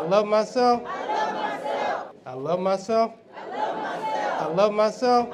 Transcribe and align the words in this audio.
I 0.00 0.02
love 0.04 0.26
myself. 0.26 0.82
I 0.86 2.32
love 2.32 2.58
myself. 2.58 3.12
I 3.36 4.46
love 4.46 4.72
myself. 4.72 5.28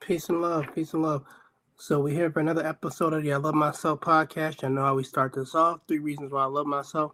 Peace 0.00 0.30
and 0.30 0.40
love. 0.40 0.74
Peace 0.74 0.94
and 0.94 1.02
love. 1.02 1.24
So 1.76 2.00
we're 2.00 2.14
here 2.14 2.30
for 2.32 2.40
another 2.40 2.66
episode 2.66 3.12
of 3.12 3.24
the 3.24 3.34
I 3.34 3.36
Love 3.36 3.54
Myself 3.54 4.00
podcast. 4.00 4.64
I 4.64 4.68
know 4.68 4.84
how 4.84 4.94
we 4.94 5.04
start 5.04 5.34
this 5.34 5.54
off. 5.54 5.80
Three 5.86 5.98
reasons 5.98 6.32
why 6.32 6.44
I 6.44 6.46
love 6.46 6.66
myself. 6.66 7.12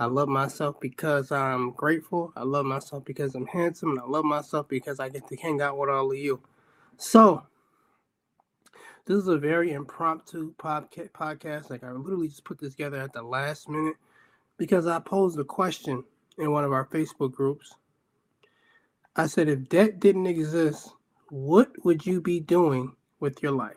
I 0.00 0.06
love 0.06 0.26
myself 0.26 0.80
because 0.80 1.30
I'm 1.30 1.70
grateful. 1.70 2.32
I 2.34 2.42
love 2.42 2.66
myself 2.66 3.04
because 3.04 3.36
I'm 3.36 3.46
handsome. 3.46 3.90
And 3.90 4.00
I 4.00 4.04
love 4.04 4.24
myself 4.24 4.66
because 4.66 4.98
I 4.98 5.10
get 5.10 5.28
to 5.28 5.36
hang 5.36 5.62
out 5.62 5.78
with 5.78 5.90
all 5.90 6.10
of 6.10 6.18
you. 6.18 6.40
So 6.96 7.44
this 9.06 9.16
is 9.16 9.28
a 9.28 9.38
very 9.38 9.74
impromptu 9.74 10.54
podcast. 10.54 11.70
Like 11.70 11.84
I 11.84 11.92
literally 11.92 12.26
just 12.26 12.42
put 12.42 12.58
this 12.58 12.72
together 12.72 12.96
at 13.00 13.12
the 13.12 13.22
last 13.22 13.68
minute 13.68 13.94
because 14.56 14.86
I 14.86 14.98
posed 15.00 15.38
a 15.38 15.44
question 15.44 16.04
in 16.38 16.52
one 16.52 16.64
of 16.64 16.72
our 16.72 16.86
Facebook 16.86 17.32
groups. 17.32 17.74
I 19.16 19.26
said, 19.26 19.48
if 19.48 19.68
debt 19.68 20.00
didn't 20.00 20.26
exist, 20.26 20.90
what 21.30 21.70
would 21.84 22.04
you 22.04 22.20
be 22.20 22.40
doing 22.40 22.92
with 23.20 23.42
your 23.42 23.52
life? 23.52 23.76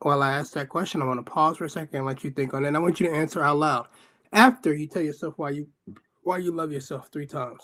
While 0.00 0.22
I 0.22 0.32
ask 0.32 0.52
that 0.54 0.68
question, 0.68 1.02
I 1.02 1.04
want 1.04 1.24
to 1.24 1.30
pause 1.30 1.58
for 1.58 1.64
a 1.64 1.70
second 1.70 1.96
and 1.96 2.06
let 2.06 2.24
you 2.24 2.30
think 2.30 2.54
on 2.54 2.64
it. 2.64 2.68
And 2.68 2.76
I 2.76 2.80
want 2.80 3.00
you 3.00 3.08
to 3.08 3.14
answer 3.14 3.42
out 3.42 3.58
loud 3.58 3.86
after 4.32 4.72
you 4.74 4.86
tell 4.86 5.02
yourself 5.02 5.34
why 5.36 5.50
you 5.50 5.68
why 6.22 6.38
you 6.38 6.52
love 6.52 6.72
yourself 6.72 7.08
three 7.12 7.26
times. 7.26 7.60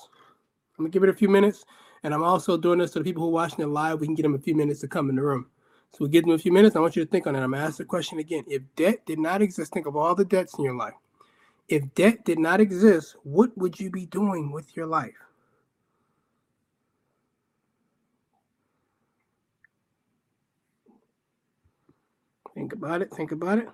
I'm 0.78 0.84
gonna 0.84 0.90
give 0.90 1.02
it 1.02 1.08
a 1.08 1.14
few 1.14 1.28
minutes, 1.28 1.64
and 2.02 2.12
I'm 2.12 2.22
also 2.22 2.56
doing 2.56 2.78
this 2.78 2.92
so 2.92 2.98
the 2.98 3.04
people 3.04 3.22
who 3.22 3.28
are 3.28 3.32
watching 3.32 3.60
it 3.60 3.68
live, 3.68 4.00
we 4.00 4.06
can 4.06 4.14
get 4.14 4.22
them 4.22 4.34
a 4.34 4.38
few 4.38 4.54
minutes 4.54 4.80
to 4.80 4.88
come 4.88 5.08
in 5.08 5.16
the 5.16 5.22
room. 5.22 5.46
So 5.92 5.98
we'll 6.00 6.10
give 6.10 6.24
them 6.24 6.34
a 6.34 6.38
few 6.38 6.52
minutes. 6.52 6.76
I 6.76 6.80
want 6.80 6.96
you 6.96 7.04
to 7.04 7.10
think 7.10 7.26
on 7.26 7.36
it. 7.36 7.40
I'm 7.40 7.52
gonna 7.52 7.64
ask 7.64 7.78
the 7.78 7.84
question 7.84 8.18
again. 8.18 8.44
If 8.48 8.62
debt 8.76 9.06
did 9.06 9.18
not 9.18 9.42
exist, 9.42 9.72
think 9.72 9.86
of 9.86 9.96
all 9.96 10.14
the 10.14 10.24
debts 10.24 10.58
in 10.58 10.64
your 10.64 10.76
life. 10.76 10.94
If 11.68 11.94
debt 11.94 12.24
did 12.24 12.38
not 12.38 12.60
exist, 12.60 13.16
what 13.24 13.56
would 13.56 13.80
you 13.80 13.90
be 13.90 14.06
doing 14.06 14.52
with 14.52 14.76
your 14.76 14.86
life? 14.86 15.14
Think 22.54 22.72
about 22.72 23.02
it. 23.02 23.12
Think 23.14 23.32
about 23.32 23.58
it. 23.58 23.68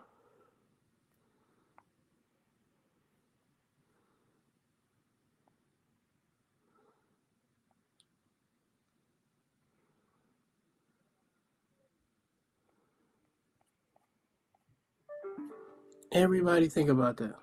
Everybody 16.13 16.69
think 16.69 16.91
about 16.91 17.19
that. 17.19 17.35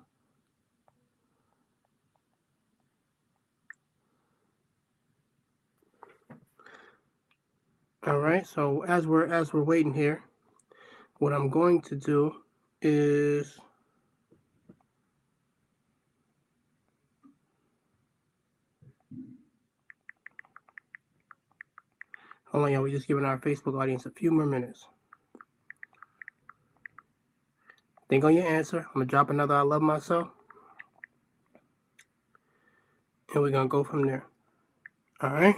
All 8.06 8.18
right, 8.18 8.46
so 8.46 8.82
as 8.84 9.06
we're 9.06 9.26
as 9.26 9.52
we're 9.52 9.64
waiting 9.64 9.94
here, 9.94 10.22
what 11.18 11.32
I'm 11.32 11.50
going 11.50 11.82
to 11.82 11.96
do 11.96 12.34
is 12.82 13.58
Hold 22.52 22.64
on, 22.64 22.72
y'all. 22.72 22.82
We're 22.82 22.90
just 22.90 23.08
giving 23.08 23.24
our 23.24 23.38
Facebook 23.38 23.80
audience 23.80 24.06
a 24.06 24.10
few 24.10 24.32
more 24.32 24.46
minutes. 24.46 24.86
Think 28.10 28.24
on 28.24 28.34
your 28.34 28.44
answer. 28.44 28.78
I'm 28.78 28.92
gonna 28.94 29.06
drop 29.06 29.30
another 29.30 29.54
I 29.54 29.60
love 29.62 29.82
myself. 29.82 30.26
And 33.32 33.40
we're 33.40 33.50
gonna 33.50 33.68
go 33.68 33.84
from 33.84 34.04
there. 34.04 34.26
All 35.20 35.30
right. 35.30 35.54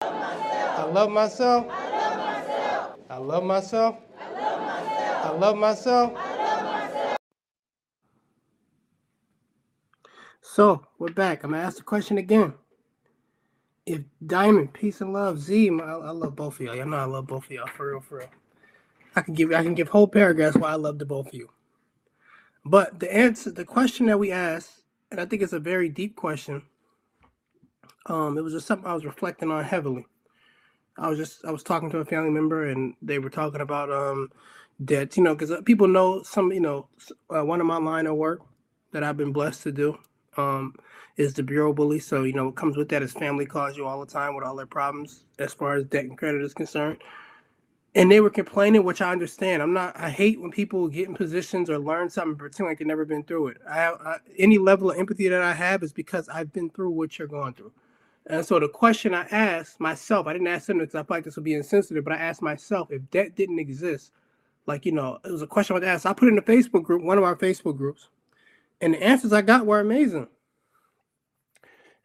I 0.00 0.84
love 0.92 1.10
myself. 1.10 1.66
I 1.70 1.88
love 1.88 2.18
myself. 2.18 2.96
I 3.08 3.18
love 3.18 3.44
myself. 3.44 3.96
I 5.24 5.30
love 5.30 5.56
myself. 5.56 6.12
So 10.42 10.84
we're 10.98 11.10
back. 11.10 11.44
I'm 11.44 11.52
gonna 11.52 11.62
ask 11.62 11.76
the 11.76 11.84
question 11.84 12.18
again. 12.18 12.54
If 13.86 14.00
Diamond, 14.26 14.72
peace 14.72 15.00
and 15.00 15.12
love, 15.12 15.38
Z, 15.38 15.70
I, 15.70 15.74
I 15.74 16.10
love 16.10 16.34
both 16.34 16.54
of 16.58 16.66
y'all. 16.66 16.74
Y'all 16.74 16.86
know 16.86 16.96
I 16.96 17.04
love 17.04 17.28
both 17.28 17.44
of 17.44 17.52
y'all 17.52 17.68
for 17.68 17.92
real, 17.92 18.00
for 18.00 18.18
real. 18.18 18.28
I 19.16 19.22
can 19.22 19.34
give 19.34 19.52
I 19.52 19.64
can 19.64 19.74
give 19.74 19.90
whole 19.90 20.08
paragraphs 20.08 20.58
why 20.58 20.72
I 20.72 20.76
love 20.76 20.98
the 21.00 21.06
both 21.06 21.28
of 21.28 21.34
you. 21.34 21.50
But 22.64 23.00
the 23.00 23.14
answer, 23.14 23.50
the 23.52 23.64
question 23.64 24.06
that 24.06 24.18
we 24.18 24.32
asked, 24.32 24.82
and 25.10 25.20
I 25.20 25.26
think 25.26 25.42
it's 25.42 25.54
a 25.54 25.60
very 25.60 25.88
deep 25.88 26.16
question. 26.16 26.62
Um, 28.06 28.38
it 28.38 28.42
was 28.42 28.54
just 28.54 28.66
something 28.66 28.88
I 28.88 28.94
was 28.94 29.06
reflecting 29.06 29.50
on 29.50 29.64
heavily. 29.64 30.06
I 30.98 31.08
was 31.10 31.18
just 31.18 31.44
I 31.44 31.52
was 31.52 31.62
talking 31.64 31.90
to 31.90 31.98
a 31.98 32.04
family 32.06 32.30
member, 32.30 32.66
and 32.66 32.94
they 33.02 33.18
were 33.20 33.30
talking 33.30 33.62
about 33.62 33.92
um 33.92 34.30
debt. 34.84 35.16
You 35.16 35.24
know, 35.24 35.34
because 35.34 35.52
uh, 35.52 35.62
people 35.62 35.88
know 35.88 36.22
some. 36.22 36.52
You 36.52 36.60
know, 36.60 36.88
uh, 37.34 37.44
one 37.44 37.60
of 37.60 37.66
my 37.68 37.78
line 37.78 38.06
of 38.06 38.16
work 38.16 38.40
that 38.92 39.04
I've 39.04 39.16
been 39.18 39.32
blessed 39.32 39.64
to 39.64 39.72
do 39.72 39.98
um 40.38 40.74
is 41.16 41.34
the 41.34 41.42
bureau 41.44 41.72
bully. 41.74 42.00
So 42.00 42.24
you 42.24 42.34
know, 42.34 42.46
what 42.46 42.56
comes 42.56 42.76
with 42.76 42.90
that 42.90 43.02
is 43.02 43.12
family 43.12 43.46
calls 43.46 43.76
you 43.76 43.86
all 43.86 44.00
the 44.00 44.12
time 44.12 44.36
with 44.36 44.44
all 44.44 44.56
their 44.56 44.66
problems 44.66 45.24
as 45.38 45.54
far 45.54 45.76
as 45.76 45.84
debt 45.84 46.04
and 46.04 46.18
credit 46.18 46.42
is 46.42 46.54
concerned 46.54 46.98
and 47.96 48.12
they 48.12 48.20
were 48.20 48.28
complaining, 48.28 48.84
which 48.84 49.00
I 49.00 49.10
understand. 49.10 49.62
I'm 49.62 49.72
not. 49.72 49.98
I 49.98 50.10
hate 50.10 50.38
when 50.38 50.50
people 50.50 50.86
get 50.86 51.08
in 51.08 51.14
positions 51.14 51.70
or 51.70 51.78
learn 51.78 52.10
something, 52.10 52.36
pretend 52.36 52.68
like 52.68 52.78
they've 52.78 52.86
never 52.86 53.06
been 53.06 53.24
through 53.24 53.48
it. 53.48 53.56
I, 53.66 53.88
I, 53.88 54.16
any 54.36 54.58
level 54.58 54.90
of 54.90 54.98
empathy 54.98 55.28
that 55.28 55.40
I 55.40 55.54
have 55.54 55.82
is 55.82 55.94
because 55.94 56.28
I've 56.28 56.52
been 56.52 56.68
through 56.68 56.90
what 56.90 57.18
you're 57.18 57.26
going 57.26 57.54
through. 57.54 57.72
And 58.26 58.44
so 58.44 58.60
the 58.60 58.68
question 58.68 59.14
I 59.14 59.22
asked 59.30 59.80
myself, 59.80 60.26
I 60.26 60.34
didn't 60.34 60.48
ask 60.48 60.66
them 60.66 60.78
because 60.78 60.94
I 60.94 60.98
felt 60.98 61.10
like 61.10 61.24
this 61.24 61.36
would 61.36 61.44
be 61.44 61.54
insensitive, 61.54 62.04
but 62.04 62.12
I 62.12 62.18
asked 62.18 62.42
myself 62.42 62.90
if 62.90 63.00
debt 63.10 63.34
didn't 63.34 63.60
exist, 63.60 64.12
like 64.66 64.84
you 64.84 64.92
know, 64.92 65.18
it 65.24 65.30
was 65.30 65.40
a 65.40 65.46
question 65.46 65.74
I 65.74 65.78
was 65.78 65.88
asked. 65.88 66.04
I 66.04 66.12
put 66.12 66.28
in 66.28 66.36
a 66.36 66.42
Facebook 66.42 66.82
group, 66.82 67.02
one 67.02 67.16
of 67.16 67.24
our 67.24 67.36
Facebook 67.36 67.78
groups, 67.78 68.08
and 68.82 68.92
the 68.92 69.02
answers 69.02 69.32
I 69.32 69.40
got 69.40 69.64
were 69.64 69.80
amazing. 69.80 70.28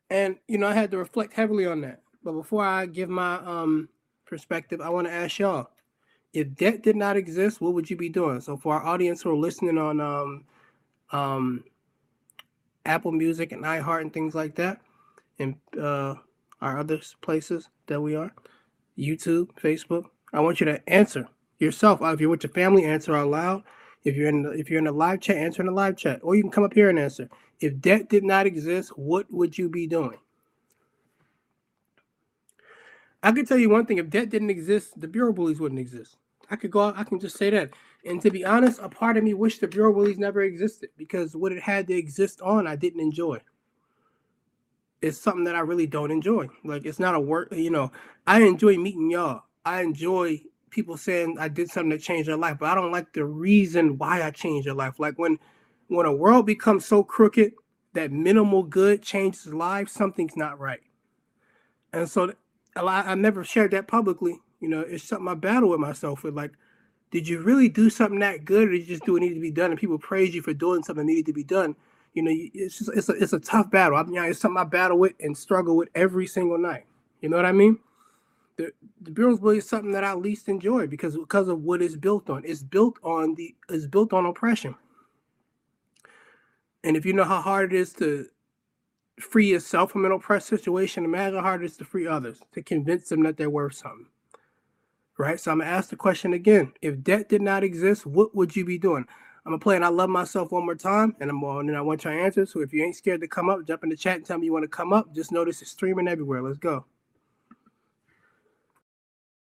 And 0.10 0.38
you 0.48 0.58
know, 0.58 0.68
I 0.68 0.74
had 0.74 0.92
to 0.92 0.98
reflect 0.98 1.34
heavily 1.34 1.66
on 1.66 1.82
that. 1.82 2.00
But 2.24 2.32
before 2.32 2.64
I 2.64 2.86
give 2.86 3.10
my 3.10 3.36
um 3.40 3.90
perspective, 4.26 4.80
I 4.80 4.88
want 4.88 5.08
to 5.08 5.14
ask 5.14 5.38
y'all 5.38 5.68
if 6.34 6.54
debt 6.56 6.82
did 6.82 6.96
not 6.96 7.18
exist, 7.18 7.62
what 7.62 7.74
would 7.74 7.90
you 7.90 7.98
be 7.98 8.10
doing? 8.10 8.40
So 8.42 8.58
for 8.58 8.76
our 8.76 8.86
audience 8.86 9.22
who 9.22 9.32
are 9.32 9.36
listening 9.36 9.78
on 9.78 10.00
um, 10.00 10.44
um, 11.12 11.64
Apple 12.86 13.12
Music 13.12 13.52
and 13.52 13.64
iHeart 13.64 14.02
and 14.02 14.14
things 14.14 14.34
like 14.34 14.56
that, 14.56 14.82
and 15.40 15.56
uh, 15.80 16.16
our 16.62 16.80
other 16.80 17.00
places 17.22 17.68
that 17.88 18.00
we 18.00 18.16
are, 18.16 18.32
YouTube, 18.98 19.50
Facebook, 19.62 20.06
I 20.34 20.40
want 20.40 20.60
you 20.60 20.66
to 20.68 20.90
answer 20.90 21.28
yourself. 21.60 22.00
If 22.02 22.22
you're 22.22 22.30
with 22.30 22.44
your 22.44 22.54
family, 22.54 22.86
answer 22.86 23.16
out 23.16 23.30
loud. 23.30 23.64
If 24.04 24.16
you're 24.16 24.30
in 24.30 24.44
the, 24.44 24.52
if 24.52 24.70
you're 24.70 24.80
in 24.80 24.86
the 24.86 24.92
live 24.92 25.22
chat, 25.22 25.38
answer 25.38 25.62
in 25.62 25.68
the 25.68 25.74
live 25.74 25.98
chat, 25.98 26.20
or 26.24 26.36
you 26.36 26.42
can 26.42 26.52
come 26.52 26.64
up 26.64 26.74
here 26.74 26.90
and 26.90 26.98
answer. 26.98 27.30
If 27.60 27.80
debt 27.80 28.10
did 28.10 28.24
not 28.24 28.48
exist, 28.48 28.98
what 28.98 29.28
would 29.32 29.58
you 29.58 29.70
be 29.70 29.86
doing? 29.86 30.18
I 33.22 33.32
can 33.32 33.46
tell 33.46 33.60
you 33.60 33.70
one 33.70 33.86
thing: 33.86 34.00
if 34.00 34.10
debt 34.10 34.30
didn't 34.30 34.50
exist, 34.50 35.00
the 35.00 35.08
bureau 35.08 35.34
bullies 35.34 35.60
wouldn't 35.60 35.80
exist. 35.80 36.18
I 36.52 36.58
could 36.58 36.70
go. 36.70 36.94
I 36.96 37.06
can 37.06 37.20
just 37.20 37.38
say 37.38 37.50
that. 37.50 37.72
And 38.06 38.22
to 38.22 38.30
be 38.30 38.44
honest, 38.44 38.80
a 38.82 38.90
part 38.90 39.16
of 39.16 39.24
me 39.24 39.34
wished 39.34 39.62
the 39.62 39.68
bureau 39.68 39.94
bullies 39.94 40.18
never 40.18 40.42
existed 40.42 40.90
because 40.98 41.36
what 41.36 41.54
it 41.54 41.62
had 41.62 41.88
to 41.88 41.94
exist 41.94 42.42
on, 42.42 42.68
I 42.68 42.76
didn't 42.76 43.00
enjoy. 43.00 43.40
It's 45.02 45.18
something 45.18 45.46
that 45.46 45.56
I 45.56 45.62
really 45.62 45.88
don't 45.88 46.12
enjoy. 46.12 46.50
Like 46.66 46.86
it's 46.86 47.00
not 47.00 47.16
a 47.16 47.20
work. 47.20 47.54
You 47.54 47.72
know, 47.72 47.92
I 48.28 48.42
enjoy 48.42 48.78
meeting 48.78 49.10
y'all. 49.10 49.44
I 49.66 49.82
enjoy 49.82 50.42
people 50.70 50.98
saying 50.98 51.38
I 51.40 51.48
did 51.48 51.70
something 51.70 51.90
that 51.90 52.02
changed 52.02 52.28
their 52.28 52.38
life, 52.38 52.58
but 52.60 52.70
I 52.70 52.76
don't 52.76 52.92
like 52.92 53.14
the 53.14 53.26
reason 53.26 53.98
why 53.98 54.24
I 54.24 54.32
changed 54.32 54.68
their 54.68 54.74
life. 54.74 55.00
Like 55.00 55.18
when 55.18 55.40
when 55.88 56.06
a 56.06 56.14
world 56.14 56.46
becomes 56.46 56.86
so 56.86 57.04
crooked 57.04 57.54
that 57.94 58.12
minimal 58.12 58.64
good 58.64 59.02
changes 59.02 59.54
lives, 59.54 59.92
something's 59.94 60.36
not 60.36 60.60
right. 60.60 60.82
And 61.94 62.10
so 62.10 62.34
a 62.76 62.84
lot. 62.84 63.08
I 63.08 63.16
never 63.16 63.44
shared 63.44 63.72
that 63.72 63.88
publicly 63.88 64.40
you 64.62 64.70
know, 64.70 64.82
it's 64.82 65.04
something 65.04 65.28
I 65.28 65.34
battle 65.34 65.70
with 65.70 65.80
myself 65.80 66.24
with. 66.24 66.36
Like, 66.36 66.52
did 67.10 67.28
you 67.28 67.42
really 67.42 67.68
do 67.68 67.90
something 67.90 68.20
that 68.20 68.46
good, 68.46 68.70
or 68.70 68.72
did 68.72 68.82
you 68.82 68.88
just 68.88 69.06
do 69.06 69.14
what 69.14 69.22
needed 69.22 69.36
to 69.36 69.42
be 69.42 69.52
done? 69.52 69.72
And 69.72 69.80
people 69.80 69.98
praise 69.98 70.34
you 70.34 70.42
for 70.42 70.54
doing 70.54 70.84
something 70.84 71.06
that 71.06 71.12
needed 71.12 71.26
to 71.26 71.34
be 71.34 71.44
done. 71.44 71.76
You 72.14 72.24
know, 72.24 72.32
it's 72.34 72.78
just 72.78 72.92
it's 72.94 73.10
a 73.10 73.14
it's 73.14 73.34
a 73.34 73.40
tough 73.40 73.70
battle. 73.70 73.98
I 73.98 74.04
mean, 74.04 74.24
it's 74.24 74.40
something 74.40 74.62
I 74.62 74.64
battle 74.64 74.98
with 74.98 75.14
and 75.20 75.38
struggle 75.38 75.76
with 75.76 75.90
every 75.96 76.28
single 76.28 76.58
night. 76.58 76.86
You 77.22 77.30
know 77.30 77.38
what 77.38 77.46
I 77.46 77.52
mean? 77.52 77.80
The 78.58 78.72
the 79.02 79.12
Bureau's 79.12 79.42
is 79.58 79.68
something 79.68 79.92
that 79.92 80.04
I 80.04 80.14
least 80.14 80.48
enjoy 80.48 80.88
because 80.88 81.18
because 81.18 81.48
of 81.48 81.64
what 81.64 81.82
it's 81.82 81.96
built 81.96 82.30
on. 82.30 82.44
It's 82.46 82.64
built 82.64 82.98
on 83.04 83.36
the 83.36 83.56
it's 83.70 83.88
built 83.88 84.14
on 84.14 84.26
oppression. 84.26 84.76
And 86.84 86.98
if 86.98 87.06
you 87.06 87.14
know 87.14 87.24
how 87.24 87.42
hard 87.42 87.74
it 87.74 87.78
is 87.78 87.94
to 87.94 88.28
free 89.20 89.50
yourself 89.50 89.92
from 89.92 90.06
an 90.06 90.12
oppressed 90.12 90.48
situation, 90.48 91.06
imagine 91.06 91.36
how 91.36 91.44
hard 91.44 91.62
it 91.62 91.66
is 91.66 91.78
to 91.78 91.86
free 91.86 92.08
others, 92.08 92.40
to 92.54 92.62
convince 92.62 93.10
them 93.10 93.24
that 93.24 93.38
they're 93.38 93.50
worth 93.50 93.76
something. 93.76 94.08
Right? 95.18 95.40
So 95.40 95.52
I'm 95.52 95.60
gonna 95.60 95.70
ask 95.70 95.90
the 95.90 95.96
question 95.96 96.34
again. 96.34 96.74
If 96.82 97.04
debt 97.04 97.30
did 97.30 97.42
not 97.42 97.64
exist, 97.64 98.06
what 98.06 98.36
would 98.36 98.56
you 98.56 98.66
be 98.66 98.78
doing? 98.78 99.06
I'm 99.46 99.52
gonna 99.52 99.60
play 99.60 99.76
and 99.76 99.86
I 99.86 99.90
love 99.90 100.10
myself 100.10 100.52
one 100.52 100.66
more 100.66 100.76
time, 100.76 101.16
and 101.20 101.30
I'm 101.30 101.44
on 101.44 101.68
and 101.68 101.78
I 101.78 101.82
want 101.82 102.04
your 102.04 102.14
answer. 102.14 102.46
So 102.46 102.62
if 102.62 102.74
you 102.74 102.84
ain't 102.84 102.96
scared 102.96 103.22
to 103.22 103.28
come 103.28 103.50
up, 103.50 103.66
jump 103.68 103.84
in 103.84 103.90
the 103.90 103.96
chat 103.96 104.18
and 104.18 104.26
tell 104.26 104.38
me 104.38 104.46
you 104.46 104.54
want 104.54 104.64
to 104.64 104.70
come 104.70 104.94
up. 104.94 105.14
Just 105.14 105.32
notice 105.32 105.62
it's 105.62 105.72
streaming 105.72 106.08
everywhere. 106.08 106.42
Let's 106.42 106.58
go. 106.58 106.86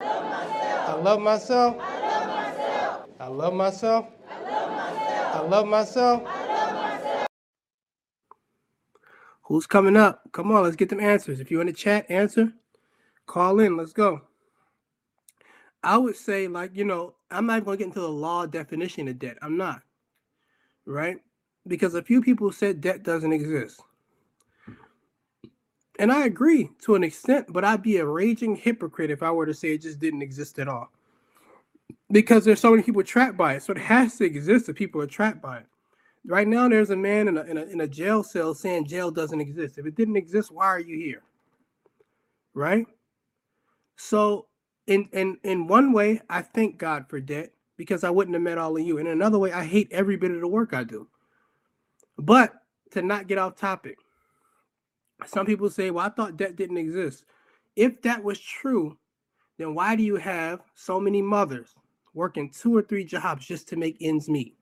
I 0.02 0.96
love 0.96 1.22
myself. 1.22 1.78
I 1.80 2.00
love 2.00 2.28
myself. 2.28 3.08
I 3.20 3.28
love 3.28 3.54
myself. 3.54 4.06
I 4.30 4.40
love 4.50 4.72
myself. 4.72 5.36
I 5.36 5.42
love 5.42 5.68
myself. 5.68 6.24
I 6.26 6.48
love 6.48 6.74
myself. 6.74 7.28
Who's 9.44 9.68
coming 9.68 9.98
up? 9.98 10.24
Come 10.32 10.52
on, 10.52 10.64
let's 10.64 10.76
get 10.76 10.90
them 10.90 11.00
answers. 11.00 11.40
If 11.40 11.52
you're 11.52 11.62
in 11.62 11.68
the 11.68 11.74
chat, 11.74 12.10
answer. 12.10 12.54
Call 13.26 13.60
in. 13.60 13.78
Let's 13.78 13.94
go. 13.94 14.22
I 15.84 15.98
would 15.98 16.16
say, 16.16 16.48
like, 16.48 16.72
you 16.76 16.86
know, 16.86 17.16
I'm 17.32 17.46
not 17.46 17.66
going 17.66 17.78
to 17.78 17.84
get 17.84 17.88
into 17.88 18.02
the 18.02 18.10
law 18.10 18.46
definition 18.46 19.08
of 19.08 19.20
debt. 19.20 19.38
I'm 19.42 19.58
not. 19.58 19.82
Right? 20.86 21.18
Because 21.68 21.96
a 21.96 22.04
few 22.04 22.22
people 22.22 22.52
said 22.52 22.82
debt 22.82 23.04
doesn't 23.04 23.34
exist. 23.34 23.82
And 26.00 26.12
I 26.12 26.26
agree 26.26 26.70
to 26.86 26.96
an 26.96 27.04
extent, 27.04 27.48
but 27.50 27.64
I'd 27.64 27.84
be 27.84 27.98
a 27.98 28.06
raging 28.06 28.56
hypocrite 28.56 29.12
if 29.12 29.22
I 29.22 29.32
were 29.32 29.46
to 29.46 29.54
say 29.54 29.74
it 29.74 29.82
just 29.82 30.00
didn't 30.00 30.22
exist 30.22 30.58
at 30.60 30.68
all. 30.68 30.92
Because 32.12 32.44
there's 32.44 32.60
so 32.60 32.72
many 32.72 32.84
people 32.84 33.04
trapped 33.04 33.38
by 33.38 33.56
it. 33.56 33.64
So 33.64 33.72
it 33.72 33.80
has 33.80 34.18
to 34.18 34.26
exist 34.26 34.70
if 34.70 34.76
people 34.76 35.02
are 35.02 35.08
trapped 35.08 35.42
by 35.42 35.58
it. 35.58 35.66
Right 36.26 36.48
now, 36.48 36.68
there's 36.70 36.92
a 36.92 36.96
man 36.96 37.28
in 37.28 37.38
a, 37.38 37.42
in 37.44 37.58
a, 37.58 37.64
in 37.64 37.82
a 37.82 37.88
jail 37.88 38.24
cell 38.24 38.54
saying 38.54 38.86
jail 38.86 39.12
doesn't 39.12 39.42
exist. 39.42 39.78
If 39.78 39.86
it 39.86 39.96
didn't 39.96 40.18
exist, 40.18 40.52
why 40.52 40.66
are 40.66 40.80
you 40.80 40.98
here? 40.98 41.24
Right? 42.54 42.86
So 43.96 44.48
in 44.92 45.08
in 45.14 45.38
in 45.44 45.68
one 45.68 45.94
way, 45.94 46.22
I 46.30 46.42
thank 46.42 46.78
God 46.78 47.06
for 47.08 47.22
debt 47.22 47.54
because 47.78 48.04
I 48.04 48.10
wouldn't 48.10 48.36
have 48.36 48.44
met 48.44 48.58
all 48.58 48.76
of 48.76 48.86
you. 48.86 48.98
In 48.98 49.08
another 49.08 49.40
way, 49.40 49.54
I 49.54 49.64
hate 49.64 49.88
every 49.90 50.18
bit 50.18 50.32
of 50.32 50.42
the 50.42 50.48
work 50.48 50.74
I 50.74 50.84
do. 50.84 51.08
But 52.18 52.54
to 52.92 53.02
not 53.02 53.28
get 53.28 53.38
off 53.38 53.56
topic, 53.56 53.98
some 55.26 55.46
people 55.46 55.70
say, 55.70 55.92
"Well, 55.92 56.06
I 56.06 56.10
thought 56.10 56.36
debt 56.36 56.58
didn't 56.58 56.78
exist." 56.78 57.24
If 57.78 58.02
that 58.02 58.22
was 58.22 58.38
true, 58.38 58.98
then 59.58 59.74
why 59.74 59.96
do 59.96 60.04
you 60.04 60.18
have 60.18 60.62
so 60.76 61.00
many 61.00 61.22
mothers 61.22 61.74
working 62.14 62.50
two 62.50 62.76
or 62.76 62.82
three 62.82 63.06
jobs 63.06 63.46
just 63.46 63.70
to 63.70 63.78
make 63.78 63.96
ends 64.02 64.28
meet? 64.28 64.58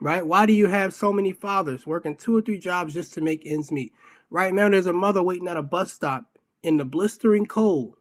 Right? 0.00 0.26
Why 0.26 0.44
do 0.44 0.52
you 0.52 0.66
have 0.66 0.92
so 0.92 1.12
many 1.12 1.32
fathers 1.32 1.86
working 1.86 2.16
two 2.16 2.36
or 2.36 2.42
three 2.42 2.58
jobs 2.58 2.94
just 2.94 3.14
to 3.14 3.20
make 3.20 3.46
ends 3.46 3.70
meet? 3.70 3.92
Right 4.30 4.52
now, 4.52 4.68
there's 4.68 4.86
a 4.86 4.92
mother 4.92 5.22
waiting 5.22 5.46
at 5.46 5.56
a 5.56 5.62
bus 5.62 5.92
stop 5.92 6.36
in 6.64 6.76
the 6.76 6.84
blistering 6.84 7.46
cold 7.46 7.97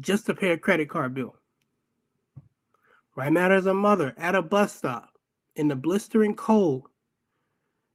just 0.00 0.26
to 0.26 0.34
pay 0.34 0.50
a 0.50 0.58
credit 0.58 0.88
card 0.88 1.14
bill. 1.14 1.36
Right 3.16 3.32
now, 3.32 3.48
there's 3.48 3.66
a 3.66 3.74
mother 3.74 4.14
at 4.16 4.34
a 4.34 4.42
bus 4.42 4.74
stop 4.74 5.10
in 5.56 5.68
the 5.68 5.76
blistering 5.76 6.34
cold 6.34 6.88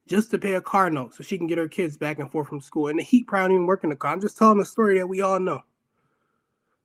just 0.08 0.30
to 0.32 0.38
pay 0.38 0.54
a 0.54 0.62
car 0.62 0.90
note 0.90 1.16
so 1.16 1.24
she 1.24 1.38
can 1.38 1.48
get 1.48 1.58
her 1.58 1.68
kids 1.68 1.98
back 1.98 2.20
and 2.20 2.32
forth 2.32 2.48
from 2.48 2.62
school. 2.62 2.90
And 2.90 3.00
the 3.00 3.04
heat 3.04 3.28
probably 3.28 3.56
even 3.56 3.66
work 3.66 3.84
in 3.84 3.90
the 3.90 3.96
car. 3.96 4.12
I'm 4.12 4.22
just 4.22 4.38
telling 4.38 4.60
the 4.60 4.66
story 4.66 5.00
that 5.00 5.08
we 5.08 5.22
all 5.22 5.40
know. 5.40 5.64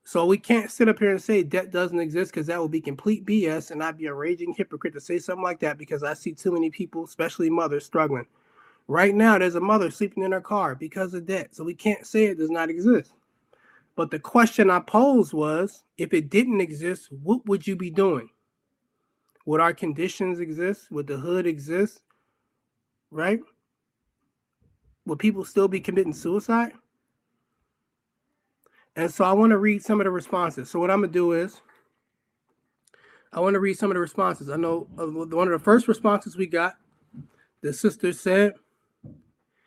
So 0.05 0.25
we 0.25 0.39
can't 0.39 0.71
sit 0.71 0.89
up 0.89 0.99
here 0.99 1.11
and 1.11 1.23
say 1.23 1.43
debt 1.43 1.71
doesn't 1.71 2.01
exist 2.01 2.33
because 2.33 2.47
that 2.47 2.61
would 2.61 2.71
be 2.71 2.81
complete 2.81 3.27
BS 3.27 3.71
and 3.71 3.83
I'd 3.83 3.99
be 3.99 4.07
a 4.07 4.15
raging 4.15 4.55
hypocrite 4.55 4.95
to 4.95 5.01
say 5.01 5.19
something 5.19 5.45
like 5.45 5.61
that 5.61 5.77
because 5.77 6.03
I 6.03 6.15
see 6.15 6.33
too 6.33 6.53
many 6.53 6.71
people, 6.71 7.05
especially 7.05 7.51
mothers, 7.51 7.85
struggling. 7.85 8.27
Right 8.89 9.15
now, 9.15 9.39
there's 9.39 9.55
a 9.55 9.61
mother 9.61 9.91
sleeping 9.91 10.25
in 10.25 10.33
her 10.33 10.41
car 10.41 10.75
because 10.75 11.15
of 11.15 11.27
debt. 11.27 11.55
So 11.55 11.63
we 11.63 11.75
can't 11.75 12.07
say 12.07 12.25
it 12.25 12.39
does 12.39 12.51
not 12.51 12.71
exist. 12.71 13.13
But 13.97 14.11
the 14.11 14.19
question 14.19 14.71
I 14.71 14.81
posed 14.81 15.33
was 15.33 15.83
if 15.99 16.15
it 16.15 16.31
didn't 16.31 16.61
exist, 16.61 17.09
what 17.11 17.45
would 17.47 17.67
you 17.67 17.77
be 17.77 17.91
doing? 17.91 18.31
Would 19.47 19.61
our 19.61 19.75
conditions 19.75 20.41
exist? 20.41 20.91
Would 20.91 21.07
the 21.07 21.17
hood 21.17 21.47
exist? 21.47 22.01
Right? 23.11 23.41
Would 25.07 25.19
people 25.19 25.45
still 25.45 25.69
be 25.69 25.81
committing 25.81 26.13
suicide? 26.13 26.73
And 28.97 29.13
so 29.13 29.25
I 29.25 29.33
want 29.33 29.51
to 29.51 29.59
read 29.59 29.83
some 29.83 30.01
of 30.01 30.05
the 30.05 30.11
responses. 30.11 30.71
So 30.71 30.79
what 30.79 30.91
I'm 30.91 31.01
going 31.01 31.11
to 31.11 31.19
do 31.19 31.33
is 31.33 31.61
I 33.33 33.41
want 33.41 33.55
to 33.55 33.61
read 33.61 33.79
some 33.79 33.91
of 33.91 33.95
the 33.95 34.01
responses. 34.01 34.51
I 34.51 34.57
know 34.57 34.89
uh, 34.99 35.07
one 35.07 35.49
of 35.49 35.53
the 35.53 35.65
first 35.65 35.89
responses 35.89 36.37
we 36.37 36.47
got, 36.47 36.77
the 37.63 37.73
sister 37.73 38.13
said 38.13 38.55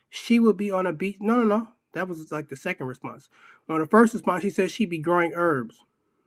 she 0.09 0.39
would 0.39 0.57
be 0.57 0.71
on 0.71 0.87
a 0.87 0.93
beach. 0.93 1.17
No, 1.19 1.35
no, 1.35 1.43
no. 1.43 1.67
That 1.93 2.07
was 2.07 2.31
like 2.31 2.49
the 2.49 2.55
second 2.55 2.87
response. 2.87 3.29
On 3.69 3.79
the 3.79 3.85
first 3.85 4.13
response, 4.13 4.41
she 4.41 4.49
said 4.49 4.71
she'd 4.71 4.89
be 4.89 4.97
growing 4.97 5.33
herbs. 5.35 5.77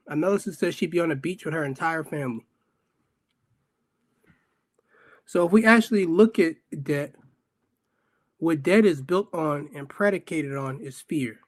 Another 0.07 0.39
sister 0.39 0.53
said 0.53 0.73
she'd 0.73 0.91
be 0.91 0.99
on 0.99 1.09
the 1.09 1.15
beach 1.15 1.45
with 1.45 1.53
her 1.53 1.65
entire 1.65 2.03
family. 2.03 2.45
So 5.25 5.45
if 5.45 5.51
we 5.51 5.65
actually 5.65 6.05
look 6.05 6.39
at 6.39 6.55
debt, 6.83 7.13
what 8.37 8.63
debt 8.63 8.85
is 8.85 9.01
built 9.01 9.33
on 9.33 9.69
and 9.75 9.89
predicated 9.89 10.55
on 10.55 10.79
is 10.79 11.01
fear. 11.01 11.41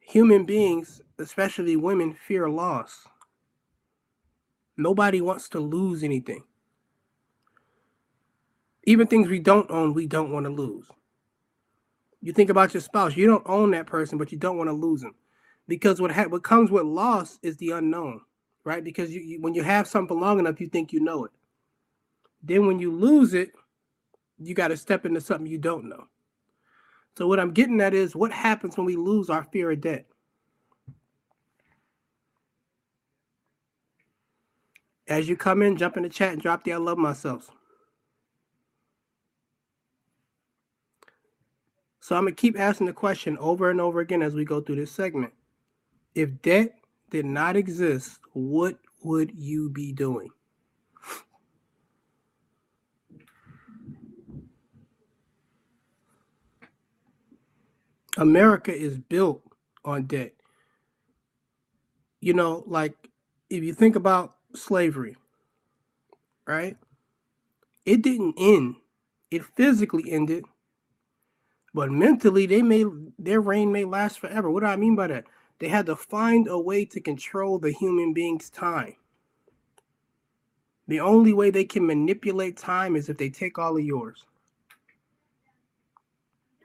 Human 0.00 0.44
beings, 0.44 1.00
especially 1.18 1.76
women, 1.76 2.14
fear 2.14 2.48
loss. 2.48 3.06
Nobody 4.76 5.20
wants 5.20 5.48
to 5.50 5.60
lose 5.60 6.02
anything. 6.02 6.42
Even 8.84 9.06
things 9.06 9.28
we 9.28 9.38
don't 9.38 9.70
own, 9.70 9.92
we 9.92 10.06
don't 10.06 10.32
want 10.32 10.46
to 10.46 10.50
lose. 10.50 10.86
You 12.20 12.32
think 12.32 12.50
about 12.50 12.74
your 12.74 12.80
spouse. 12.80 13.16
You 13.16 13.26
don't 13.26 13.44
own 13.46 13.70
that 13.72 13.86
person, 13.86 14.18
but 14.18 14.32
you 14.32 14.38
don't 14.38 14.58
want 14.58 14.68
to 14.68 14.74
lose 14.74 15.02
them, 15.02 15.14
because 15.68 16.00
what 16.00 16.12
ha- 16.12 16.26
what 16.28 16.42
comes 16.44 16.70
with 16.70 16.84
loss 16.84 17.38
is 17.42 17.56
the 17.58 17.72
unknown, 17.72 18.20
right? 18.64 18.84
Because 18.84 19.10
you, 19.12 19.20
you 19.20 19.40
when 19.40 19.54
you 19.54 19.62
have 19.62 19.88
something 19.88 20.18
long 20.18 20.38
enough, 20.38 20.60
you 20.60 20.68
think 20.68 20.92
you 20.92 21.00
know 21.00 21.24
it. 21.26 21.32
Then 22.42 22.66
when 22.66 22.78
you 22.78 22.92
lose 22.92 23.34
it, 23.34 23.52
you 24.38 24.54
got 24.54 24.68
to 24.68 24.76
step 24.76 25.06
into 25.06 25.20
something 25.20 25.46
you 25.46 25.58
don't 25.58 25.88
know. 25.88 26.06
So 27.16 27.26
what 27.26 27.40
I'm 27.40 27.52
getting 27.52 27.80
at 27.80 27.94
is 27.94 28.16
what 28.16 28.32
happens 28.32 28.76
when 28.76 28.86
we 28.86 28.96
lose 28.96 29.30
our 29.30 29.44
fear 29.44 29.70
of 29.72 29.80
debt. 29.80 30.06
As 35.08 35.28
you 35.28 35.36
come 35.36 35.62
in, 35.62 35.76
jump 35.76 35.96
in 35.96 36.04
the 36.04 36.08
chat 36.08 36.32
and 36.32 36.42
drop 36.42 36.64
the 36.64 36.74
I 36.74 36.76
love 36.78 36.98
myself. 36.98 37.50
So 42.08 42.16
I'm 42.16 42.22
going 42.22 42.34
to 42.34 42.40
keep 42.40 42.58
asking 42.58 42.86
the 42.86 42.94
question 42.94 43.36
over 43.36 43.68
and 43.68 43.82
over 43.82 44.00
again 44.00 44.22
as 44.22 44.32
we 44.32 44.42
go 44.42 44.62
through 44.62 44.76
this 44.76 44.90
segment. 44.90 45.30
If 46.14 46.40
debt 46.40 46.78
did 47.10 47.26
not 47.26 47.54
exist, 47.54 48.18
what 48.32 48.78
would 49.02 49.30
you 49.34 49.68
be 49.68 49.92
doing? 49.92 50.30
America 58.16 58.74
is 58.74 58.96
built 58.96 59.42
on 59.84 60.04
debt. 60.04 60.32
You 62.22 62.32
know, 62.32 62.64
like 62.66 62.94
if 63.50 63.62
you 63.62 63.74
think 63.74 63.96
about 63.96 64.34
slavery, 64.54 65.18
right? 66.46 66.78
It 67.84 68.00
didn't 68.00 68.36
end, 68.38 68.76
it 69.30 69.44
physically 69.44 70.10
ended 70.10 70.46
but 71.78 71.92
mentally, 71.92 72.44
they 72.44 72.60
may 72.60 72.84
their 73.20 73.40
reign 73.40 73.70
may 73.70 73.84
last 73.84 74.18
forever. 74.18 74.50
What 74.50 74.64
do 74.64 74.66
I 74.66 74.74
mean 74.74 74.96
by 74.96 75.06
that? 75.06 75.26
They 75.60 75.68
had 75.68 75.86
to 75.86 75.94
find 75.94 76.48
a 76.48 76.58
way 76.58 76.84
to 76.84 77.00
control 77.00 77.60
the 77.60 77.70
human 77.70 78.12
being's 78.12 78.50
time. 78.50 78.96
The 80.88 80.98
only 80.98 81.32
way 81.32 81.50
they 81.50 81.64
can 81.64 81.86
manipulate 81.86 82.56
time 82.56 82.96
is 82.96 83.08
if 83.08 83.16
they 83.16 83.30
take 83.30 83.60
all 83.60 83.76
of 83.76 83.84
yours. 83.84 84.24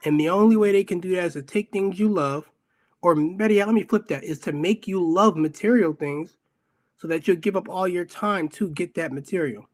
And 0.04 0.18
the 0.18 0.30
only 0.30 0.56
way 0.56 0.72
they 0.72 0.82
can 0.82 0.98
do 0.98 1.14
that 1.14 1.26
is 1.26 1.34
to 1.34 1.42
take 1.42 1.70
things 1.70 1.96
you 1.96 2.08
love, 2.08 2.50
or 3.00 3.14
better 3.14 3.54
yet, 3.54 3.68
let 3.68 3.74
me 3.74 3.84
flip 3.84 4.08
that, 4.08 4.24
is 4.24 4.40
to 4.40 4.52
make 4.52 4.88
you 4.88 5.00
love 5.00 5.36
material 5.36 5.92
things 5.92 6.38
so 6.98 7.06
that 7.06 7.28
you'll 7.28 7.36
give 7.36 7.54
up 7.54 7.68
all 7.68 7.86
your 7.86 8.04
time 8.04 8.48
to 8.48 8.68
get 8.70 8.96
that 8.96 9.12
material. 9.12 9.68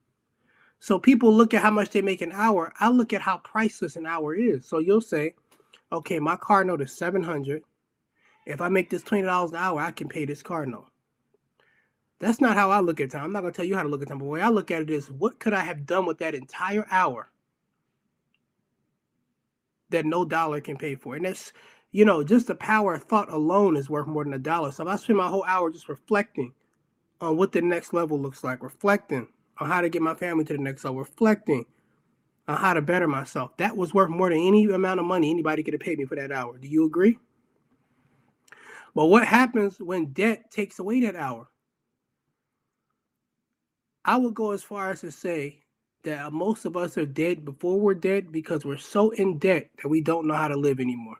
So 0.80 0.98
people 0.98 1.32
look 1.32 1.52
at 1.52 1.62
how 1.62 1.70
much 1.70 1.90
they 1.90 2.00
make 2.00 2.22
an 2.22 2.32
hour. 2.32 2.72
I 2.80 2.88
look 2.88 3.12
at 3.12 3.20
how 3.20 3.36
priceless 3.38 3.96
an 3.96 4.06
hour 4.06 4.34
is. 4.34 4.66
So 4.66 4.78
you'll 4.78 5.02
say, 5.02 5.34
okay, 5.92 6.18
my 6.18 6.36
car 6.36 6.64
note 6.64 6.80
is 6.80 6.96
700. 6.96 7.62
If 8.46 8.62
I 8.62 8.68
make 8.68 8.88
this 8.88 9.02
$20 9.02 9.50
an 9.50 9.56
hour, 9.56 9.80
I 9.80 9.90
can 9.90 10.08
pay 10.08 10.24
this 10.24 10.42
car 10.42 10.64
note. 10.64 10.88
That's 12.18 12.40
not 12.40 12.56
how 12.56 12.70
I 12.70 12.80
look 12.80 12.98
at 13.00 13.10
time. 13.10 13.24
I'm 13.24 13.32
not 13.32 13.42
going 13.42 13.52
to 13.52 13.56
tell 13.56 13.66
you 13.66 13.76
how 13.76 13.82
to 13.82 13.88
look 13.88 14.00
at 14.00 14.08
time. 14.08 14.18
But 14.18 14.24
the 14.24 14.30
way 14.30 14.40
I 14.40 14.48
look 14.48 14.70
at 14.70 14.82
it 14.82 14.90
is, 14.90 15.10
what 15.10 15.38
could 15.38 15.52
I 15.52 15.60
have 15.60 15.84
done 15.84 16.06
with 16.06 16.18
that 16.18 16.34
entire 16.34 16.86
hour 16.90 17.30
that 19.90 20.06
no 20.06 20.24
dollar 20.24 20.62
can 20.62 20.78
pay 20.78 20.94
for? 20.94 21.14
And 21.14 21.26
that's, 21.26 21.52
you 21.92 22.06
know, 22.06 22.24
just 22.24 22.46
the 22.46 22.54
power 22.54 22.94
of 22.94 23.04
thought 23.04 23.30
alone 23.30 23.76
is 23.76 23.90
worth 23.90 24.06
more 24.06 24.24
than 24.24 24.32
a 24.34 24.38
dollar. 24.38 24.72
So 24.72 24.82
if 24.84 24.88
I 24.88 24.96
spend 24.96 25.18
my 25.18 25.28
whole 25.28 25.44
hour 25.44 25.70
just 25.70 25.90
reflecting 25.90 26.54
on 27.20 27.36
what 27.36 27.52
the 27.52 27.60
next 27.60 27.92
level 27.92 28.18
looks 28.18 28.42
like, 28.42 28.62
reflecting 28.62 29.28
on 29.60 29.68
how 29.68 29.80
to 29.80 29.88
get 29.88 30.02
my 30.02 30.14
family 30.14 30.44
to 30.44 30.54
the 30.54 30.58
next 30.58 30.84
level, 30.84 30.98
reflecting 30.98 31.66
on 32.48 32.56
how 32.56 32.74
to 32.74 32.82
better 32.82 33.06
myself. 33.06 33.56
That 33.58 33.76
was 33.76 33.94
worth 33.94 34.10
more 34.10 34.30
than 34.30 34.38
any 34.38 34.64
amount 34.64 35.00
of 35.00 35.06
money 35.06 35.30
anybody 35.30 35.62
could 35.62 35.74
have 35.74 35.80
paid 35.80 35.98
me 35.98 36.06
for 36.06 36.16
that 36.16 36.32
hour. 36.32 36.58
Do 36.58 36.66
you 36.66 36.86
agree? 36.86 37.18
But 38.94 39.06
what 39.06 39.26
happens 39.26 39.78
when 39.78 40.06
debt 40.06 40.50
takes 40.50 40.78
away 40.78 41.00
that 41.02 41.14
hour? 41.14 41.46
I 44.04 44.16
would 44.16 44.34
go 44.34 44.50
as 44.50 44.62
far 44.62 44.90
as 44.90 45.02
to 45.02 45.12
say 45.12 45.62
that 46.02 46.32
most 46.32 46.64
of 46.64 46.76
us 46.76 46.96
are 46.96 47.06
dead 47.06 47.44
before 47.44 47.78
we're 47.78 47.94
dead 47.94 48.32
because 48.32 48.64
we're 48.64 48.78
so 48.78 49.10
in 49.10 49.38
debt 49.38 49.68
that 49.82 49.88
we 49.88 50.00
don't 50.00 50.26
know 50.26 50.34
how 50.34 50.48
to 50.48 50.56
live 50.56 50.80
anymore. 50.80 51.16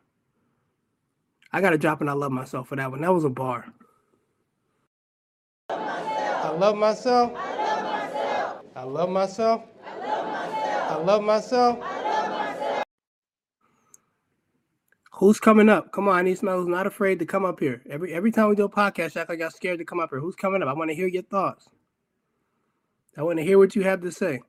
I 1.52 1.60
got 1.60 1.70
to 1.70 1.78
drop 1.78 2.00
and 2.00 2.08
I 2.08 2.14
love 2.14 2.32
myself 2.32 2.68
for 2.68 2.76
that 2.76 2.90
one. 2.90 3.02
That 3.02 3.12
was 3.12 3.24
a 3.24 3.30
bar. 3.30 3.66
I 5.68 5.74
love 5.76 6.06
myself. 6.06 6.44
I 6.44 6.58
love 6.58 6.76
myself. 6.76 7.49
I 8.80 8.84
love 8.84 9.10
myself. 9.10 9.62
I 9.84 10.96
love 10.96 11.22
myself. 11.22 11.78
I 11.82 12.00
love 12.08 12.30
myself. 12.32 12.84
Who's 15.12 15.38
coming 15.38 15.68
up? 15.68 15.92
Come 15.92 16.08
on, 16.08 16.16
I 16.16 16.22
need 16.22 16.38
who's 16.38 16.66
not 16.66 16.86
afraid 16.86 17.18
to 17.18 17.26
come 17.26 17.44
up 17.44 17.60
here. 17.60 17.82
Every 17.90 18.14
every 18.14 18.32
time 18.32 18.48
we 18.48 18.54
do 18.54 18.64
a 18.64 18.70
podcast, 18.70 19.18
act 19.18 19.28
like 19.28 19.40
y'all 19.40 19.50
scared 19.50 19.80
to 19.80 19.84
come 19.84 20.00
up 20.00 20.08
here. 20.08 20.18
Who's 20.18 20.34
coming 20.34 20.62
up? 20.62 20.68
I 20.70 20.72
want 20.72 20.88
to 20.90 20.94
hear 20.94 21.08
your 21.08 21.24
thoughts. 21.24 21.68
I 23.18 23.22
want 23.22 23.38
to 23.38 23.44
hear 23.44 23.58
what 23.58 23.76
you 23.76 23.82
have 23.82 24.00
to 24.00 24.10
say. 24.10 24.40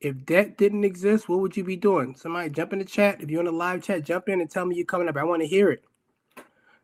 If 0.00 0.26
debt 0.26 0.58
didn't 0.58 0.82
exist, 0.82 1.28
what 1.28 1.38
would 1.38 1.56
you 1.56 1.62
be 1.62 1.76
doing? 1.76 2.16
Somebody 2.16 2.50
jump 2.50 2.72
in 2.72 2.80
the 2.80 2.84
chat. 2.84 3.22
If 3.22 3.30
you're 3.30 3.38
in 3.38 3.46
the 3.46 3.52
live 3.52 3.84
chat, 3.84 4.04
jump 4.04 4.28
in 4.28 4.40
and 4.40 4.50
tell 4.50 4.66
me 4.66 4.74
you're 4.74 4.84
coming 4.84 5.08
up. 5.08 5.16
I 5.16 5.22
want 5.22 5.42
to 5.42 5.46
hear 5.46 5.70
it. 5.70 5.84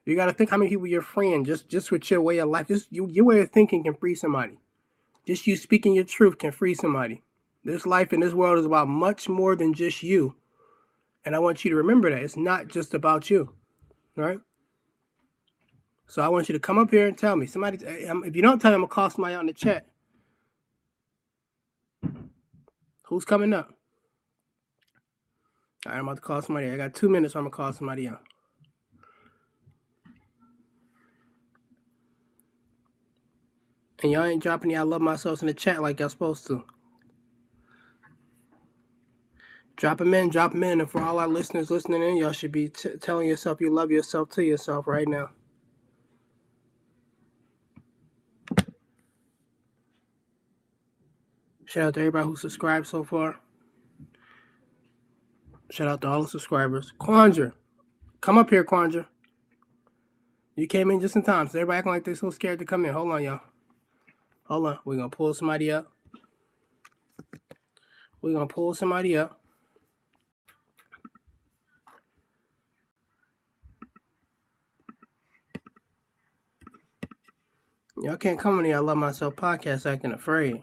You 0.04 0.14
got 0.14 0.26
to 0.26 0.32
think 0.32 0.50
how 0.50 0.56
many 0.56 0.70
people 0.70 0.86
your 0.86 1.02
friend 1.02 1.44
just 1.44 1.68
just 1.68 1.90
with 1.90 2.08
your 2.12 2.20
way 2.20 2.38
of 2.38 2.48
life, 2.48 2.68
just 2.68 2.86
you, 2.92 3.08
your 3.08 3.24
way 3.24 3.40
of 3.40 3.50
thinking 3.50 3.82
can 3.82 3.94
free 3.94 4.14
somebody. 4.14 4.56
Just 5.26 5.46
you 5.46 5.56
speaking 5.56 5.94
your 5.94 6.04
truth 6.04 6.38
can 6.38 6.52
free 6.52 6.74
somebody. 6.74 7.22
This 7.64 7.86
life 7.86 8.12
in 8.12 8.20
this 8.20 8.34
world 8.34 8.58
is 8.58 8.66
about 8.66 8.88
much 8.88 9.28
more 9.28 9.56
than 9.56 9.74
just 9.74 10.02
you. 10.02 10.36
And 11.24 11.36
I 11.36 11.40
want 11.40 11.64
you 11.64 11.70
to 11.70 11.76
remember 11.76 12.10
that 12.10 12.22
it's 12.22 12.36
not 12.36 12.68
just 12.68 12.94
about 12.94 13.30
you, 13.30 13.52
right? 14.16 14.40
So 16.08 16.22
I 16.22 16.28
want 16.28 16.48
you 16.48 16.54
to 16.54 16.60
come 16.60 16.78
up 16.78 16.90
here 16.90 17.08
and 17.08 17.18
tell 17.18 17.36
me. 17.36 17.46
Somebody, 17.46 17.84
eh, 17.86 18.12
if 18.24 18.36
you 18.36 18.42
don't 18.42 18.60
tell 18.60 18.72
me, 18.72 18.76
I'm 18.76 18.82
gonna 18.82 18.88
call 18.88 19.10
somebody 19.10 19.34
out 19.34 19.42
in 19.42 19.46
the 19.48 19.52
chat. 19.54 19.86
Who's 23.04 23.24
coming 23.24 23.52
up? 23.52 23.70
All 25.86 25.92
right, 25.92 25.98
I'm 25.98 26.06
about 26.06 26.16
to 26.16 26.22
call 26.22 26.42
somebody. 26.42 26.70
I 26.70 26.76
got 26.76 26.94
two 26.94 27.08
minutes. 27.08 27.34
So 27.34 27.40
I'm 27.40 27.46
gonna 27.46 27.56
call 27.56 27.72
somebody 27.72 28.08
out. 28.08 28.22
And 34.06 34.12
y'all 34.12 34.24
ain't 34.24 34.40
dropping 34.40 34.68
the 34.68 34.76
I 34.76 34.82
love 34.82 35.00
myself 35.00 35.42
in 35.42 35.48
the 35.48 35.52
chat 35.52 35.82
like 35.82 35.98
y'all 35.98 36.08
supposed 36.08 36.46
to. 36.46 36.62
Drop 39.74 39.98
them 39.98 40.14
in, 40.14 40.28
drop 40.28 40.52
them 40.52 40.62
in. 40.62 40.80
And 40.80 40.88
for 40.88 41.02
all 41.02 41.18
our 41.18 41.26
listeners 41.26 41.72
listening 41.72 42.04
in, 42.04 42.16
y'all 42.16 42.30
should 42.30 42.52
be 42.52 42.68
t- 42.68 42.90
telling 43.00 43.26
yourself 43.26 43.60
you 43.60 43.68
love 43.68 43.90
yourself 43.90 44.30
to 44.30 44.44
yourself 44.44 44.86
right 44.86 45.08
now. 45.08 45.30
Shout 51.64 51.88
out 51.88 51.94
to 51.94 52.00
everybody 52.00 52.26
who 52.28 52.36
subscribed 52.36 52.86
so 52.86 53.02
far. 53.02 53.40
Shout 55.72 55.88
out 55.88 56.00
to 56.02 56.06
all 56.06 56.22
the 56.22 56.28
subscribers. 56.28 56.92
Quandra, 57.00 57.54
come 58.20 58.38
up 58.38 58.50
here, 58.50 58.62
Quandra. 58.62 59.04
You 60.54 60.68
came 60.68 60.92
in 60.92 61.00
just 61.00 61.16
in 61.16 61.24
time. 61.24 61.48
So 61.48 61.58
everybody 61.58 61.78
acting 61.78 61.92
like 61.92 62.04
they're 62.04 62.14
so 62.14 62.30
scared 62.30 62.60
to 62.60 62.64
come 62.64 62.86
in. 62.86 62.92
Hold 62.92 63.10
on, 63.10 63.24
y'all. 63.24 63.40
Hold 64.48 64.66
on. 64.66 64.78
We're 64.84 64.96
gonna 64.96 65.08
pull 65.08 65.34
somebody 65.34 65.72
up. 65.72 65.90
We're 68.22 68.32
gonna 68.32 68.46
pull 68.46 68.74
somebody 68.74 69.16
up. 69.16 69.40
Y'all 78.02 78.16
can't 78.16 78.38
come 78.38 78.58
in 78.60 78.66
here. 78.66 78.76
I 78.76 78.80
love 78.80 78.98
myself 78.98 79.34
podcast 79.36 79.90
acting 79.90 80.12
afraid. 80.12 80.60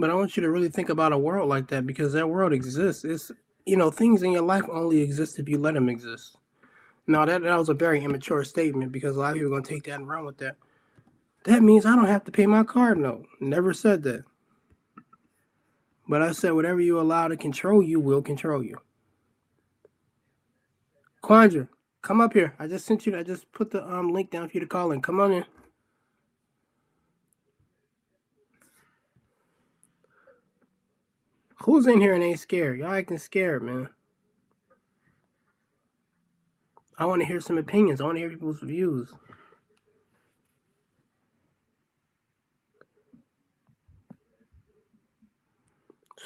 But 0.00 0.08
I 0.08 0.14
want 0.14 0.34
you 0.34 0.42
to 0.42 0.50
really 0.50 0.70
think 0.70 0.88
about 0.88 1.12
a 1.12 1.18
world 1.18 1.50
like 1.50 1.68
that 1.68 1.86
because 1.86 2.14
that 2.14 2.26
world 2.26 2.54
exists. 2.54 3.04
It's 3.04 3.30
you 3.66 3.76
know 3.76 3.90
things 3.90 4.22
in 4.22 4.32
your 4.32 4.42
life 4.42 4.64
only 4.72 5.02
exist 5.02 5.38
if 5.38 5.46
you 5.46 5.58
let 5.58 5.74
them 5.74 5.90
exist. 5.90 6.38
Now 7.06 7.26
that 7.26 7.42
that 7.42 7.58
was 7.58 7.68
a 7.68 7.74
very 7.74 8.02
immature 8.02 8.42
statement 8.44 8.92
because 8.92 9.16
a 9.16 9.20
lot 9.20 9.32
of 9.32 9.34
people 9.34 9.48
are 9.48 9.60
gonna 9.60 9.68
take 9.68 9.84
that 9.84 9.96
and 9.96 10.08
run 10.08 10.24
with 10.24 10.38
that. 10.38 10.56
That 11.44 11.62
means 11.62 11.84
I 11.84 11.94
don't 11.94 12.06
have 12.06 12.24
to 12.24 12.32
pay 12.32 12.46
my 12.46 12.64
card 12.64 12.96
note. 12.96 13.26
Never 13.40 13.74
said 13.74 14.02
that. 14.04 14.24
But 16.08 16.22
I 16.22 16.32
said 16.32 16.52
whatever 16.52 16.80
you 16.80 16.98
allow 16.98 17.28
to 17.28 17.36
control 17.36 17.82
you 17.82 18.00
will 18.00 18.22
control 18.22 18.64
you. 18.64 18.78
Quandra, 21.22 21.68
come 22.00 22.22
up 22.22 22.32
here. 22.32 22.54
I 22.58 22.68
just 22.68 22.86
sent 22.86 23.04
you. 23.04 23.18
I 23.18 23.22
just 23.22 23.52
put 23.52 23.70
the 23.70 23.86
um 23.86 24.14
link 24.14 24.30
down 24.30 24.48
for 24.48 24.54
you 24.54 24.60
to 24.60 24.66
call 24.66 24.92
in. 24.92 25.02
Come 25.02 25.20
on 25.20 25.32
in. 25.32 25.44
Who's 31.64 31.86
in 31.86 32.00
here 32.00 32.14
and 32.14 32.24
ain't 32.24 32.40
scared? 32.40 32.80
Y'all 32.80 32.92
acting 32.94 33.18
scared, 33.18 33.62
man. 33.62 33.88
I 36.98 37.06
want 37.06 37.22
to 37.22 37.26
hear 37.28 37.40
some 37.40 37.58
opinions. 37.58 38.00
I 38.00 38.04
want 38.04 38.16
to 38.16 38.20
hear 38.20 38.30
people's 38.30 38.60
views. 38.60 39.12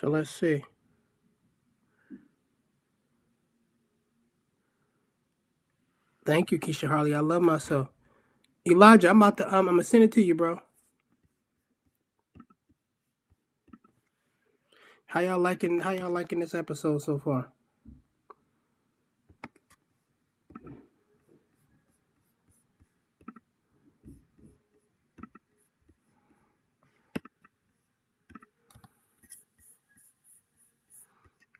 So 0.01 0.09
let's 0.11 0.31
see. 0.31 0.65
Thank 6.27 6.53
you, 6.53 6.59
Keisha 6.61 6.89
Harley. 6.89 7.15
I 7.15 7.21
love 7.21 7.43
myself. 7.43 7.89
Elijah, 8.69 9.11
I'm 9.11 9.23
about 9.23 9.39
to 9.39 9.49
um, 9.49 9.69
I'm 9.69 9.75
gonna 9.77 9.85
send 9.85 10.05
it 10.05 10.13
to 10.13 10.23
you, 10.23 10.35
bro. 10.37 10.61
How 15.15 15.21
y'all 15.21 15.39
liking 15.39 15.79
how 15.79 15.91
y'all 15.93 16.11
liking 16.11 16.41
this 16.41 16.57
episode 16.57 17.01
so 17.01 17.21
far? 17.21 17.47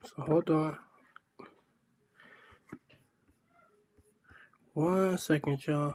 So 0.03 0.23
hold 0.23 0.51
on. 0.51 0.77
One 4.73 5.17
second, 5.17 5.65
y'all. 5.65 5.95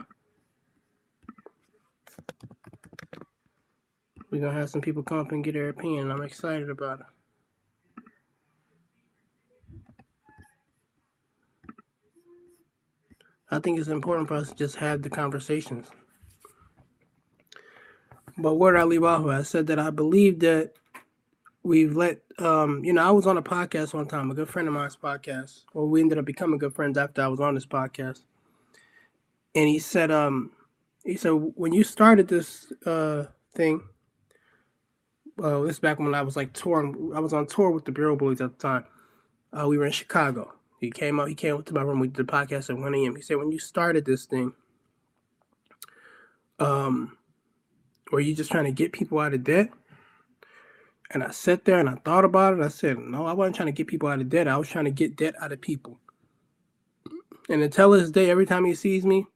We're 4.30 4.40
gonna 4.40 4.54
have 4.54 4.70
some 4.70 4.80
people 4.80 5.02
come 5.02 5.18
up 5.18 5.32
and 5.32 5.44
get 5.44 5.52
their 5.52 5.68
opinion. 5.68 6.10
I'm 6.10 6.22
excited 6.22 6.70
about 6.70 7.00
it. 7.00 7.06
I 13.50 13.58
think 13.58 13.78
it's 13.78 13.88
important 13.88 14.28
for 14.28 14.34
us 14.34 14.50
to 14.50 14.54
just 14.54 14.76
have 14.76 15.02
the 15.02 15.10
conversations. 15.10 15.88
But 18.38 18.54
where 18.54 18.72
did 18.72 18.80
I 18.80 18.84
leave 18.84 19.04
off? 19.04 19.26
I 19.26 19.42
said 19.42 19.66
that 19.66 19.78
I 19.78 19.90
believe 19.90 20.40
that 20.40 20.72
we've 21.62 21.94
let 21.94 22.20
um, 22.38 22.82
you 22.84 22.92
know, 22.92 23.06
I 23.06 23.10
was 23.10 23.26
on 23.26 23.36
a 23.36 23.42
podcast 23.42 23.92
one 23.92 24.06
time, 24.06 24.30
a 24.30 24.34
good 24.34 24.48
friend 24.48 24.66
of 24.66 24.74
mine's 24.74 24.96
podcast. 24.96 25.62
Well, 25.74 25.86
we 25.86 26.00
ended 26.00 26.18
up 26.18 26.24
becoming 26.24 26.58
good 26.58 26.74
friends 26.74 26.96
after 26.96 27.22
I 27.22 27.28
was 27.28 27.40
on 27.40 27.54
this 27.54 27.66
podcast. 27.66 28.20
And 29.54 29.68
he 29.68 29.78
said, 29.78 30.10
um, 30.10 30.52
he 31.04 31.16
said, 31.16 31.30
when 31.30 31.72
you 31.72 31.84
started 31.84 32.28
this 32.28 32.72
uh 32.86 33.26
thing, 33.54 33.82
well, 35.36 35.64
this 35.64 35.78
back 35.78 35.98
when 35.98 36.14
I 36.14 36.22
was 36.22 36.36
like 36.36 36.52
touring, 36.52 37.12
I 37.14 37.20
was 37.20 37.32
on 37.32 37.46
tour 37.46 37.70
with 37.70 37.84
the 37.84 37.92
Bureau 37.92 38.16
Bullies 38.16 38.40
at 38.40 38.58
the 38.58 38.62
time. 38.62 38.84
Uh, 39.52 39.66
we 39.66 39.76
were 39.76 39.86
in 39.86 39.92
Chicago. 39.92 40.52
He 40.80 40.90
came 40.90 41.20
out, 41.20 41.28
he 41.28 41.34
came 41.34 41.62
to 41.62 41.74
my 41.74 41.82
room, 41.82 42.00
we 42.00 42.08
did 42.08 42.26
the 42.26 42.32
podcast 42.32 42.70
at 42.70 42.78
1 42.78 42.94
a.m. 42.94 43.16
He 43.16 43.22
said, 43.22 43.36
when 43.36 43.52
you 43.52 43.58
started 43.58 44.06
this 44.06 44.24
thing, 44.24 44.54
um, 46.58 47.18
were 48.10 48.20
you 48.20 48.34
just 48.34 48.50
trying 48.50 48.64
to 48.64 48.72
get 48.72 48.92
people 48.92 49.20
out 49.20 49.34
of 49.34 49.44
debt? 49.44 49.70
And 51.10 51.22
I 51.22 51.30
sat 51.32 51.64
there 51.64 51.78
and 51.80 51.88
I 51.88 51.96
thought 51.96 52.24
about 52.24 52.54
it. 52.54 52.62
I 52.62 52.68
said, 52.68 52.98
no, 52.98 53.26
I 53.26 53.32
wasn't 53.34 53.56
trying 53.56 53.66
to 53.66 53.72
get 53.72 53.88
people 53.88 54.08
out 54.08 54.20
of 54.20 54.28
debt. 54.30 54.48
I 54.48 54.56
was 54.56 54.68
trying 54.68 54.86
to 54.86 54.90
get 54.90 55.16
debt 55.16 55.34
out 55.40 55.52
of 55.52 55.60
people. 55.60 55.98
And 57.48 57.62
until 57.62 57.90
this 57.90 58.10
day, 58.10 58.30
every 58.30 58.46
time 58.46 58.64
he 58.64 58.74
sees 58.74 59.04
me, 59.04 59.26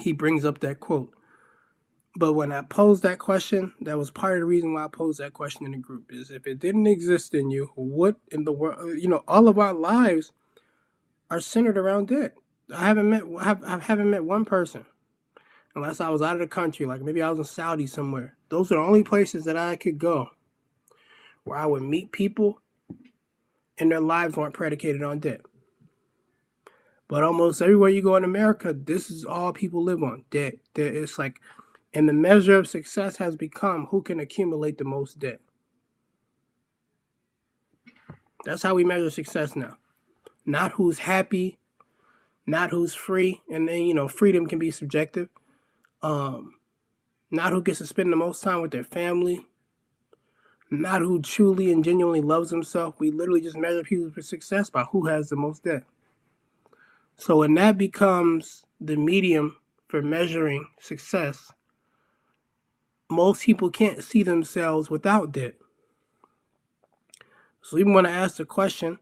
he 0.00 0.12
brings 0.12 0.44
up 0.44 0.60
that 0.60 0.80
quote. 0.80 1.12
But 2.16 2.34
when 2.34 2.52
I 2.52 2.62
posed 2.62 3.02
that 3.04 3.18
question, 3.18 3.72
that 3.82 3.98
was 3.98 4.10
part 4.10 4.34
of 4.34 4.40
the 4.40 4.46
reason 4.46 4.74
why 4.74 4.84
I 4.84 4.88
posed 4.88 5.20
that 5.20 5.34
question 5.34 5.66
in 5.66 5.72
the 5.72 5.78
group 5.78 6.06
is 6.10 6.30
if 6.30 6.46
it 6.46 6.60
didn't 6.60 6.86
exist 6.86 7.34
in 7.34 7.50
you, 7.50 7.70
what 7.76 8.16
in 8.32 8.44
the 8.44 8.52
world, 8.52 8.78
uh, 8.80 8.86
you 8.92 9.08
know, 9.08 9.24
all 9.28 9.48
of 9.48 9.58
our 9.58 9.74
lives 9.74 10.32
are 11.30 11.40
centered 11.40 11.78
around 11.78 12.08
debt. 12.08 12.34
I 12.74 12.86
haven't 12.86 13.10
met 13.10 13.24
I 13.66 13.78
haven't 13.78 14.10
met 14.10 14.24
one 14.24 14.44
person. 14.44 14.84
unless 15.76 16.00
I 16.00 16.10
was 16.10 16.22
out 16.22 16.34
of 16.34 16.40
the 16.40 16.48
country, 16.48 16.86
like 16.86 17.02
maybe 17.02 17.22
I 17.22 17.30
was 17.30 17.40
in 17.40 17.44
Saudi 17.44 17.88
somewhere. 17.88 18.36
Those 18.50 18.72
are 18.72 18.76
the 18.76 18.82
only 18.82 19.04
places 19.04 19.44
that 19.46 19.58
I 19.58 19.76
could 19.76 19.98
go 19.98 20.30
where 21.44 21.58
I 21.58 21.66
would 21.66 21.82
meet 21.82 22.12
people 22.12 22.60
and 23.78 23.90
their 23.90 24.00
lives 24.00 24.36
weren't 24.36 24.54
predicated 24.54 25.02
on 25.02 25.20
debt. 25.20 25.42
But 27.08 27.24
almost 27.24 27.62
everywhere 27.62 27.90
you 27.90 28.02
go 28.02 28.16
in 28.16 28.24
America, 28.24 28.74
this 28.74 29.10
is 29.10 29.24
all 29.24 29.52
people 29.52 29.84
live 29.84 30.02
on 30.02 30.24
debt. 30.30 30.54
Debt. 30.74 30.94
It's 30.94 31.18
like, 31.18 31.40
and 31.94 32.08
the 32.08 32.12
measure 32.12 32.56
of 32.56 32.68
success 32.68 33.16
has 33.16 33.36
become 33.36 33.86
who 33.86 34.02
can 34.02 34.20
accumulate 34.20 34.78
the 34.78 34.84
most 34.84 35.18
debt. 35.18 35.40
That's 38.44 38.62
how 38.62 38.74
we 38.74 38.84
measure 38.84 39.10
success 39.10 39.56
now. 39.56 39.76
Not 40.46 40.72
who's 40.72 40.98
happy, 40.98 41.58
not 42.46 42.70
who's 42.70 42.94
free, 42.94 43.40
and 43.52 43.68
then 43.68 43.82
you 43.82 43.94
know, 43.94 44.08
freedom 44.08 44.46
can 44.46 44.58
be 44.58 44.70
subjective. 44.70 45.28
Um, 46.02 46.54
not 47.30 47.52
who 47.52 47.62
gets 47.62 47.78
to 47.78 47.86
spend 47.86 48.12
the 48.12 48.16
most 48.16 48.42
time 48.42 48.62
with 48.62 48.70
their 48.70 48.84
family, 48.84 49.44
not 50.70 51.00
who 51.00 51.20
truly 51.20 51.72
and 51.72 51.84
genuinely 51.84 52.20
loves 52.20 52.50
himself. 52.50 52.94
We 52.98 53.10
literally 53.10 53.40
just 53.40 53.56
measure 53.56 53.82
people 53.82 54.10
for 54.10 54.22
success 54.22 54.70
by 54.70 54.84
who 54.84 55.06
has 55.06 55.28
the 55.28 55.36
most 55.36 55.64
debt. 55.64 55.82
So 57.16 57.38
when 57.38 57.54
that 57.54 57.76
becomes 57.76 58.64
the 58.80 58.96
medium 58.96 59.56
for 59.88 60.00
measuring 60.02 60.66
success, 60.80 61.50
most 63.10 63.42
people 63.42 63.70
can't 63.70 64.02
see 64.02 64.22
themselves 64.22 64.90
without 64.90 65.32
debt. 65.32 65.54
So 67.62 67.78
even 67.78 67.92
when 67.92 68.06
I 68.06 68.10
ask 68.12 68.36
the 68.36 68.44
question, 68.44 68.98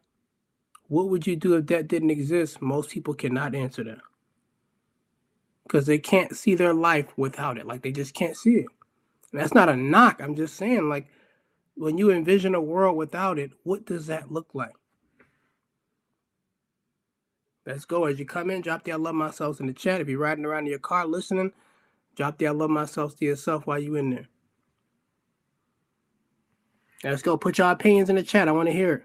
what 0.89 1.09
would 1.09 1.27
you 1.27 1.37
do 1.37 1.55
if 1.55 1.67
debt 1.67 1.89
didn't 1.89 2.11
exist? 2.11 2.63
Most 2.63 2.91
people 2.91 3.15
cannot 3.15 3.55
answer 3.55 3.85
that. 3.85 3.99
Because 5.65 5.87
they 5.87 5.99
can't 5.99 6.37
see 6.37 6.55
their 6.55 6.75
life 6.75 7.07
without 7.17 7.59
it. 7.59 7.67
Like 7.67 7.83
they 7.83 7.93
just 7.93 8.15
can't 8.15 8.37
see 8.37 8.57
it. 8.57 8.67
And 9.33 9.41
that's 9.41 9.55
not 9.55 9.69
a 9.69 9.77
knock. 9.77 10.21
I'm 10.23 10.37
just 10.37 10.57
saying, 10.57 10.89
like, 10.89 11.09
when 11.75 11.99
you 11.99 12.11
envision 12.11 12.55
a 12.55 12.61
world 12.61 12.97
without 12.97 13.39
it, 13.39 13.51
what 13.65 13.85
does 13.85 14.07
that 14.07 14.33
look 14.33 14.49
like? 14.55 14.73
Let's 17.67 17.85
go. 17.85 18.05
As 18.05 18.19
you 18.19 18.25
come 18.25 18.49
in, 18.51 18.63
drop 18.63 18.85
the 18.85 18.93
I 18.93 18.97
love 18.97 19.17
myself 19.17 19.61
in 19.61 19.67
the 19.67 19.73
chat. 19.73 20.01
If 20.01 20.09
you're 20.09 20.21
riding 20.21 20.45
around 20.45 20.65
in 20.65 20.71
your 20.71 20.79
car 20.79 21.05
listening, 21.05 21.53
drop 22.17 22.39
the 22.39 22.49
I 22.49 22.51
love 22.51 22.71
myself 22.71 23.17
to 23.19 23.25
yourself 23.25 23.67
while 23.67 23.79
you 23.79 23.97
in 23.97 24.11
there. 24.11 24.27
Let's 27.05 27.23
go. 27.23 27.37
Put 27.37 27.59
your 27.59 27.71
opinions 27.71 28.11
in 28.11 28.17
the 28.17 28.23
chat. 28.23 28.49
I 28.49 28.53
want 28.53 28.69
to 28.69 28.75
hear 28.75 28.95
it. 28.95 29.03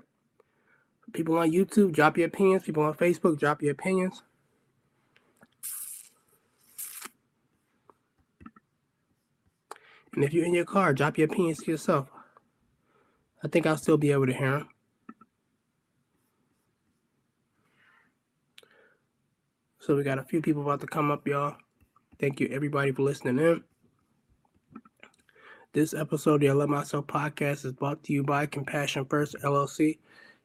People 1.13 1.37
on 1.37 1.51
YouTube, 1.51 1.91
drop 1.91 2.17
your 2.17 2.27
opinions. 2.27 2.63
People 2.63 2.83
on 2.83 2.93
Facebook, 2.93 3.37
drop 3.37 3.61
your 3.61 3.73
opinions. 3.73 4.23
And 10.15 10.23
if 10.23 10.33
you're 10.33 10.45
in 10.45 10.53
your 10.53 10.65
car, 10.65 10.93
drop 10.93 11.17
your 11.17 11.25
opinions 11.25 11.59
to 11.59 11.71
yourself. 11.71 12.07
I 13.43 13.47
think 13.47 13.65
I'll 13.65 13.77
still 13.77 13.97
be 13.97 14.11
able 14.11 14.27
to 14.27 14.33
hear 14.33 14.51
them. 14.51 14.69
So 19.79 19.95
we 19.95 20.03
got 20.03 20.19
a 20.19 20.23
few 20.23 20.41
people 20.41 20.61
about 20.61 20.79
to 20.81 20.87
come 20.87 21.11
up, 21.11 21.27
y'all. 21.27 21.55
Thank 22.21 22.39
you 22.39 22.47
everybody 22.51 22.91
for 22.91 23.01
listening 23.01 23.39
in. 23.39 23.63
This 25.73 25.95
episode 25.95 26.35
of 26.35 26.41
the 26.41 26.49
I 26.49 26.53
Love 26.53 26.69
Myself 26.69 27.07
podcast 27.07 27.65
is 27.65 27.71
brought 27.71 28.03
to 28.03 28.13
you 28.13 28.21
by 28.21 28.45
Compassion 28.45 29.05
First 29.05 29.37
LLC. 29.43 29.97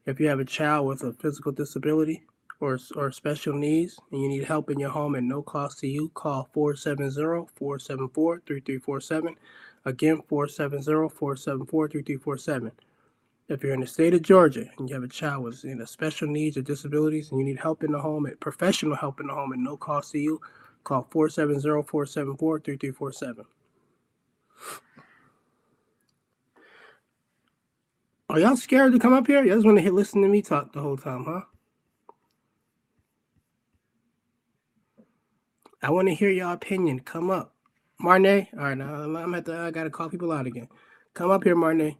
If 0.06 0.18
you 0.18 0.26
have 0.28 0.40
a 0.40 0.45
child 0.47 0.87
with 0.87 1.02
a 1.02 1.12
physical 1.12 1.52
disability 1.52 2.23
or, 2.61 2.78
or 2.95 3.12
special 3.12 3.52
needs 3.52 3.99
and 4.11 4.23
you 4.23 4.28
need 4.30 4.45
help 4.45 4.71
in 4.71 4.78
your 4.80 4.88
home 4.88 5.16
at 5.16 5.23
no 5.23 5.42
cost 5.42 5.78
to 5.80 5.87
you, 5.87 6.09
call 6.14 6.49
470 6.54 7.11
474 7.54 8.40
3347. 8.47 9.37
Again, 9.85 10.23
470 10.30 11.14
474 11.14 11.88
3347. 11.88 12.73
If 13.49 13.62
you're 13.62 13.75
in 13.75 13.80
the 13.80 13.86
state 13.86 14.15
of 14.15 14.23
Georgia 14.23 14.65
and 14.78 14.89
you 14.89 14.95
have 14.95 15.04
a 15.04 15.08
child 15.08 15.45
with 15.45 15.62
you 15.62 15.75
know, 15.75 15.84
special 15.84 16.26
needs 16.26 16.56
or 16.56 16.62
disabilities 16.62 17.32
and 17.32 17.39
you 17.39 17.45
need 17.45 17.60
help 17.60 17.84
in 17.84 17.93
the 17.93 18.00
home, 18.00 18.25
at 18.25 18.41
professional 18.41 18.97
help 18.97 19.21
in 19.21 19.26
the 19.26 19.34
home 19.34 19.52
at 19.52 19.58
no 19.58 19.76
cost 19.76 20.12
to 20.12 20.19
you, 20.19 20.41
call 20.86 21.06
470-474-3347. 21.12 23.44
Are 28.28 28.40
y'all 28.40 28.56
scared 28.56 28.92
to 28.92 28.99
come 28.99 29.12
up 29.12 29.26
here? 29.26 29.44
Y'all 29.44 29.56
just 29.56 29.66
want 29.66 29.78
to 29.78 29.92
listen 29.92 30.22
to 30.22 30.28
me 30.28 30.40
talk 30.42 30.72
the 30.72 30.80
whole 30.80 30.96
time, 30.96 31.25
huh? 31.25 31.42
I 35.82 35.90
want 35.90 36.08
to 36.08 36.14
hear 36.14 36.30
your 36.30 36.52
opinion. 36.52 37.00
Come 37.00 37.30
up. 37.30 37.52
Marnay. 38.00 38.49
All 38.54 38.64
right, 38.64 38.78
now 38.78 38.94
I'm 38.94 39.34
at 39.34 39.44
the 39.44 39.56
I 39.56 39.70
gotta 39.70 39.90
call 39.90 40.08
people 40.08 40.32
out 40.32 40.46
again. 40.46 40.68
Come 41.14 41.30
up 41.30 41.44
here, 41.44 41.56
Marnay. 41.56 41.96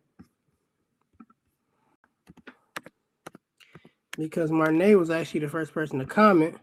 because 4.17 4.51
Marnay 4.51 4.99
was 4.99 5.11
actually 5.11 5.41
the 5.41 5.49
first 5.49 5.73
person 5.73 5.99
to 5.99 6.07
comment. 6.07 6.57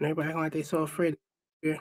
Everybody 0.00 0.28
acting 0.28 0.42
like 0.42 0.52
they 0.52 0.62
so 0.62 0.82
afraid. 0.82 1.16
Yeah. 1.62 1.78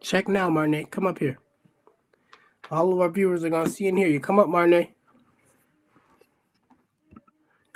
Check 0.00 0.28
now, 0.28 0.48
Marnay. 0.48 0.90
Come 0.90 1.06
up 1.06 1.18
here. 1.18 1.38
All 2.70 2.92
of 2.92 3.00
our 3.00 3.10
viewers 3.10 3.44
are 3.44 3.50
gonna 3.50 3.68
see 3.68 3.88
and 3.88 3.98
hear 3.98 4.08
you. 4.08 4.20
Come 4.20 4.38
up, 4.38 4.46
Marnay. 4.48 4.90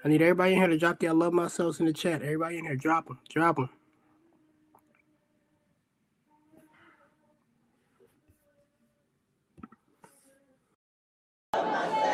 I 0.04 0.08
need 0.08 0.22
everybody 0.22 0.54
in 0.54 0.58
here 0.60 0.68
to 0.68 0.78
drop 0.78 0.98
the 1.00 1.08
I 1.08 1.12
love 1.12 1.32
myself 1.34 1.80
in 1.80 1.86
the 1.86 1.92
chat. 1.92 2.22
Everybody 2.22 2.58
in 2.58 2.64
here, 2.66 2.76
drop 2.76 3.06
them. 3.08 3.18
Drop 3.30 3.56
them. 3.56 3.70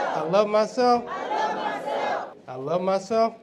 I 0.02 0.22
love 0.22 0.48
myself. 0.48 1.04
I 1.08 1.26
love 1.26 1.54
myself. 1.56 2.34
I 2.48 2.56
love 2.56 2.82
myself. 2.82 3.34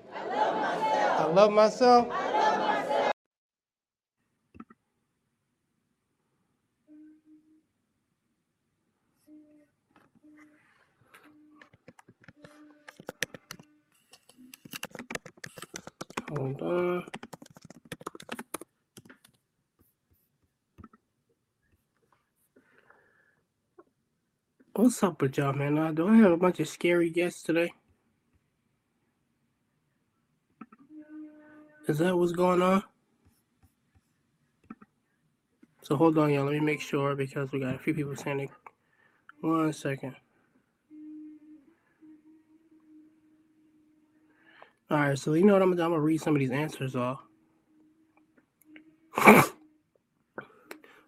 I 1.05 1.25
love 1.27 1.51
myself. 1.53 2.07
I 2.11 2.31
love 2.31 2.59
myself. 2.59 3.05
Hold 16.29 16.61
on. 16.61 17.05
What's 24.95 25.03
up 25.03 25.21
with 25.21 25.37
y'all, 25.37 25.51
man? 25.51 25.77
Uh, 25.77 25.91
do 25.91 26.07
I 26.07 26.15
have 26.15 26.31
a 26.31 26.37
bunch 26.37 26.61
of 26.61 26.69
scary 26.69 27.09
guests 27.09 27.43
today? 27.43 27.73
Is 31.89 31.97
that 31.97 32.17
what's 32.17 32.31
going 32.31 32.61
on? 32.61 32.81
So 35.81 35.97
hold 35.97 36.17
on, 36.17 36.31
y'all. 36.31 36.45
Let 36.45 36.53
me 36.53 36.61
make 36.61 36.79
sure 36.79 37.13
because 37.13 37.51
we 37.51 37.59
got 37.59 37.75
a 37.75 37.77
few 37.77 37.93
people 37.93 38.13
it. 38.39 38.49
One 39.41 39.73
second. 39.73 40.15
All 44.89 44.97
right, 44.97 45.19
so 45.19 45.33
you 45.33 45.43
know 45.43 45.51
what 45.51 45.61
I'm 45.61 45.71
gonna 45.71 45.75
do? 45.75 45.83
I'm 45.83 45.91
gonna 45.91 46.01
read 46.01 46.21
some 46.21 46.37
of 46.37 46.39
these 46.39 46.51
answers 46.51 46.95
off. 46.95 47.24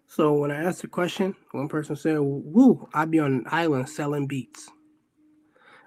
So 0.08 0.32
when 0.32 0.50
I 0.50 0.64
asked 0.64 0.82
the 0.82 0.88
question, 0.88 1.36
one 1.52 1.68
person 1.68 1.94
said, 1.94 2.18
"Woo, 2.18 2.88
I'd 2.94 3.10
be 3.10 3.18
on 3.18 3.32
an 3.34 3.44
island 3.46 3.88
selling 3.88 4.26
beats." 4.26 4.70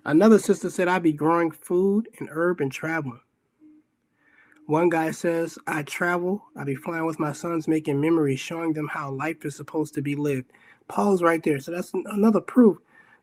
Another 0.06 0.40
sister 0.40 0.70
said, 0.70 0.88
"I'd 0.88 1.04
be 1.04 1.12
growing 1.12 1.52
food 1.52 2.08
and 2.20 2.30
herb 2.32 2.62
and 2.62 2.72
traveling." 2.72 3.20
One 4.68 4.90
guy 4.90 5.12
says, 5.12 5.58
"I 5.66 5.84
travel. 5.84 6.44
I'd 6.56 6.68
be 6.68 6.76
flying 6.76 7.06
with 7.06 7.20
my 7.20 7.34
sons, 7.34 7.68
making 7.68 8.00
memories, 8.00 8.40
showing 8.40 8.74
them 8.74 8.88
how 8.88 9.12
life 9.12 9.44
is 9.44 9.56
supposed 9.56 9.96
to 9.96 10.02
be 10.02 10.16
lived." 10.16 10.52
Pause 10.88 11.24
right 11.24 11.44
there. 11.44 11.60
So 11.60 11.72
that's 11.72 11.92
another 11.94 12.42
proof 12.42 12.78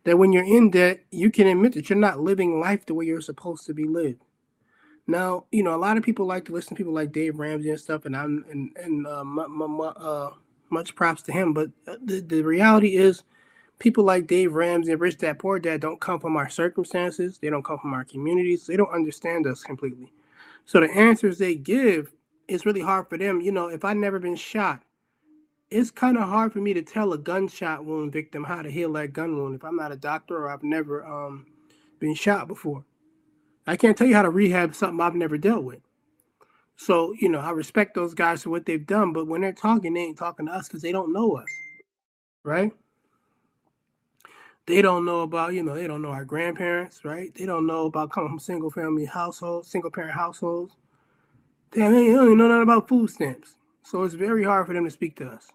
that 0.04 0.18
when 0.18 0.32
you're 0.32 0.44
in 0.44 0.70
debt, 0.70 1.00
you 1.10 1.30
can 1.30 1.46
admit 1.46 1.74
that 1.74 1.88
you're 1.88 1.98
not 1.98 2.20
living 2.20 2.60
life 2.60 2.86
the 2.86 2.94
way 2.94 3.06
you're 3.06 3.20
supposed 3.20 3.66
to 3.66 3.74
be 3.74 3.84
lived. 3.84 4.22
Now, 5.06 5.44
you 5.52 5.62
know, 5.62 5.74
a 5.74 5.78
lot 5.78 5.96
of 5.96 6.02
people 6.02 6.26
like 6.26 6.44
to 6.46 6.52
listen 6.52 6.70
to 6.70 6.74
people 6.74 6.92
like 6.92 7.12
Dave 7.12 7.38
Ramsey 7.38 7.70
and 7.70 7.80
stuff, 7.80 8.04
and 8.04 8.16
I'm 8.16 8.44
and 8.50 8.76
and 8.76 9.06
uh, 9.06 9.22
uh, 9.22 10.30
much 10.70 10.94
props 10.94 11.22
to 11.22 11.32
him. 11.32 11.52
But 11.52 11.70
uh, 11.86 11.96
the 12.02 12.20
the 12.20 12.42
reality 12.42 12.96
is, 12.96 13.24
people 13.78 14.04
like 14.04 14.26
Dave 14.26 14.54
Ramsey 14.54 14.92
and 14.92 15.00
Rich 15.00 15.18
Dad 15.18 15.38
Poor 15.38 15.58
Dad 15.58 15.80
don't 15.80 16.00
come 16.00 16.20
from 16.20 16.36
our 16.36 16.48
circumstances. 16.48 17.38
They 17.38 17.50
don't 17.50 17.64
come 17.64 17.78
from 17.78 17.94
our 17.94 18.04
communities. 18.04 18.66
They 18.66 18.76
don't 18.76 18.92
understand 18.94 19.46
us 19.46 19.62
completely. 19.62 20.12
So 20.66 20.80
the 20.80 20.90
answers 20.90 21.38
they 21.38 21.54
give, 21.54 22.12
it's 22.46 22.66
really 22.66 22.80
hard 22.82 23.08
for 23.08 23.18
them. 23.18 23.40
You 23.40 23.52
know, 23.52 23.68
if 23.68 23.84
I 23.84 23.94
never 23.94 24.18
been 24.18 24.36
shot, 24.36 24.82
it's 25.70 25.90
kind 25.90 26.16
of 26.16 26.28
hard 26.28 26.52
for 26.52 26.60
me 26.60 26.72
to 26.74 26.82
tell 26.82 27.12
a 27.12 27.18
gunshot 27.18 27.84
wound 27.84 28.12
victim 28.12 28.44
how 28.44 28.62
to 28.62 28.70
heal 28.70 28.92
that 28.94 29.12
gun 29.12 29.36
wound 29.36 29.54
if 29.54 29.64
I'm 29.64 29.76
not 29.76 29.92
a 29.92 29.96
doctor 29.96 30.36
or 30.36 30.50
I've 30.50 30.62
never 30.62 31.04
um, 31.06 31.46
been 32.00 32.14
shot 32.14 32.48
before. 32.48 32.84
I 33.66 33.76
can't 33.76 33.96
tell 33.96 34.06
you 34.06 34.14
how 34.14 34.22
to 34.22 34.30
rehab 34.30 34.74
something 34.74 35.00
I've 35.00 35.14
never 35.14 35.36
dealt 35.36 35.64
with. 35.64 35.80
So, 36.80 37.12
you 37.18 37.28
know, 37.28 37.40
I 37.40 37.50
respect 37.50 37.96
those 37.96 38.14
guys 38.14 38.44
for 38.44 38.50
what 38.50 38.64
they've 38.64 38.86
done, 38.86 39.12
but 39.12 39.26
when 39.26 39.40
they're 39.40 39.52
talking, 39.52 39.92
they 39.94 40.00
ain't 40.00 40.16
talking 40.16 40.46
to 40.46 40.52
us 40.52 40.68
because 40.68 40.80
they 40.80 40.92
don't 40.92 41.12
know 41.12 41.36
us, 41.36 41.48
right? 42.44 42.72
They 44.66 44.80
don't 44.80 45.04
know 45.04 45.22
about, 45.22 45.54
you 45.54 45.64
know, 45.64 45.74
they 45.74 45.88
don't 45.88 46.02
know 46.02 46.10
our 46.10 46.24
grandparents, 46.24 47.04
right? 47.04 47.34
They 47.34 47.46
don't 47.46 47.66
know 47.66 47.86
about 47.86 48.12
coming 48.12 48.30
from 48.30 48.38
single 48.38 48.70
family 48.70 49.04
households, 49.06 49.68
single 49.68 49.90
parent 49.90 50.14
households. 50.14 50.76
Damn, 51.72 51.92
they 51.92 52.12
don't 52.12 52.26
even 52.26 52.38
know 52.38 52.46
nothing 52.46 52.62
about 52.62 52.88
food 52.88 53.10
stamps. 53.10 53.56
So 53.82 54.04
it's 54.04 54.14
very 54.14 54.44
hard 54.44 54.68
for 54.68 54.72
them 54.72 54.84
to 54.84 54.90
speak 54.90 55.16
to 55.16 55.26
us. 55.26 55.48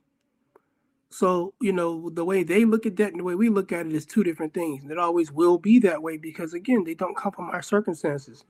So, 1.09 1.53
you 1.61 1.71
know, 1.71 2.09
the 2.09 2.25
way 2.25 2.43
they 2.43 2.65
look 2.65 2.85
at 2.85 2.97
that 2.97 3.11
and 3.11 3.19
the 3.19 3.23
way 3.23 3.35
we 3.35 3.47
look 3.47 3.71
at 3.71 3.85
it 3.85 3.93
is 3.93 4.05
two 4.05 4.25
different 4.25 4.53
things. 4.53 4.83
And 4.83 4.91
it 4.91 4.97
always 4.97 5.31
will 5.31 5.57
be 5.57 5.79
that 5.79 6.01
way 6.01 6.17
because, 6.17 6.53
again, 6.53 6.83
they 6.83 6.95
don't 6.95 7.15
come 7.15 7.31
from 7.31 7.49
our 7.49 7.61
circumstances. 7.61 8.43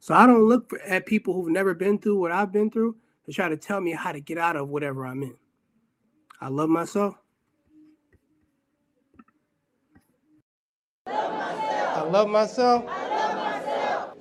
So 0.00 0.14
I 0.14 0.26
don't 0.26 0.44
look 0.48 0.70
for, 0.70 0.80
at 0.82 1.06
people 1.06 1.34
who've 1.34 1.50
never 1.52 1.74
been 1.74 1.98
through 1.98 2.20
what 2.20 2.32
I've 2.32 2.52
been 2.52 2.70
through 2.70 2.96
to 3.26 3.32
try 3.32 3.48
to 3.48 3.56
tell 3.56 3.80
me 3.80 3.92
how 3.92 4.12
to 4.12 4.20
get 4.20 4.38
out 4.38 4.56
of 4.56 4.68
whatever 4.68 5.06
I'm 5.06 5.22
in. 5.22 5.36
I 6.40 6.48
love 6.48 6.70
myself. 6.70 7.16
I 11.82 12.02
love 12.02 12.28
myself. 12.30 12.84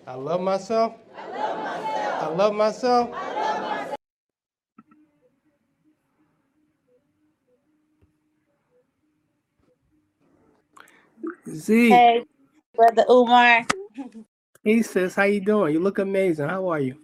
I 0.07 0.15
love 0.15 0.41
myself. 0.41 0.93
I 2.07 2.27
love 2.29 2.55
myself. 2.55 3.11
Z. 11.49 12.05
Hey, 12.05 12.23
brother 12.75 13.05
Umar. 13.09 13.65
Hey 14.67 14.81
sis, 14.81 15.15
how 15.15 15.23
you 15.23 15.39
doing? 15.39 15.71
You 15.71 15.79
look 15.79 15.97
amazing. 15.97 16.49
How 16.49 16.67
are 16.67 16.81
you? 16.81 16.97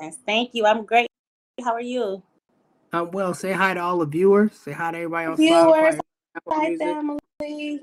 Yes, 0.00 0.18
Thank 0.24 0.50
you. 0.54 0.66
I'm 0.66 0.84
great. 0.86 1.08
How 1.60 1.72
are 1.72 1.80
you? 1.80 2.22
I'm 2.92 3.10
well. 3.10 3.34
Say 3.34 3.50
hi 3.50 3.74
to 3.74 3.80
all 3.80 3.98
the 3.98 4.06
viewers. 4.06 4.52
Say 4.52 4.70
hi 4.70 4.92
to 4.92 4.98
everybody 4.98 5.26
on 5.26 5.36
Viewers. 5.36 5.98
Hi, 6.48 6.76
family. 6.78 7.80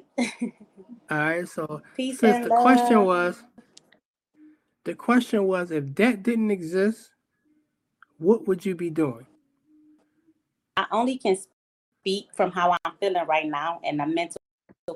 All 1.12 1.18
right. 1.18 1.46
So, 1.50 1.82
Peace 1.98 2.22
the 2.22 2.56
question 2.62 3.04
was, 3.04 3.44
the 4.86 4.96
question 4.96 5.44
was, 5.44 5.72
if 5.72 5.94
debt 5.94 6.24
didn't 6.24 6.52
exist, 6.52 7.12
what 8.20 8.48
would 8.48 8.66
you 8.66 8.74
be 8.74 8.90
doing? 8.90 9.26
I 10.78 10.86
only 10.94 11.18
can 11.18 11.38
speak 12.00 12.30
from 12.34 12.52
how 12.52 12.78
I'm 12.86 12.94
feeling 13.02 13.28
right 13.28 13.48
now 13.48 13.82
and 13.84 14.00
the 14.00 14.06
mental 14.06 14.38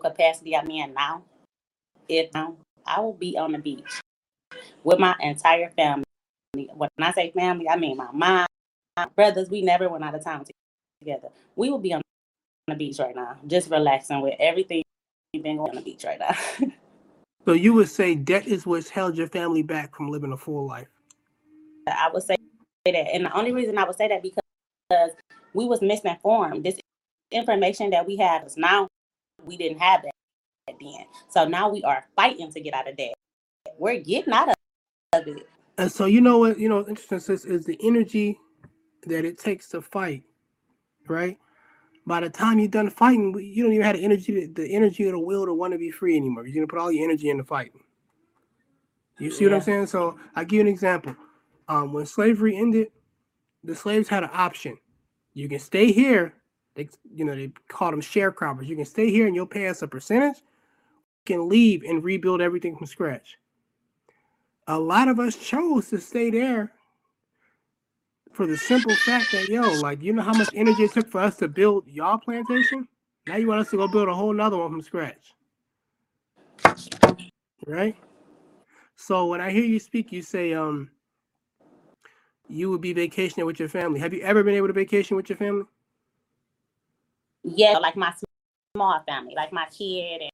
capacity 0.01 0.55
I'm 0.55 0.71
in 0.71 0.93
now. 0.93 1.23
If 2.07 2.33
um, 2.37 2.55
I 2.85 3.01
will 3.01 3.11
be 3.11 3.37
on 3.37 3.51
the 3.51 3.57
beach 3.57 4.01
with 4.83 4.99
my 4.99 5.15
entire 5.19 5.69
family. 5.69 6.05
When 6.53 6.89
I 6.99 7.11
say 7.11 7.31
family, 7.31 7.67
I 7.67 7.77
mean 7.77 7.97
my 7.97 8.09
mom, 8.11 8.45
my 8.95 9.07
brothers. 9.15 9.49
We 9.49 9.61
never 9.61 9.89
went 9.89 10.03
out 10.03 10.15
of 10.15 10.23
town 10.23 10.45
together. 11.01 11.29
We 11.55 11.69
will 11.69 11.79
be 11.79 11.93
on 11.93 12.01
the 12.67 12.75
beach 12.75 12.99
right 12.99 13.15
now, 13.15 13.37
just 13.47 13.69
relaxing 13.69 14.21
with 14.21 14.35
everything 14.39 14.83
you've 15.33 15.43
been 15.43 15.57
going 15.57 15.71
on 15.71 15.75
the 15.75 15.81
beach 15.81 16.03
right 16.03 16.19
now. 16.19 16.35
So 17.45 17.51
you 17.51 17.73
would 17.73 17.89
say 17.89 18.15
debt 18.15 18.47
is 18.47 18.65
what's 18.65 18.87
held 18.87 19.17
your 19.17 19.27
family 19.27 19.63
back 19.63 19.93
from 19.93 20.07
living 20.07 20.31
a 20.31 20.37
full 20.37 20.65
life. 20.65 20.87
I 21.87 22.09
would 22.13 22.23
say 22.23 22.37
that, 22.85 22.95
and 22.95 23.25
the 23.25 23.37
only 23.37 23.51
reason 23.51 23.77
I 23.77 23.83
would 23.83 23.97
say 23.97 24.07
that 24.07 24.23
because 24.23 25.11
we 25.53 25.65
was 25.65 25.81
misinformed. 25.81 26.63
This 26.63 26.79
information 27.31 27.89
that 27.89 28.05
we 28.05 28.15
have 28.17 28.45
is 28.45 28.57
now 28.57 28.87
we 29.43 29.57
didn't 29.57 29.79
have 29.79 30.03
that 30.03 30.11
then. 30.67 31.05
So 31.29 31.45
now 31.45 31.69
we 31.69 31.83
are 31.83 32.05
fighting 32.15 32.51
to 32.51 32.61
get 32.61 32.73
out 32.73 32.89
of 32.89 32.95
We're 33.77 34.01
getting 34.01 34.33
out 34.33 34.49
of 34.49 34.55
it. 35.27 35.47
And 35.77 35.91
so 35.91 36.05
you 36.05 36.21
know 36.21 36.37
what 36.37 36.59
you 36.59 36.69
know 36.69 36.87
interesting 36.87 37.19
sis 37.19 37.45
is 37.45 37.65
the 37.65 37.77
energy 37.81 38.39
that 39.07 39.25
it 39.25 39.37
takes 39.37 39.69
to 39.69 39.81
fight, 39.81 40.23
right? 41.07 41.37
By 42.05 42.19
the 42.19 42.29
time 42.29 42.59
you're 42.59 42.67
done 42.67 42.89
fighting, 42.89 43.33
you 43.39 43.63
don't 43.63 43.73
even 43.73 43.85
have 43.85 43.95
the 43.95 44.03
energy, 44.03 44.47
the 44.47 44.67
energy 44.67 45.07
or 45.07 45.11
the 45.11 45.19
will 45.19 45.45
to 45.45 45.53
want 45.53 45.73
to 45.73 45.79
be 45.79 45.89
free 45.89 46.15
anymore. 46.15 46.45
You're 46.45 46.55
gonna 46.55 46.67
put 46.67 46.79
all 46.79 46.91
your 46.91 47.03
energy 47.03 47.29
into 47.29 47.43
fighting. 47.43 47.81
You 49.19 49.31
see 49.31 49.45
what 49.45 49.53
I'm 49.53 49.61
saying? 49.61 49.87
So 49.87 50.17
I 50.35 50.43
give 50.43 50.57
you 50.57 50.61
an 50.61 50.67
example. 50.67 51.15
Um, 51.67 51.93
when 51.93 52.05
slavery 52.05 52.57
ended, 52.57 52.89
the 53.63 53.75
slaves 53.75 54.09
had 54.09 54.23
an 54.23 54.29
option. 54.33 54.77
You 55.33 55.47
can 55.47 55.59
stay 55.59 55.91
here. 55.91 56.33
They, 56.75 56.89
you 57.13 57.23
know, 57.23 57.35
they 57.35 57.51
called 57.69 57.93
them 57.93 58.01
sharecroppers. 58.01 58.67
You 58.67 58.75
can 58.75 58.85
stay 58.85 59.11
here 59.11 59.27
and 59.27 59.35
you'll 59.35 59.45
pay 59.45 59.67
us 59.67 59.81
a 59.81 59.87
percentage. 59.87 60.37
You 60.37 61.35
can 61.35 61.49
leave 61.49 61.83
and 61.83 62.03
rebuild 62.03 62.41
everything 62.41 62.75
from 62.75 62.87
scratch. 62.87 63.37
A 64.67 64.79
lot 64.79 65.07
of 65.07 65.19
us 65.19 65.35
chose 65.35 65.89
to 65.89 65.99
stay 65.99 66.29
there 66.29 66.71
for 68.31 68.47
the 68.47 68.57
simple 68.57 68.95
fact 68.95 69.31
that 69.31 69.49
yo, 69.49 69.61
like 69.81 70.01
you 70.01 70.13
know 70.13 70.21
how 70.21 70.33
much 70.33 70.49
energy 70.53 70.83
it 70.83 70.93
took 70.93 71.09
for 71.09 71.19
us 71.19 71.37
to 71.37 71.47
build 71.47 71.87
y'all 71.87 72.17
plantation? 72.17 72.87
Now 73.27 73.35
you 73.35 73.47
want 73.47 73.61
us 73.61 73.69
to 73.71 73.77
go 73.77 73.87
build 73.87 74.09
a 74.09 74.13
whole 74.13 74.33
nother 74.33 74.57
one 74.57 74.71
from 74.71 74.81
scratch. 74.81 75.33
Right? 77.65 77.95
So 78.95 79.27
when 79.27 79.41
I 79.41 79.51
hear 79.51 79.63
you 79.63 79.79
speak, 79.79 80.11
you 80.11 80.21
say 80.21 80.53
um 80.53 80.89
you 82.47 82.69
would 82.69 82.81
be 82.81 82.93
vacationing 82.93 83.45
with 83.45 83.59
your 83.59 83.69
family. 83.69 83.99
Have 83.99 84.13
you 84.13 84.21
ever 84.21 84.43
been 84.43 84.55
able 84.55 84.67
to 84.67 84.73
vacation 84.73 85.17
with 85.17 85.29
your 85.29 85.37
family? 85.37 85.65
Yeah, 87.43 87.77
like 87.79 87.95
my 87.95 88.13
small 88.75 89.01
family, 89.07 89.33
like 89.35 89.51
my 89.51 89.65
kid 89.65 90.21
and, 90.21 90.31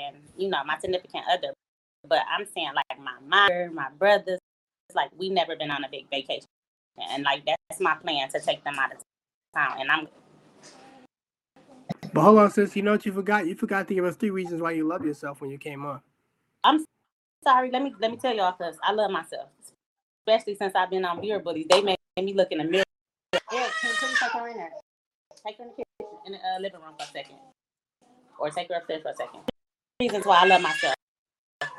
and 0.00 0.16
you 0.36 0.48
know, 0.48 0.62
my 0.64 0.78
significant 0.78 1.24
other. 1.30 1.52
But 2.08 2.20
I'm 2.30 2.46
saying 2.46 2.72
like 2.74 2.98
my 3.00 3.14
mother, 3.26 3.70
my 3.72 3.88
brothers, 3.98 4.38
it's 4.88 4.96
like 4.96 5.10
we 5.16 5.30
never 5.30 5.56
been 5.56 5.70
on 5.70 5.84
a 5.84 5.88
big 5.88 6.10
vacation. 6.10 6.46
And 7.10 7.22
like 7.22 7.44
that's 7.46 7.80
my 7.80 7.94
plan 7.94 8.28
to 8.30 8.40
take 8.40 8.64
them 8.64 8.74
out 8.78 8.92
of 8.92 8.98
town. 9.54 9.80
And 9.80 9.90
I'm 9.90 10.08
But 12.12 12.22
hold 12.22 12.38
on, 12.40 12.50
sis, 12.50 12.76
you 12.76 12.82
know 12.82 12.92
what 12.92 13.06
you 13.06 13.12
forgot? 13.12 13.46
You 13.46 13.54
forgot 13.54 13.88
to 13.88 13.94
give 13.94 14.04
us 14.04 14.16
three 14.16 14.30
reasons 14.30 14.60
why 14.60 14.72
you 14.72 14.86
love 14.86 15.04
yourself 15.04 15.40
when 15.40 15.50
you 15.50 15.58
came 15.58 15.86
on. 15.86 16.00
I'm 16.64 16.84
sorry. 17.44 17.70
Let 17.70 17.82
me 17.82 17.94
let 18.00 18.10
me 18.10 18.16
tell 18.16 18.34
y'all 18.34 18.54
because 18.56 18.76
I 18.82 18.92
love 18.92 19.10
myself, 19.10 19.48
especially 20.26 20.56
since 20.56 20.74
I've 20.74 20.90
been 20.90 21.04
on 21.04 21.20
Bureau 21.20 21.40
Bullies. 21.40 21.66
They 21.70 21.82
made 21.82 21.98
me 22.16 22.34
look 22.34 22.50
in 22.50 22.58
the 22.58 22.64
mirror. 22.64 22.84
Yeah, 23.32 23.68
can, 23.80 23.94
can 23.94 24.10
you 24.10 24.16
take 24.16 24.32
her 24.32 24.48
in 24.48 24.56
there? 24.56 24.70
Take 25.46 25.58
her 25.58 25.64
in 25.64 25.70
the 25.70 25.74
kitchen, 25.76 26.18
in 26.26 26.32
the 26.32 26.38
uh, 26.38 26.60
living 26.60 26.80
room 26.80 26.94
for 26.98 27.04
a 27.04 27.06
second, 27.06 27.36
or 28.38 28.50
take 28.50 28.68
her 28.68 28.74
upstairs 28.74 29.02
for 29.02 29.10
a 29.10 29.14
second. 29.14 29.40
Reasons 30.00 30.26
why 30.26 30.42
I 30.42 30.46
love 30.46 30.62
myself. 30.62 30.94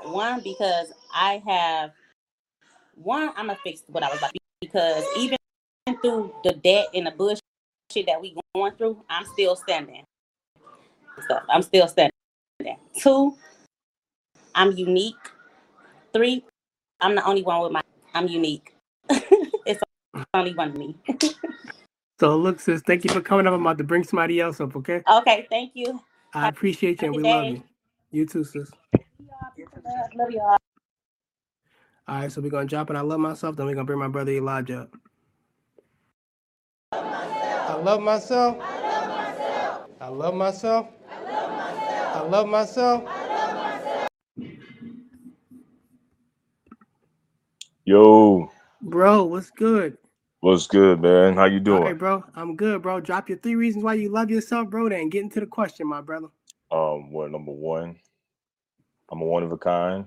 One 0.05 0.41
because 0.41 0.91
I 1.13 1.41
have 1.47 1.91
one. 2.95 3.29
I'm 3.35 3.47
gonna 3.47 3.57
fix 3.63 3.83
what 3.87 4.03
I 4.03 4.09
was 4.11 4.21
like 4.21 4.31
because 4.61 5.03
even 5.17 5.37
through 6.01 6.33
the 6.43 6.53
debt 6.53 6.87
and 6.93 7.07
the 7.07 7.11
bullshit 7.11 7.41
that 8.07 8.21
we 8.21 8.35
going 8.55 8.73
through, 8.75 9.03
I'm 9.09 9.25
still 9.25 9.55
standing. 9.55 10.03
So 11.27 11.39
I'm 11.49 11.61
still 11.61 11.87
standing. 11.87 12.11
Two, 12.97 13.35
I'm 14.55 14.71
unique. 14.73 15.15
Three, 16.13 16.43
I'm 17.01 17.15
the 17.15 17.25
only 17.25 17.43
one 17.43 17.61
with 17.61 17.71
my. 17.71 17.81
I'm 18.13 18.27
unique. 18.27 18.75
it's 19.09 19.81
only 20.33 20.53
one 20.53 20.69
of 20.69 20.77
me. 20.77 20.95
So 22.19 22.37
look, 22.37 22.59
sis, 22.59 22.81
thank 22.85 23.03
you 23.03 23.09
for 23.09 23.21
coming 23.21 23.47
up. 23.47 23.53
I'm 23.53 23.61
about 23.61 23.77
to 23.79 23.83
bring 23.83 24.03
somebody 24.03 24.39
else 24.39 24.61
up, 24.61 24.75
okay? 24.77 25.01
Okay, 25.11 25.47
thank 25.49 25.71
you. 25.73 25.99
I 26.33 26.47
appreciate 26.47 27.01
you 27.01 27.07
and 27.07 27.15
we 27.17 27.23
love 27.23 27.47
you. 27.47 27.63
You 28.11 28.25
too, 28.25 28.43
sis. 28.43 28.71
Love, 29.85 30.09
love 30.15 30.31
y'all. 30.31 30.57
All 32.07 32.15
right, 32.19 32.31
so 32.31 32.41
we're 32.41 32.49
gonna 32.49 32.65
drop 32.65 32.89
it. 32.89 32.95
I 32.95 33.01
love 33.01 33.19
myself, 33.19 33.55
then 33.55 33.65
we're 33.65 33.75
gonna 33.75 33.85
bring 33.85 33.99
my 33.99 34.07
brother 34.09 34.31
Elijah 34.31 34.81
up. 34.81 34.95
I 36.93 37.75
love 37.75 38.01
myself. 38.01 38.57
I 40.01 40.09
love 40.09 40.35
myself. 40.35 40.87
I 41.99 42.21
love 42.23 42.47
myself. 42.47 43.03
Yo, 47.85 48.49
Bro, 48.81 49.25
what's 49.25 49.51
good? 49.51 49.97
what's 50.41 50.67
good, 50.67 51.01
man? 51.01 51.35
How 51.35 51.45
you 51.45 51.59
All 51.67 51.79
doing? 51.81 51.83
right, 51.83 51.97
bro. 51.97 52.23
I'm 52.35 52.55
good, 52.55 52.81
bro. 52.81 52.99
Drop 53.01 53.29
your 53.29 53.37
three 53.39 53.55
reasons 53.55 53.83
why 53.83 53.95
you 53.95 54.09
love 54.09 54.29
yourself, 54.29 54.69
bro, 54.69 54.89
then 54.89 55.09
get 55.09 55.23
into 55.23 55.39
the 55.39 55.45
question, 55.47 55.87
my 55.87 56.01
brother. 56.01 56.27
Um, 56.71 57.11
well, 57.11 57.29
number 57.29 57.51
one, 57.53 57.97
I'm 59.11 59.21
a 59.21 59.25
one 59.25 59.43
of 59.43 59.51
a 59.51 59.57
kind. 59.57 60.05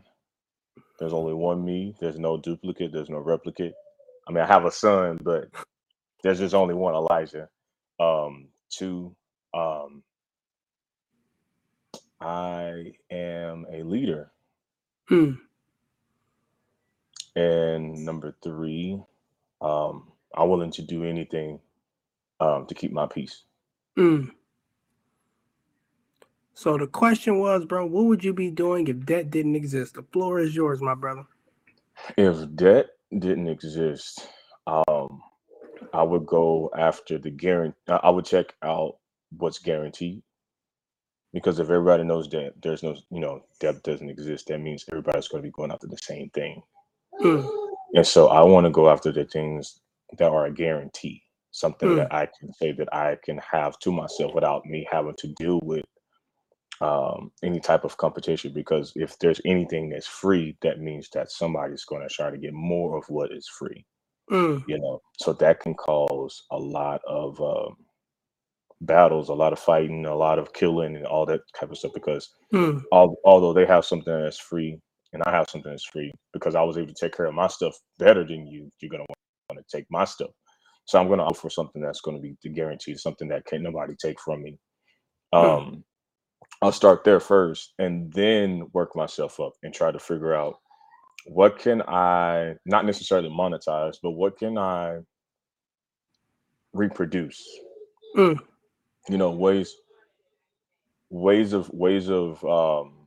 There's 0.98 1.12
only 1.12 1.35
one 1.35 1.64
me. 1.64 1.94
There's 2.00 2.18
no 2.18 2.38
duplicate. 2.38 2.92
There's 2.92 3.11
no 3.11 3.18
replicate. 3.18 3.74
I 4.28 4.32
mean, 4.32 4.44
I 4.44 4.46
have 4.46 4.64
a 4.64 4.72
son, 4.72 5.18
but 5.22 5.48
there's 6.22 6.38
just 6.40 6.54
only 6.54 6.74
one 6.74 6.94
Elijah. 6.94 7.48
Um, 8.00 8.48
two, 8.70 9.14
um, 9.54 10.02
I 12.20 12.94
am 13.11 13.66
a 13.72 13.82
leader. 13.85 14.32
Mm. 15.11 15.38
And 17.37 18.04
number 18.04 18.35
three, 18.42 19.00
um, 19.61 20.12
I'm 20.37 20.48
willing 20.48 20.72
to 20.72 20.82
do 20.82 21.04
anything 21.04 21.61
um, 22.40 22.66
to 22.66 22.74
keep 22.74 22.92
my 22.92 23.06
peace. 23.06 23.42
Mm. 23.98 24.30
So 26.57 26.79
the 26.79 26.87
question 26.87 27.38
was, 27.38 27.66
bro, 27.66 27.85
what 27.85 28.07
would 28.07 28.25
you 28.25 28.33
be 28.33 28.51
doing 28.51 28.88
if 28.88 29.05
debt 29.05 29.31
didn't 29.31 29.57
exist? 29.57 29.92
The 29.92 30.03
floor 30.11 30.38
is 30.38 30.57
yours, 30.57 30.81
my 30.81 30.95
brother. 30.95 31.25
If 32.16 32.57
debt 32.57 32.87
didn't 33.12 33.49
exist, 33.49 34.27
um, 34.66 35.21
I 35.92 36.03
would 36.03 36.25
go 36.25 36.71
after 36.75 37.19
the 37.19 37.29
guarantee. 37.29 37.77
I 37.88 38.09
would 38.09 38.25
check 38.25 38.55
out 38.62 38.97
what's 39.37 39.59
guaranteed. 39.59 40.23
Because 41.35 41.59
if 41.59 41.69
everybody 41.69 42.05
knows 42.05 42.31
that 42.31 42.55
there's 42.62 42.83
no, 42.83 42.97
you 43.11 43.21
know, 43.21 43.42
debt 43.61 43.83
doesn't 43.83 44.09
exist, 44.09 44.47
that 44.47 44.59
means 44.59 44.87
everybody's 44.90 45.29
going 45.29 45.42
to 45.42 45.47
be 45.47 45.53
going 45.53 45.71
after 45.71 45.88
the 45.88 45.99
same 46.03 46.31
thing. 46.31 46.62
Mm. 47.21 47.47
And 47.92 48.07
so 48.07 48.29
I 48.29 48.42
want 48.45 48.64
to 48.64 48.71
go 48.71 48.88
after 48.88 49.12
the 49.12 49.27
things 49.27 49.79
that 50.16 50.31
are 50.31 50.47
a 50.47 50.55
guarantee, 50.55 51.23
something 51.51 51.90
Mm. 51.90 51.97
that 51.97 52.14
I 52.14 52.29
can 52.40 52.51
say 52.55 52.73
that 52.73 52.88
I 52.95 53.19
can 53.23 53.37
have 53.53 53.79
to 53.81 53.92
myself 53.92 54.35
without 54.35 54.64
me 54.64 54.88
having 54.90 55.16
to 55.19 55.29
deal 55.35 55.61
with 55.62 55.85
um, 56.80 57.32
any 57.44 57.60
type 57.60 57.84
of 57.84 57.96
competition. 57.98 58.52
Because 58.54 58.92
if 58.96 59.18
there's 59.20 59.40
anything 59.46 59.90
that's 59.90 60.06
free, 60.08 60.56
that 60.62 60.80
means 60.80 61.08
that 61.14 61.30
somebody's 61.32 61.84
going 61.86 62.02
to 62.08 62.14
try 62.14 62.30
to 62.30 62.38
get 62.38 62.54
more 62.54 62.98
of 62.98 63.04
what 63.08 63.32
is 63.32 63.48
free, 63.48 63.84
Mm. 64.30 64.64
you 64.66 64.78
know. 64.80 65.00
So 65.18 65.34
that 65.34 65.60
can 65.60 65.74
cause 65.74 66.44
a 66.52 66.58
lot 66.58 67.02
of 67.08 67.40
um, 67.42 67.76
battles, 68.82 69.30
a 69.30 69.34
lot 69.34 69.52
of 69.54 69.60
fighting, 69.60 70.06
a 70.06 70.16
lot 70.16 70.38
of 70.40 70.52
killing, 70.54 70.96
and 70.96 71.06
all 71.06 71.26
that 71.26 71.42
type 71.58 71.70
of 71.72 71.78
stuff. 71.78 71.92
Because 71.94 72.30
Mm. 72.54 72.82
al- 72.92 73.16
although 73.24 73.52
they 73.52 73.66
have 73.66 73.84
something 73.84 74.12
that's 74.22 74.38
free 74.40 74.78
and 75.12 75.22
I 75.26 75.30
have 75.32 75.48
something 75.50 75.70
that's 75.70 75.86
free 75.86 76.12
because 76.32 76.54
I 76.54 76.62
was 76.62 76.76
able 76.78 76.88
to 76.88 76.94
take 77.00 77.16
care 77.16 77.26
of 77.26 77.34
my 77.34 77.48
stuff 77.48 77.76
better 77.98 78.24
than 78.26 78.46
you, 78.46 78.70
you're 78.80 78.90
gonna 78.90 79.04
want 79.50 79.66
to 79.66 79.76
take 79.76 79.86
my 79.90 80.04
stuff. 80.04 80.30
So 80.86 81.00
I'm 81.00 81.08
gonna 81.08 81.24
offer 81.24 81.50
something 81.50 81.82
that's 81.82 82.00
gonna 82.00 82.20
be 82.20 82.36
the 82.42 82.50
guaranteed, 82.50 82.98
something 83.00 83.28
that 83.28 83.46
can't 83.46 83.62
nobody 83.62 83.94
take 83.96 84.20
from 84.20 84.42
me. 84.42 84.58
Mm. 85.42 85.82
I'll 86.62 86.73
start 86.73 87.05
there 87.05 87.21
first 87.21 87.75
and 87.79 88.12
then 88.12 88.69
work 88.73 88.97
myself 88.97 89.38
up 89.40 89.53
and 89.62 89.75
try 89.75 89.92
to 89.92 89.99
figure 89.99 90.35
out 90.35 90.57
what 91.27 91.59
can 91.59 91.83
I 91.83 92.55
not 92.64 92.87
necessarily 92.87 93.29
monetize, 93.29 93.97
but 94.03 94.12
what 94.12 94.38
can 94.38 94.57
I 94.59 94.99
reproduce? 96.73 97.45
Mm. 98.16 98.38
You 99.09 99.19
know, 99.19 99.31
ways 99.31 99.75
ways 101.11 101.53
of 101.53 101.71
ways 101.73 102.11
of 102.11 102.45
um 102.45 103.07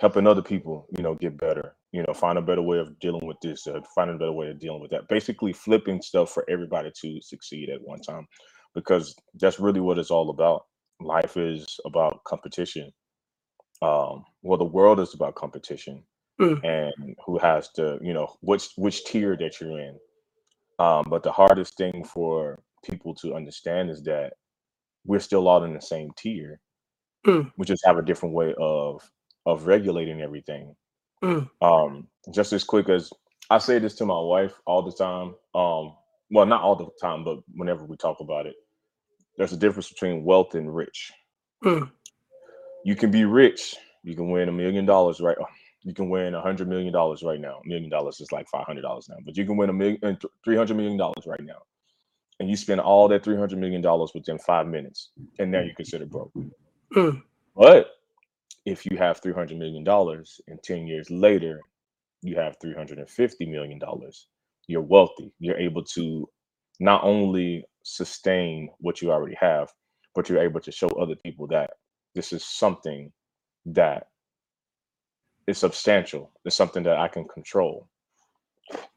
helping 0.00 0.26
other 0.26 0.42
people, 0.42 0.86
you 0.96 1.02
know, 1.02 1.14
get 1.14 1.36
better. 1.36 1.74
You 1.92 2.04
know, 2.06 2.14
find 2.14 2.38
a 2.38 2.42
better 2.42 2.62
way 2.62 2.78
of 2.78 2.98
dealing 3.00 3.26
with 3.26 3.38
this, 3.42 3.66
uh, 3.66 3.80
find 3.94 4.10
a 4.10 4.18
better 4.18 4.32
way 4.32 4.48
of 4.50 4.60
dealing 4.60 4.80
with 4.80 4.90
that. 4.90 5.08
Basically, 5.08 5.52
flipping 5.52 6.02
stuff 6.02 6.30
for 6.30 6.44
everybody 6.48 6.92
to 7.02 7.20
succeed 7.22 7.70
at 7.70 7.80
one 7.82 8.00
time, 8.00 8.26
because 8.74 9.16
that's 9.40 9.58
really 9.58 9.80
what 9.80 9.98
it's 9.98 10.10
all 10.10 10.30
about. 10.30 10.66
Life 11.00 11.36
is 11.36 11.78
about 11.84 12.24
competition. 12.24 12.92
Um, 13.82 14.24
well, 14.42 14.58
the 14.58 14.64
world 14.64 15.00
is 15.00 15.14
about 15.14 15.34
competition, 15.36 16.04
Mm. 16.40 16.62
and 16.64 17.16
who 17.26 17.36
has 17.38 17.68
to, 17.72 17.98
you 18.00 18.12
know, 18.14 18.36
which 18.40 18.70
which 18.76 19.04
tier 19.04 19.36
that 19.36 19.60
you're 19.60 19.78
in. 19.78 19.98
Um, 20.78 21.04
but 21.08 21.22
the 21.24 21.32
hardest 21.32 21.76
thing 21.76 22.04
for 22.04 22.62
people 22.84 23.14
to 23.16 23.34
understand 23.34 23.90
is 23.90 24.02
that 24.04 24.34
we're 25.04 25.18
still 25.20 25.48
all 25.48 25.64
in 25.64 25.74
the 25.74 25.80
same 25.80 26.10
tier. 26.16 26.60
Mm. 27.26 27.52
We 27.56 27.66
just 27.66 27.84
have 27.84 27.98
a 27.98 28.02
different 28.02 28.34
way 28.34 28.54
of 28.58 29.02
of 29.46 29.66
regulating 29.66 30.20
everything 30.22 30.74
Mm. 31.22 31.50
um 31.62 32.06
just 32.32 32.52
as 32.52 32.62
quick 32.62 32.88
as 32.88 33.10
i 33.50 33.58
say 33.58 33.80
this 33.80 33.96
to 33.96 34.06
my 34.06 34.20
wife 34.20 34.54
all 34.66 34.82
the 34.82 34.92
time 34.92 35.34
um 35.54 35.96
well 36.30 36.46
not 36.46 36.62
all 36.62 36.76
the 36.76 36.86
time 37.00 37.24
but 37.24 37.38
whenever 37.56 37.84
we 37.84 37.96
talk 37.96 38.20
about 38.20 38.46
it 38.46 38.54
there's 39.38 39.54
a 39.54 39.58
difference 39.58 39.90
between 39.90 40.24
wealth 40.24 40.54
and 40.56 40.74
rich 40.74 41.12
Mm. 41.64 41.90
you 42.84 42.96
can 42.96 43.10
be 43.10 43.24
rich 43.26 43.76
you 44.04 44.16
can 44.16 44.30
win 44.30 44.48
a 44.48 44.52
million 44.52 44.86
dollars 44.86 45.20
right 45.20 45.38
you 45.82 45.94
can 45.94 46.10
win 46.10 46.34
a 46.34 46.42
hundred 46.42 46.68
million 46.68 46.92
dollars 46.92 47.22
right 47.22 47.40
now 47.40 47.60
a 47.64 47.68
million 47.68 47.90
dollars 47.90 48.20
is 48.20 48.32
like 48.32 48.48
five 48.48 48.66
hundred 48.66 48.82
dollars 48.82 49.08
now 49.08 49.16
but 49.26 49.36
you 49.36 49.46
can 49.46 49.56
win 49.56 49.70
a 49.70 49.74
million 49.74 50.18
three 50.44 50.56
hundred 50.56 50.76
million 50.76 50.98
dollars 50.98 51.26
right 51.26 51.44
now 51.44 51.62
and 52.40 52.50
you 52.50 52.56
spend 52.56 52.80
all 52.80 53.08
that 53.08 53.24
300 53.24 53.58
million 53.58 53.82
dollars 53.82 54.12
within 54.14 54.38
five 54.38 54.66
minutes 54.66 55.10
and 55.38 55.50
now 55.50 55.60
you're 55.60 55.74
considered 55.76 56.10
broke 56.10 56.32
Mm. 56.96 57.22
but 57.56 57.88
if 58.64 58.86
you 58.86 58.96
have 58.96 59.20
$300 59.20 59.58
million 59.58 59.86
and 59.88 60.26
and 60.48 60.62
10 60.62 60.86
years 60.86 61.10
later, 61.10 61.64
you 62.22 62.36
have 62.36 62.56
$350 62.64 63.48
million, 63.50 63.80
you're 64.68 64.82
wealthy. 64.82 65.32
You're 65.38 65.58
able 65.58 65.84
to 65.84 66.28
not 66.80 67.02
only 67.04 67.64
sustain 67.96 68.70
what 68.78 69.02
you 69.02 69.12
already 69.12 69.36
have, 69.40 69.72
but 70.14 70.28
you're 70.28 70.42
able 70.42 70.60
to 70.60 70.72
show 70.72 70.88
other 70.88 71.16
people 71.24 71.46
that 71.48 71.70
this 72.14 72.32
is 72.32 72.44
something 72.44 73.12
that 73.66 74.08
is 75.46 75.58
substantial. 75.58 76.32
It's 76.44 76.56
something 76.56 76.82
that 76.84 76.98
I 76.98 77.08
can 77.08 77.26
control. 77.26 77.88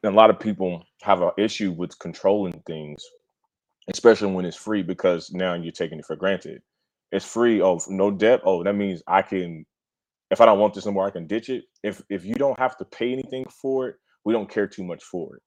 And 0.04 0.14
a 0.14 0.18
lot 0.18 0.30
of 0.30 0.40
people 0.40 0.84
have 1.04 1.22
an 1.22 1.32
issue 1.38 1.72
with 1.72 1.98
controlling 2.00 2.62
things, 2.68 3.04
especially 3.90 4.32
when 4.34 4.46
it's 4.46 4.58
free, 4.58 4.84
because 4.84 5.32
now 5.32 5.54
you're 5.54 5.72
taking 5.72 6.00
it 6.00 6.06
for 6.06 6.16
granted 6.16 6.62
it's 7.12 7.26
free. 7.26 7.62
Oh, 7.62 7.80
no 7.90 8.12
debt. 8.12 8.42
Oh, 8.46 8.64
that 8.64 8.76
means 8.76 9.04
I 9.08 9.22
can, 9.22 9.66
if 10.30 10.42
I 10.42 10.46
don't 10.46 10.60
want 10.60 10.74
this 10.74 10.86
anymore, 10.86 11.08
I 11.08 11.12
can 11.12 11.28
ditch 11.28 11.50
it. 11.50 11.66
If 11.84 12.02
if 12.10 12.26
you 12.26 12.36
don't 12.36 12.60
have 12.60 12.78
to 12.78 12.86
pay 12.86 13.12
anything 13.12 13.46
for 13.62 13.90
it, 13.90 13.96
we 14.24 14.34
don't 14.34 14.50
care 14.50 14.68
too 14.68 14.84
much 14.84 15.04
for 15.04 15.36
it. 15.36 15.42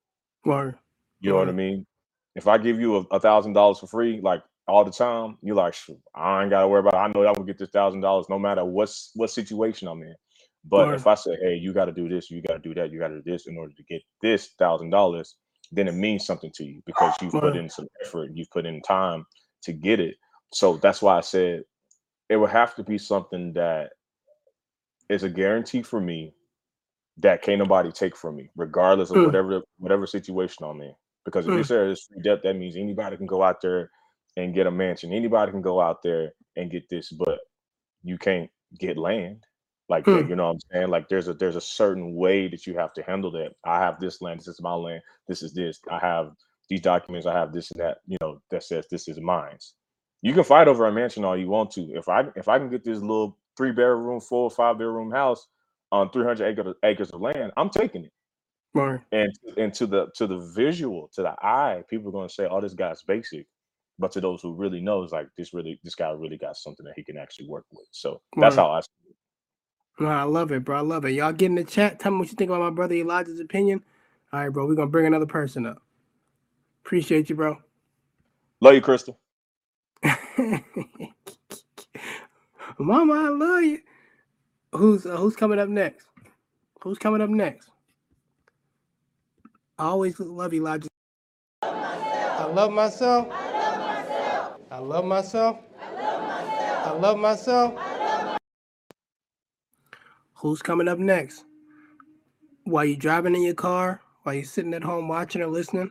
Word. 0.45 0.77
You 1.21 1.31
know 1.31 1.37
what 1.37 1.49
I 1.49 1.53
mean? 1.53 1.87
If 2.35 2.49
I 2.49 2.59
give 2.59 2.81
you 2.81 2.97
a 2.97 3.21
thousand 3.21 3.53
dollars 3.53 3.79
for 3.79 3.87
free, 3.87 4.21
like 4.23 4.43
all 4.67 4.85
the 4.85 4.91
time, 4.91 5.39
you're 5.43 5.55
like, 5.57 5.75
I 6.15 6.43
ain't 6.43 6.51
gotta 6.51 6.67
worry 6.67 6.81
about 6.81 6.95
it. 6.95 6.99
I 6.99 7.09
know 7.09 7.27
I'm 7.27 7.35
gonna 7.35 7.47
get 7.47 7.59
this 7.59 7.71
thousand 7.71 8.01
dollars 8.01 8.27
no 8.29 8.39
matter 8.39 8.65
what's 8.65 9.11
what 9.15 9.31
situation 9.31 9.89
I'm 9.89 10.03
in. 10.03 10.15
But 10.65 10.89
if 10.95 11.07
I 11.07 11.15
say, 11.15 11.37
hey, 11.43 11.55
you 11.57 11.73
gotta 11.73 11.93
do 11.93 12.09
this, 12.09 12.31
you 12.31 12.43
gotta 12.43 12.59
do 12.59 12.75
that, 12.75 12.91
you 12.91 12.99
gotta 12.99 13.21
do 13.21 13.31
this 13.31 13.47
in 13.47 13.57
order 13.59 13.73
to 13.75 13.83
get 13.85 14.03
this 14.23 14.51
thousand 14.59 14.91
dollars, 14.91 15.37
then 15.71 15.87
it 15.89 15.95
means 15.95 16.25
something 16.27 16.51
to 16.55 16.65
you 16.65 16.83
because 16.87 17.15
you've 17.21 17.33
put 17.33 17.57
in 17.57 17.69
some 17.71 17.87
effort, 18.03 18.31
you've 18.35 18.51
put 18.51 18.67
in 18.67 18.81
time 18.83 19.25
to 19.63 19.73
get 19.73 20.01
it. 20.01 20.17
So 20.53 20.77
that's 20.79 21.03
why 21.03 21.19
I 21.19 21.21
said 21.21 21.63
it 22.29 22.37
would 22.37 22.51
have 22.51 22.75
to 22.77 22.83
be 22.83 22.99
something 22.99 23.53
that 23.53 23.91
is 25.11 25.23
a 25.23 25.29
guarantee 25.29 25.83
for 25.83 26.01
me 26.01 26.33
that 27.19 27.43
can't 27.43 27.59
nobody 27.59 27.93
take 27.93 28.17
from 28.17 28.37
me, 28.37 28.49
regardless 28.57 29.11
of 29.11 29.19
Mm. 29.19 29.27
whatever 29.27 29.63
whatever 29.79 30.07
situation 30.07 30.65
I'm 30.65 30.81
in. 30.81 30.95
Because 31.25 31.47
if 31.49 31.57
you 31.57 31.63
Mm. 31.63 31.69
say 31.69 31.77
it's 31.91 32.07
free 32.07 32.23
debt, 32.23 32.41
that 32.45 32.57
means 32.57 32.77
anybody 32.77 33.17
can 33.17 33.27
go 33.27 33.43
out 33.43 33.61
there 33.63 33.91
and 34.37 34.55
get 34.55 34.67
a 34.69 34.73
mansion. 34.73 35.13
Anybody 35.13 35.53
can 35.53 35.63
go 35.63 35.81
out 35.81 36.03
there 36.03 36.33
and 36.57 36.71
get 36.71 36.89
this, 36.91 37.11
but 37.13 37.41
you 38.05 38.19
can't 38.19 38.51
get 38.79 38.99
land 38.99 39.47
like 39.89 40.11
that. 40.11 40.27
Mm. 40.27 40.29
You 40.29 40.37
know 40.37 40.47
what 40.47 40.53
I'm 40.55 40.61
saying? 40.73 40.89
Like 40.91 41.11
there's 41.11 41.29
a 41.29 41.35
there's 41.35 41.57
a 41.57 41.63
certain 41.63 42.17
way 42.17 42.49
that 42.49 42.67
you 42.67 42.75
have 42.77 42.95
to 42.95 43.05
handle 43.05 43.33
that. 43.33 43.55
I 43.67 43.81
have 43.81 44.01
this 44.01 44.23
land, 44.23 44.41
this 44.41 44.49
is 44.49 44.63
my 44.63 44.75
land, 44.75 45.03
this 45.29 45.43
is 45.43 45.55
this. 45.55 45.81
I 45.91 46.01
have 46.01 46.33
these 46.71 46.83
documents, 46.83 47.27
I 47.27 47.35
have 47.35 47.53
this 47.53 47.73
and 47.73 47.83
that, 47.83 47.99
you 48.07 48.19
know, 48.23 48.41
that 48.53 48.65
says 48.65 48.87
this 48.91 49.09
is 49.09 49.21
mine. 49.21 49.59
You 50.23 50.35
can 50.35 50.45
fight 50.45 50.69
over 50.69 50.87
a 50.87 50.93
mansion 50.93 51.25
all 51.25 51.39
you 51.39 51.49
want 51.51 51.73
to. 51.73 51.83
If 51.95 52.09
I 52.09 52.25
if 52.37 52.49
I 52.49 52.59
can 52.61 52.71
get 52.71 52.85
this 52.85 53.01
little 53.01 53.39
three 53.57 53.73
bedroom, 53.73 54.21
four 54.21 54.45
or 54.45 54.51
five 54.53 54.79
bedroom 54.79 55.13
house 55.13 55.49
on 55.93 56.11
300 56.13 56.47
acre, 56.47 56.75
acres 56.85 57.11
of 57.11 57.23
land, 57.23 57.53
I'm 57.59 57.71
taking 57.71 58.07
it. 58.07 58.13
Word. 58.75 59.03
And 59.13 59.33
and 59.57 59.73
to 59.75 59.87
the 59.87 60.09
to 60.17 60.27
the 60.27 60.39
visual, 60.39 61.09
to 61.15 61.23
the 61.23 61.35
eye, 61.41 61.85
people 61.89 62.09
are 62.09 62.13
going 62.13 62.29
to 62.29 62.35
say, 62.35 62.47
"Oh, 62.51 62.61
this 62.61 62.75
guy's 62.75 63.03
basic," 63.03 63.47
but 63.99 64.11
to 64.13 64.21
those 64.21 64.43
who 64.43 64.55
really 64.55 64.81
know, 64.81 65.03
it's 65.03 65.13
like 65.13 65.29
this 65.39 65.55
really 65.55 65.79
this 65.85 65.95
guy 65.95 66.11
really 66.11 66.37
got 66.37 66.57
something 66.57 66.85
that 66.85 66.95
he 66.97 67.05
can 67.05 67.17
actually 67.17 67.49
work 67.49 67.67
with. 67.73 67.87
So 67.93 68.21
that's 68.37 68.57
how 68.57 68.71
I. 68.71 68.81
see 68.81 68.87
it. 69.09 69.17
No, 70.03 70.09
I 70.09 70.25
love 70.25 70.51
it, 70.51 70.65
bro. 70.65 70.79
I 70.79 70.81
love 70.81 71.05
it. 71.05 71.13
Y'all 71.13 71.33
get 71.33 71.47
in 71.47 71.55
the 71.55 71.63
chat. 71.63 72.01
Tell 72.01 72.11
me 72.11 72.19
what 72.19 72.29
you 72.29 72.35
think 72.35 72.51
about 72.51 72.61
my 72.61 72.71
brother 72.71 72.97
Elijah's 72.97 73.39
opinion. 73.39 73.85
All 74.33 74.41
right, 74.41 74.49
bro. 74.49 74.67
We're 74.67 74.75
gonna 74.75 74.91
bring 74.91 75.07
another 75.07 75.27
person 75.27 75.67
up. 75.67 75.81
Appreciate 76.85 77.31
you, 77.31 77.37
bro. 77.37 77.57
Love 78.61 78.75
you, 78.75 78.81
Crystal. 78.81 79.19
Mama, 82.79 83.15
I 83.15 83.29
love 83.29 83.63
you. 83.63 83.79
Who's 84.73 85.07
uh, 85.07 85.17
who's 85.17 85.37
coming 85.37 85.61
up 85.61 85.69
next? 85.69 86.09
Who's 86.83 86.99
coming 86.99 87.21
up 87.21 87.31
next? 87.31 87.71
I 89.77 89.87
always 89.87 90.21
love 90.21 90.55
Elijah. 90.55 90.87
I 91.63 92.47
love 92.47 92.71
myself. 92.71 93.27
I 94.71 94.79
love 94.79 95.05
myself. 95.05 95.59
I 95.81 96.93
love 96.93 97.19
myself. 97.19 97.75
Who's 100.35 100.63
coming 100.63 100.87
up 100.87 101.01
next? 101.01 101.45
While 102.63 102.85
you're 102.85 102.97
driving 102.97 103.35
in 103.35 103.43
your 103.43 103.55
car, 103.55 104.01
while 104.23 104.37
you're 104.37 104.45
sitting 104.45 104.75
at 104.75 104.85
home 104.85 105.09
watching 105.09 105.43
or 105.43 105.49
listening, 105.49 105.91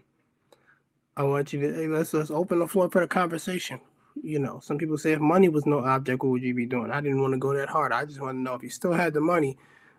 I 1.17 1.23
want 1.23 1.51
you 1.51 1.59
to 1.59 1.73
hey, 1.73 1.87
let's 1.87 2.13
let's 2.13 2.31
open 2.31 2.59
the 2.59 2.67
floor 2.67 2.89
for 2.89 3.01
the 3.01 3.07
conversation. 3.07 3.81
You 4.21 4.39
know, 4.39 4.61
some 4.61 4.77
people 4.77 4.97
say 4.97 5.11
if 5.11 5.19
money 5.19 5.49
was 5.49 5.65
no 5.65 5.83
object, 5.83 6.23
what 6.23 6.29
would 6.29 6.43
you 6.43 6.53
be 6.53 6.65
doing? 6.65 6.89
I 6.89 7.01
didn't 7.01 7.21
want 7.21 7.33
to 7.33 7.39
go 7.39 7.53
that 7.53 7.67
hard. 7.67 7.91
I 7.91 8.05
just 8.05 8.21
want 8.21 8.37
to 8.37 8.41
know 8.41 8.53
if 8.53 8.63
you 8.63 8.69
still 8.69 8.93
had 8.93 9.13
the 9.13 9.21
money, 9.21 9.57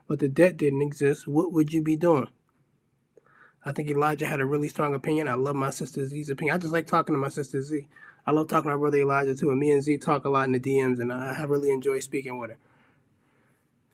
but 0.08 0.20
the 0.20 0.28
debt 0.28 0.56
didn't 0.56 0.80
exist, 0.80 1.28
what 1.28 1.52
would 1.52 1.70
you 1.72 1.82
be 1.82 1.96
doing? 1.96 2.28
I 3.66 3.72
think 3.72 3.88
Elijah 3.88 4.26
had 4.26 4.40
a 4.40 4.46
really 4.46 4.68
strong 4.68 4.94
opinion. 4.94 5.28
I 5.28 5.34
love 5.34 5.56
my 5.56 5.70
sister 5.70 6.06
Z's 6.06 6.28
opinion. 6.28 6.54
I 6.54 6.58
just 6.58 6.72
like 6.72 6.86
talking 6.86 7.14
to 7.14 7.18
my 7.18 7.28
sister 7.30 7.62
Z. 7.62 7.86
I 8.26 8.30
love 8.30 8.48
talking 8.48 8.70
to 8.70 8.76
my 8.76 8.80
brother 8.80 8.98
Elijah 8.98 9.34
too. 9.34 9.50
And 9.50 9.58
me 9.58 9.70
and 9.70 9.82
Z 9.82 9.98
talk 9.98 10.24
a 10.24 10.28
lot 10.28 10.46
in 10.46 10.52
the 10.52 10.60
DMs, 10.60 11.00
and 11.00 11.12
I 11.12 11.42
really 11.44 11.70
enjoy 11.70 12.00
speaking 12.00 12.38
with 12.38 12.50
her. 12.50 12.58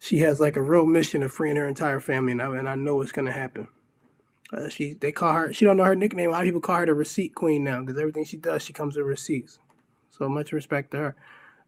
She 0.00 0.18
has 0.18 0.40
like 0.40 0.56
a 0.56 0.62
real 0.62 0.87
mission 0.87 1.22
of 1.22 1.33
freeing 1.33 1.56
her 1.56 1.68
entire 1.68 2.00
family, 2.00 2.33
and 2.33 2.42
I, 2.42 2.56
and 2.56 2.68
I 2.68 2.74
know 2.74 3.00
it's 3.00 3.12
gonna 3.12 3.33
happen. 3.33 3.68
Uh, 4.52 4.68
she 4.68 4.94
they 4.94 5.12
call 5.12 5.33
her. 5.33 5.52
She 5.52 5.64
don't 5.64 5.76
know 5.76 5.85
her 5.85 5.94
nickname. 5.94 6.30
A 6.30 6.33
lot 6.33 6.42
of 6.42 6.46
people 6.46 6.61
call 6.61 6.76
her 6.76 6.87
the 6.87 6.94
receipt 6.94 7.35
queen 7.35 7.62
now 7.62 7.80
because 7.80 8.00
everything 8.00 8.24
she 8.24 8.37
does, 8.37 8.62
she 8.62 8.72
comes 8.72 8.96
with 8.96 9.06
receipts. 9.06 9.59
So 10.11 10.28
much 10.28 10.52
respect 10.52 10.90
to 10.92 10.96
her. 10.98 11.16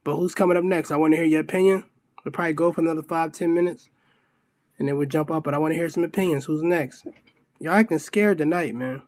But 0.02 0.16
who's 0.16 0.34
coming 0.34 0.56
up 0.56 0.64
next? 0.64 0.90
I 0.90 0.96
want 0.96 1.12
to 1.12 1.16
hear 1.16 1.26
your 1.26 1.40
opinion. 1.40 1.84
We'll 2.24 2.32
probably 2.32 2.54
go 2.54 2.72
for 2.72 2.80
another 2.80 3.02
five, 3.02 3.32
ten 3.32 3.54
minutes, 3.54 3.88
and 4.78 4.88
then 4.88 4.96
we'll 4.96 5.08
jump 5.08 5.30
up. 5.30 5.44
But 5.44 5.54
I 5.54 5.58
want 5.58 5.72
to 5.72 5.76
hear 5.78 5.88
some 5.88 6.04
opinions. 6.04 6.44
Who's 6.44 6.62
next? 6.62 7.06
Y'all 7.62 7.74
acting 7.74 8.00
scared 8.00 8.38
tonight, 8.38 8.74
man. 8.74 9.00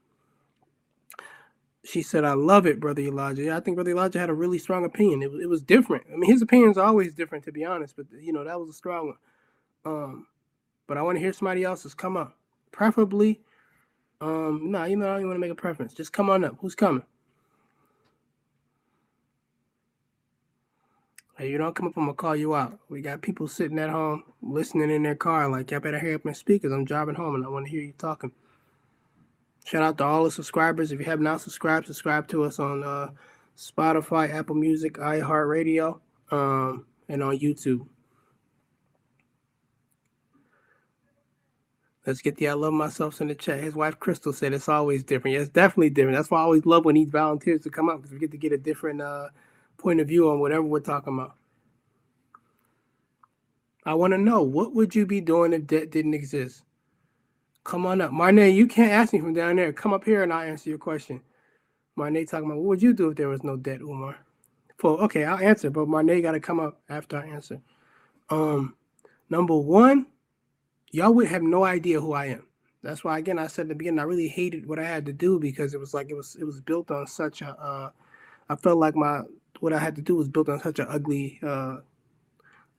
She 1.84 2.02
said, 2.02 2.24
I 2.24 2.34
love 2.34 2.66
it, 2.66 2.78
Brother 2.78 3.02
Elijah. 3.02 3.52
I 3.52 3.58
think 3.58 3.74
Brother 3.76 3.90
Elijah 3.90 4.20
had 4.20 4.30
a 4.30 4.34
really 4.34 4.60
strong 4.60 4.84
opinion. 4.84 5.24
It, 5.24 5.32
it 5.42 5.48
was 5.48 5.60
different. 5.60 6.04
I 6.12 6.16
mean, 6.16 6.30
his 6.30 6.40
opinions 6.40 6.78
are 6.78 6.86
always 6.86 7.12
different, 7.12 7.44
to 7.46 7.52
be 7.52 7.64
honest, 7.64 7.96
but, 7.96 8.06
you 8.22 8.32
know, 8.32 8.44
that 8.44 8.60
was 8.60 8.70
a 8.70 8.72
strong 8.72 9.08
one. 9.08 9.16
Um, 9.84 10.26
but 10.86 10.96
I 10.96 11.02
want 11.02 11.16
to 11.16 11.20
hear 11.20 11.32
somebody 11.32 11.64
else's 11.64 11.94
come 11.94 12.16
up. 12.16 12.38
Preferably, 12.70 13.40
um, 14.20 14.70
no, 14.70 14.78
nah, 14.78 14.84
you 14.84 14.96
know, 14.96 15.06
I 15.06 15.10
don't 15.14 15.20
even 15.22 15.28
want 15.30 15.36
to 15.38 15.40
make 15.40 15.50
a 15.50 15.56
preference. 15.56 15.94
Just 15.94 16.12
come 16.12 16.30
on 16.30 16.44
up. 16.44 16.56
Who's 16.60 16.76
coming? 16.76 17.02
Hey, 21.38 21.50
you 21.50 21.58
don't 21.58 21.74
come 21.74 21.88
up, 21.88 21.94
I'm 21.96 22.04
gonna 22.04 22.14
call 22.14 22.36
you 22.36 22.54
out. 22.54 22.78
We 22.88 23.02
got 23.02 23.22
people 23.22 23.48
sitting 23.48 23.78
at 23.80 23.90
home 23.90 24.22
listening 24.42 24.90
in 24.90 25.02
their 25.02 25.16
car, 25.16 25.48
like 25.48 25.72
y'all 25.72 25.80
better 25.80 25.98
hear 25.98 26.14
up 26.14 26.24
my 26.24 26.32
speakers. 26.32 26.72
I'm 26.72 26.84
driving 26.84 27.16
home 27.16 27.34
and 27.34 27.44
I 27.44 27.48
want 27.48 27.66
to 27.66 27.72
hear 27.72 27.82
you 27.82 27.94
talking. 27.98 28.30
Shout 29.64 29.82
out 29.82 29.98
to 29.98 30.04
all 30.04 30.24
the 30.24 30.30
subscribers. 30.30 30.92
If 30.92 31.00
you 31.00 31.06
have 31.06 31.20
not 31.20 31.40
subscribed, 31.40 31.86
subscribe 31.86 32.28
to 32.28 32.44
us 32.44 32.58
on 32.58 32.84
uh, 32.84 33.08
Spotify, 33.56 34.32
Apple 34.32 34.54
Music, 34.54 34.94
iHeartRadio, 34.94 35.98
um, 36.30 36.84
and 37.08 37.22
on 37.22 37.38
YouTube. 37.38 37.86
Let's 42.06 42.20
get 42.20 42.36
the 42.36 42.48
I 42.48 42.52
love 42.52 42.74
myself 42.74 43.22
in 43.22 43.28
the 43.28 43.34
chat. 43.34 43.62
His 43.62 43.74
wife 43.74 43.98
Crystal 43.98 44.34
said 44.34 44.52
it's 44.52 44.68
always 44.68 45.02
different. 45.02 45.34
Yeah, 45.34 45.40
it's 45.40 45.48
definitely 45.48 45.88
different. 45.88 46.18
That's 46.18 46.30
why 46.30 46.40
I 46.40 46.42
always 46.42 46.66
love 46.66 46.84
when 46.84 46.96
he 46.96 47.06
volunteers 47.06 47.62
to 47.62 47.70
come 47.70 47.88
up 47.88 47.96
because 47.96 48.12
we 48.12 48.18
get 48.18 48.30
to 48.32 48.36
get 48.36 48.52
a 48.52 48.58
different 48.58 49.00
uh, 49.00 49.28
point 49.78 50.00
of 50.00 50.08
view 50.08 50.30
on 50.30 50.40
whatever 50.40 50.62
we're 50.62 50.80
talking 50.80 51.14
about. 51.14 51.36
I 53.86 53.94
want 53.94 54.12
to 54.12 54.18
know 54.18 54.42
what 54.42 54.74
would 54.74 54.94
you 54.94 55.06
be 55.06 55.22
doing 55.22 55.54
if 55.54 55.66
debt 55.66 55.90
didn't 55.90 56.12
exist? 56.12 56.62
Come 57.64 57.86
on 57.86 58.00
up. 58.02 58.10
Marnay, 58.12 58.54
you 58.54 58.66
can't 58.66 58.92
ask 58.92 59.12
me 59.12 59.20
from 59.20 59.34
down 59.34 59.56
there. 59.56 59.72
Come 59.72 59.94
up 59.94 60.04
here 60.04 60.22
and 60.22 60.32
I'll 60.32 60.42
answer 60.48 60.68
your 60.68 60.78
question. 60.78 61.20
Marnay 61.98 62.28
talking 62.28 62.46
about 62.46 62.58
what 62.58 62.66
would 62.66 62.82
you 62.82 62.92
do 62.92 63.08
if 63.10 63.16
there 63.16 63.28
was 63.28 63.42
no 63.42 63.56
debt, 63.56 63.80
Umar? 63.80 64.16
Well, 64.82 64.94
okay, 65.00 65.24
I'll 65.24 65.42
answer, 65.42 65.70
but 65.70 65.88
Marnay 65.88 66.22
got 66.22 66.32
to 66.32 66.40
come 66.40 66.60
up 66.60 66.80
after 66.90 67.16
I 67.18 67.26
answer. 67.26 67.60
Um, 68.30 68.74
number 69.30 69.56
one, 69.56 70.06
y'all 70.92 71.14
would 71.14 71.28
have 71.28 71.42
no 71.42 71.64
idea 71.64 72.00
who 72.00 72.12
I 72.12 72.26
am. 72.26 72.46
That's 72.82 73.02
why, 73.02 73.18
again, 73.18 73.38
I 73.38 73.46
said 73.46 73.62
at 73.62 73.68
the 73.70 73.74
beginning, 73.76 74.00
I 74.00 74.04
really 74.04 74.28
hated 74.28 74.66
what 74.66 74.78
I 74.78 74.84
had 74.84 75.06
to 75.06 75.12
do 75.12 75.38
because 75.40 75.72
it 75.72 75.80
was 75.80 75.94
like 75.94 76.10
it 76.10 76.14
was 76.14 76.36
it 76.36 76.44
was 76.44 76.60
built 76.60 76.90
on 76.90 77.06
such 77.06 77.40
a. 77.40 77.48
Uh, 77.58 77.90
I 78.50 78.56
felt 78.56 78.78
like 78.78 78.94
my 78.94 79.22
what 79.60 79.72
I 79.72 79.78
had 79.78 79.96
to 79.96 80.02
do 80.02 80.16
was 80.16 80.28
built 80.28 80.50
on 80.50 80.60
such 80.60 80.80
an 80.80 80.86
ugly, 80.90 81.40
uh, 81.42 81.78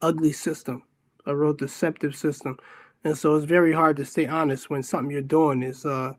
ugly 0.01 0.31
system, 0.31 0.83
a 1.25 1.35
real 1.35 1.53
deceptive 1.53 2.15
system 2.15 2.57
and 3.05 3.15
so 3.15 3.35
it's 3.35 3.45
very 3.45 3.71
hard 3.71 3.97
to 3.97 4.05
stay 4.05 4.25
honest 4.25 4.71
when 4.71 4.81
something 4.81 5.11
you're 5.11 5.21
doing 5.21 5.61
is 5.61 5.85
uh, 5.85 6.13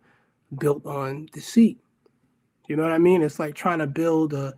built 0.57 0.87
on 0.87 1.29
deceit. 1.33 1.79
You 2.68 2.77
know 2.77 2.85
what 2.85 2.92
I 2.92 2.99
mean? 2.99 3.22
It's 3.22 3.40
like 3.40 3.57
trying 3.57 3.81
to 3.81 3.88
build 3.88 4.33
a, 4.33 4.55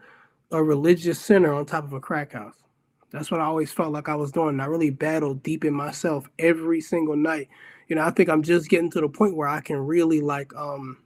a 0.51 0.63
religious 0.63 1.19
center 1.19 1.55
on 1.55 1.65
top 1.65 1.85
of 1.85 1.95
a 1.95 2.01
crack 2.01 2.33
house. 2.33 2.55
That's 3.11 3.31
what 3.31 3.41
I 3.41 3.45
always 3.45 3.73
felt 3.73 3.93
like 3.93 4.11
I 4.11 4.15
was 4.15 4.31
doing. 4.31 4.51
And 4.51 4.63
I 4.63 4.67
really 4.67 4.91
battled 4.91 5.43
deep 5.43 5.65
in 5.65 5.73
myself 5.73 6.29
every 6.39 6.83
single 6.83 7.17
night. 7.17 7.49
You 7.89 7.97
know, 7.97 8.03
I 8.03 8.11
think 8.11 8.29
I'm 8.29 8.43
just 8.43 8.69
getting 8.69 8.91
to 8.91 9.01
the 9.01 9.09
point 9.09 9.35
where 9.35 9.49
I 9.49 9.63
can 9.63 9.79
really 9.79 10.21
like 10.21 10.55
um 10.55 10.99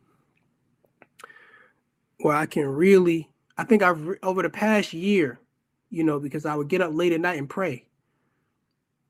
where 2.18 2.34
I 2.34 2.46
can 2.46 2.66
really 2.66 3.30
I 3.56 3.62
think 3.62 3.84
I've 3.84 4.16
over 4.24 4.42
the 4.42 4.50
past 4.50 4.92
year, 4.92 5.38
you 5.88 6.02
know, 6.02 6.18
because 6.18 6.46
I 6.46 6.56
would 6.56 6.68
get 6.68 6.80
up 6.80 6.92
late 6.92 7.12
at 7.12 7.20
night 7.20 7.38
and 7.38 7.48
pray 7.48 7.86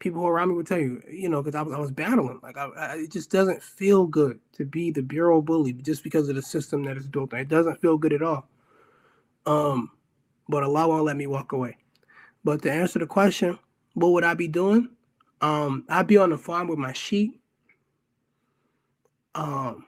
people 0.03 0.27
around 0.27 0.49
me 0.49 0.57
would 0.57 0.67
tell 0.67 0.81
you, 0.81 1.01
you 1.09 1.29
know, 1.29 1.43
because 1.43 1.55
I 1.55 1.63
was, 1.63 1.73
I 1.73 1.79
was 1.79 1.93
battling. 1.93 2.41
Like, 2.43 2.59
I, 2.59 2.67
I, 2.77 2.95
it 2.97 3.13
just 3.13 3.31
doesn't 3.31 3.63
feel 3.63 4.07
good 4.07 4.41
to 4.55 4.65
be 4.65 4.91
the 4.91 5.03
bureau 5.03 5.41
bully 5.41 5.73
just 5.73 6.03
because 6.03 6.29
of 6.29 6.35
the 6.35 6.43
system 6.43 6.83
that 6.85 6.97
is 6.97 7.07
built. 7.07 7.33
It 7.33 7.49
doesn't 7.49 7.81
feel 7.81 7.97
good 7.97 8.13
at 8.13 8.23
all. 8.23 8.49
Um, 9.47 9.93
but 10.49 10.65
Allah 10.65 10.89
won't 10.89 11.05
let 11.05 11.17
me 11.17 11.29
walk 11.29 11.53
away. 11.53 11.79
But 12.45 12.63
to 12.63 12.73
answer 12.73 12.99
the 12.99 13.07
question, 13.07 13.59
what 13.95 14.09
would 14.09 14.25
I 14.25 14.35
be 14.35 14.49
doing? 14.49 14.91
Um, 15.41 15.85
I'd 15.89 16.09
be 16.09 16.17
on 16.17 16.31
the 16.31 16.39
farm 16.39 16.67
with 16.67 16.79
my 16.79 16.93
sheep. 16.93 17.41
Um, 19.37 19.87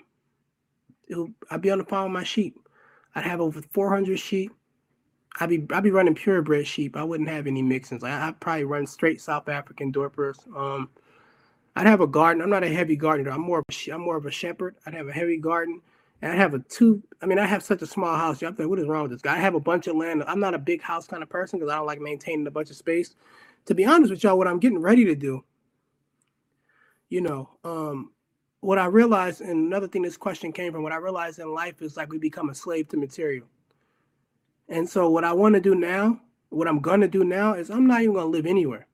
I'd 1.50 1.60
be 1.60 1.70
on 1.70 1.78
the 1.78 1.84
farm 1.84 2.04
with 2.04 2.20
my 2.20 2.24
sheep. 2.24 2.56
I'd 3.16 3.24
have 3.24 3.40
over 3.40 3.62
400 3.72 4.18
sheep. 4.18 4.52
I'd 5.40 5.48
be 5.48 5.66
I'd 5.70 5.82
be 5.82 5.90
running 5.90 6.14
purebred 6.14 6.66
sheep. 6.66 6.96
I 6.96 7.02
wouldn't 7.02 7.28
have 7.28 7.46
any 7.46 7.62
mixins. 7.62 8.02
Like 8.02 8.12
I'd 8.12 8.38
probably 8.40 8.64
run 8.64 8.86
straight 8.86 9.20
South 9.20 9.48
African 9.48 9.92
Dorpers. 9.92 10.38
Um, 10.56 10.88
I'd 11.76 11.86
have 11.86 12.00
a 12.00 12.06
garden. 12.06 12.42
I'm 12.42 12.50
not 12.50 12.62
a 12.62 12.68
heavy 12.68 12.94
gardener. 12.94 13.30
I'm 13.30 13.40
more 13.40 13.58
of 13.58 13.64
a, 13.68 13.90
I'm 13.90 14.00
more 14.00 14.16
of 14.16 14.26
a 14.26 14.30
shepherd. 14.30 14.76
I'd 14.86 14.94
have 14.94 15.08
a 15.08 15.12
heavy 15.12 15.38
garden, 15.38 15.80
and 16.22 16.32
I 16.32 16.36
have 16.36 16.54
a 16.54 16.60
two. 16.60 17.02
I 17.20 17.26
mean, 17.26 17.40
I 17.40 17.46
have 17.46 17.64
such 17.64 17.82
a 17.82 17.86
small 17.86 18.16
house. 18.16 18.40
You're 18.40 18.52
like, 18.52 18.68
what 18.68 18.78
is 18.78 18.86
wrong 18.86 19.02
with 19.02 19.12
this 19.12 19.22
guy? 19.22 19.34
I 19.34 19.40
have 19.40 19.54
a 19.54 19.60
bunch 19.60 19.88
of 19.88 19.96
land. 19.96 20.22
I'm 20.28 20.40
not 20.40 20.54
a 20.54 20.58
big 20.58 20.80
house 20.80 21.06
kind 21.08 21.22
of 21.22 21.28
person 21.28 21.58
because 21.58 21.72
I 21.72 21.76
don't 21.76 21.86
like 21.86 22.00
maintaining 22.00 22.46
a 22.46 22.52
bunch 22.52 22.70
of 22.70 22.76
space. 22.76 23.16
To 23.66 23.74
be 23.74 23.84
honest 23.84 24.12
with 24.12 24.22
y'all, 24.22 24.38
what 24.38 24.46
I'm 24.46 24.60
getting 24.60 24.78
ready 24.78 25.04
to 25.06 25.16
do, 25.16 25.42
you 27.08 27.22
know, 27.22 27.50
um, 27.64 28.12
what 28.60 28.78
I 28.78 28.86
realized, 28.86 29.40
and 29.40 29.66
another 29.66 29.88
thing 29.88 30.02
this 30.02 30.16
question 30.16 30.52
came 30.52 30.72
from, 30.72 30.82
what 30.82 30.92
I 30.92 30.96
realized 30.96 31.38
in 31.38 31.52
life 31.52 31.82
is 31.82 31.96
like 31.96 32.10
we 32.10 32.18
become 32.18 32.50
a 32.50 32.54
slave 32.54 32.88
to 32.90 32.96
material. 32.96 33.46
And 34.68 34.88
so 34.88 35.10
what 35.10 35.24
I 35.24 35.32
want 35.32 35.54
to 35.54 35.60
do 35.60 35.74
now, 35.74 36.20
what 36.48 36.68
I'm 36.68 36.80
gonna 36.80 37.08
do 37.08 37.24
now 37.24 37.54
is 37.54 37.70
I'm 37.70 37.86
not 37.86 38.02
even 38.02 38.14
gonna 38.14 38.26
live 38.26 38.46
anywhere. 38.46 38.86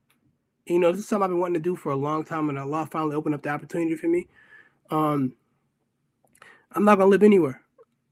You 0.67 0.79
know, 0.79 0.93
this 0.93 1.01
is 1.01 1.09
something 1.09 1.25
I've 1.25 1.31
been 1.31 1.41
wanting 1.41 1.55
to 1.55 1.61
do 1.61 1.77
for 1.77 1.93
a 1.93 1.97
long 1.97 2.25
time, 2.25 2.49
and 2.49 2.59
Allah 2.59 2.89
finally 2.91 3.17
opened 3.17 3.35
up 3.35 3.43
the 3.43 3.51
opportunity 3.51 3.97
for 3.97 4.09
me. 4.09 4.29
Um, 4.91 5.35
I'm 6.73 6.85
not 6.85 6.99
gonna 6.99 7.11
live 7.11 7.23
anywhere. 7.23 7.63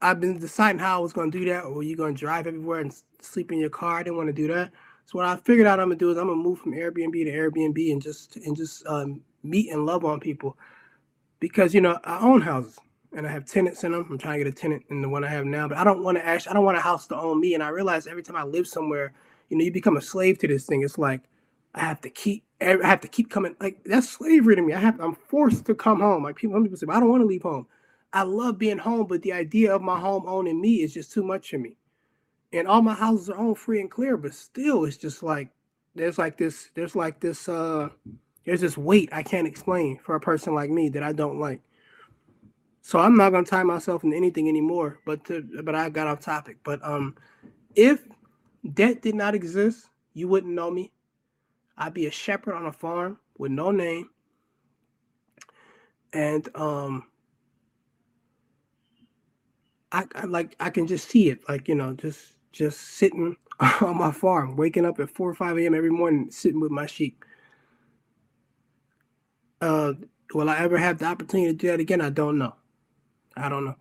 I've 0.01 0.21
been 0.21 0.39
deciding 0.39 0.79
how 0.79 0.97
I 0.97 1.01
was 1.01 1.13
gonna 1.13 1.31
do 1.31 1.45
that, 1.45 1.63
or 1.65 1.83
you 1.83 1.95
gonna 1.95 2.13
drive 2.13 2.47
everywhere 2.47 2.79
and 2.79 2.93
sleep 3.21 3.51
in 3.51 3.59
your 3.59 3.69
car. 3.69 3.97
I 3.97 4.03
didn't 4.03 4.17
want 4.17 4.27
to 4.27 4.33
do 4.33 4.47
that. 4.53 4.71
So 5.05 5.17
what 5.17 5.25
I 5.25 5.35
figured 5.37 5.67
out 5.67 5.79
I'm 5.79 5.87
gonna 5.87 5.97
do 5.97 6.11
is 6.11 6.17
I'm 6.17 6.27
gonna 6.27 6.41
move 6.41 6.59
from 6.59 6.73
Airbnb 6.73 7.11
to 7.11 7.31
Airbnb 7.31 7.91
and 7.91 8.01
just 8.01 8.37
and 8.37 8.55
just 8.55 8.85
um, 8.87 9.21
meet 9.43 9.71
and 9.71 9.85
love 9.85 10.05
on 10.05 10.19
people, 10.19 10.57
because 11.39 11.73
you 11.73 11.81
know 11.81 11.97
I 12.03 12.19
own 12.19 12.41
houses 12.41 12.77
and 13.13 13.25
I 13.25 13.31
have 13.31 13.45
tenants 13.45 13.83
in 13.83 13.91
them. 13.91 14.07
I'm 14.09 14.17
trying 14.17 14.39
to 14.39 14.45
get 14.45 14.53
a 14.53 14.55
tenant 14.55 14.83
in 14.89 15.01
the 15.01 15.09
one 15.09 15.23
I 15.23 15.29
have 15.29 15.45
now, 15.45 15.67
but 15.67 15.77
I 15.77 15.83
don't 15.83 16.03
want 16.03 16.17
to 16.17 16.25
actually, 16.25 16.51
I 16.51 16.53
don't 16.53 16.65
want 16.65 16.77
a 16.77 16.81
house 16.81 17.07
to 17.07 17.17
own 17.17 17.39
me. 17.39 17.53
And 17.53 17.63
I 17.63 17.69
realize 17.69 18.07
every 18.07 18.23
time 18.23 18.35
I 18.35 18.43
live 18.43 18.67
somewhere, 18.67 19.13
you 19.49 19.57
know, 19.57 19.63
you 19.63 19.71
become 19.71 19.97
a 19.97 20.01
slave 20.01 20.37
to 20.39 20.47
this 20.47 20.65
thing. 20.65 20.83
It's 20.83 20.97
like 20.97 21.21
I 21.73 21.81
have 21.81 22.01
to 22.01 22.09
keep, 22.09 22.43
I 22.61 22.77
have 22.83 23.01
to 23.01 23.07
keep 23.07 23.29
coming. 23.29 23.55
Like 23.59 23.83
that's 23.85 24.09
slavery 24.09 24.55
to 24.55 24.61
me. 24.61 24.73
I 24.73 24.79
have, 24.79 24.99
I'm 24.99 25.15
forced 25.15 25.65
to 25.65 25.75
come 25.75 25.99
home. 26.01 26.23
Like 26.23 26.35
people, 26.35 26.55
some 26.55 26.63
people 26.63 26.77
say, 26.77 26.87
I 26.89 26.99
don't 26.99 27.09
want 27.09 27.21
to 27.21 27.27
leave 27.27 27.43
home. 27.43 27.67
I 28.13 28.23
love 28.23 28.57
being 28.57 28.77
home, 28.77 29.07
but 29.07 29.21
the 29.21 29.33
idea 29.33 29.75
of 29.75 29.81
my 29.81 29.99
home 29.99 30.23
owning 30.27 30.59
me 30.59 30.81
is 30.81 30.93
just 30.93 31.11
too 31.11 31.23
much 31.23 31.49
for 31.49 31.57
me. 31.57 31.75
And 32.53 32.67
all 32.67 32.81
my 32.81 32.95
houses 32.95 33.29
are 33.29 33.37
owned 33.37 33.59
free 33.59 33.79
and 33.79 33.91
clear, 33.91 34.17
but 34.17 34.33
still, 34.33 34.85
it's 34.85 34.97
just 34.97 35.21
like 35.21 35.49
there's 35.95 36.17
like 36.17 36.37
this, 36.37 36.71
there's 36.73 36.95
like 36.95 37.19
this, 37.19 37.47
uh, 37.47 37.89
there's 38.45 38.61
this 38.61 38.77
weight 38.77 39.09
I 39.11 39.21
can't 39.21 39.47
explain 39.47 39.99
for 40.03 40.15
a 40.15 40.19
person 40.19 40.55
like 40.55 40.71
me 40.71 40.89
that 40.89 41.03
I 41.03 41.13
don't 41.13 41.39
like. 41.39 41.61
So 42.81 42.99
I'm 42.99 43.15
not 43.15 43.31
gonna 43.31 43.45
tie 43.45 43.63
myself 43.63 44.03
into 44.03 44.17
anything 44.17 44.49
anymore. 44.49 44.99
But 45.05 45.25
to, 45.25 45.41
but 45.63 45.75
I 45.75 45.89
got 45.89 46.07
off 46.07 46.21
topic. 46.21 46.57
But 46.63 46.83
um, 46.85 47.15
if 47.75 48.01
debt 48.73 49.01
did 49.01 49.15
not 49.15 49.35
exist, 49.35 49.87
you 50.13 50.27
wouldn't 50.27 50.53
know 50.53 50.71
me. 50.71 50.91
I'd 51.77 51.93
be 51.93 52.07
a 52.07 52.11
shepherd 52.11 52.55
on 52.55 52.65
a 52.67 52.71
farm 52.73 53.19
with 53.37 53.51
no 53.51 53.71
name, 53.71 54.09
and 56.13 56.47
um, 56.55 57.05
I, 59.91 60.05
I 60.15 60.25
like 60.25 60.55
I 60.59 60.69
can 60.69 60.87
just 60.87 61.09
see 61.09 61.29
it, 61.29 61.39
like 61.49 61.67
you 61.67 61.75
know, 61.75 61.93
just 61.93 62.33
just 62.51 62.79
sitting 62.81 63.35
on 63.81 63.97
my 63.97 64.11
farm, 64.11 64.55
waking 64.55 64.85
up 64.85 64.99
at 64.99 65.09
four 65.11 65.29
or 65.29 65.35
five 65.35 65.57
a.m. 65.57 65.75
every 65.75 65.91
morning, 65.91 66.31
sitting 66.31 66.59
with 66.61 66.71
my 66.71 66.85
sheep. 66.85 67.25
Uh, 69.61 69.93
will 70.33 70.49
I 70.49 70.59
ever 70.59 70.77
have 70.77 70.99
the 70.99 71.05
opportunity 71.05 71.51
to 71.51 71.57
do 71.57 71.67
that 71.67 71.79
again? 71.79 72.01
I 72.01 72.09
don't 72.09 72.37
know. 72.37 72.55
I 73.39 73.49
don't 73.49 73.65
know. 73.65 73.75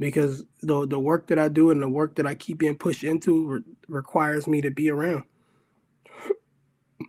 because 0.00 0.44
the 0.62 0.86
the 0.88 1.00
work 1.00 1.28
that 1.28 1.40
I 1.40 1.48
do 1.48 1.72
and 1.72 1.82
the 1.82 1.88
work 1.90 2.16
that 2.16 2.28
I 2.28 2.36
keep 2.36 2.58
being 2.58 2.76
pushed 2.78 3.04
into 3.04 3.48
re- 3.48 3.62
requires 3.88 4.48
me 4.48 4.62
to 4.62 4.70
be 4.72 4.90
around. 4.90 5.24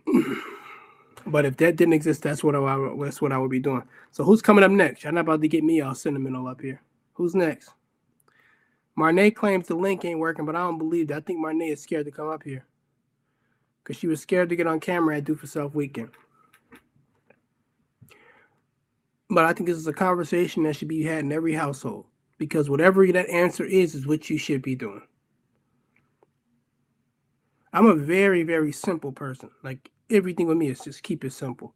but 1.26 1.44
if 1.46 1.56
that 1.58 1.76
didn't 1.76 1.94
exist, 1.94 2.22
that's 2.22 2.44
what 2.44 2.56
I 2.56 2.94
that's 3.04 3.22
what 3.22 3.32
I 3.32 3.38
would 3.38 3.50
be 3.50 3.60
doing. 3.60 3.84
So 4.12 4.24
who's 4.24 4.42
coming 4.42 4.64
up 4.64 4.70
next? 4.72 5.04
Y'all 5.04 5.12
not 5.14 5.22
about 5.22 5.42
to 5.42 5.48
get 5.48 5.64
me 5.64 5.80
all 5.80 5.94
sentimental 5.94 6.48
up 6.48 6.60
here. 6.60 6.82
Who's 7.14 7.34
next? 7.34 7.70
Marnay 8.98 9.34
claims 9.34 9.68
the 9.68 9.76
link 9.76 10.04
ain't 10.04 10.20
working, 10.20 10.46
but 10.46 10.56
I 10.56 10.60
don't 10.60 10.78
believe 10.78 11.08
that. 11.08 11.18
I 11.18 11.20
think 11.20 11.40
Marnay 11.44 11.72
is 11.72 11.82
scared 11.82 12.06
to 12.06 12.12
come 12.12 12.28
up 12.28 12.42
here 12.44 12.66
because 13.84 13.98
she 13.98 14.08
was 14.08 14.20
scared 14.20 14.50
to 14.50 14.56
get 14.56 14.66
on 14.66 14.80
camera 14.80 15.18
at 15.18 15.24
Do 15.24 15.36
for 15.36 15.46
Self 15.48 15.74
Weekend. 15.74 16.10
But 19.30 19.44
I 19.44 19.52
think 19.52 19.68
this 19.68 19.76
is 19.78 19.86
a 19.86 19.92
conversation 19.92 20.62
that 20.64 20.76
should 20.76 20.88
be 20.88 21.04
had 21.04 21.20
in 21.20 21.32
every 21.32 21.54
household 21.54 22.06
because 22.38 22.70
whatever 22.70 23.06
that 23.12 23.28
answer 23.28 23.64
is, 23.64 23.94
is 23.94 24.06
what 24.06 24.30
you 24.30 24.38
should 24.38 24.62
be 24.62 24.74
doing. 24.74 25.02
I'm 27.72 27.86
a 27.86 27.94
very, 27.94 28.42
very 28.42 28.72
simple 28.72 29.12
person. 29.12 29.50
Like 29.62 29.90
everything 30.10 30.46
with 30.46 30.56
me 30.56 30.68
is 30.68 30.80
just 30.80 31.02
keep 31.02 31.24
it 31.24 31.32
simple. 31.32 31.74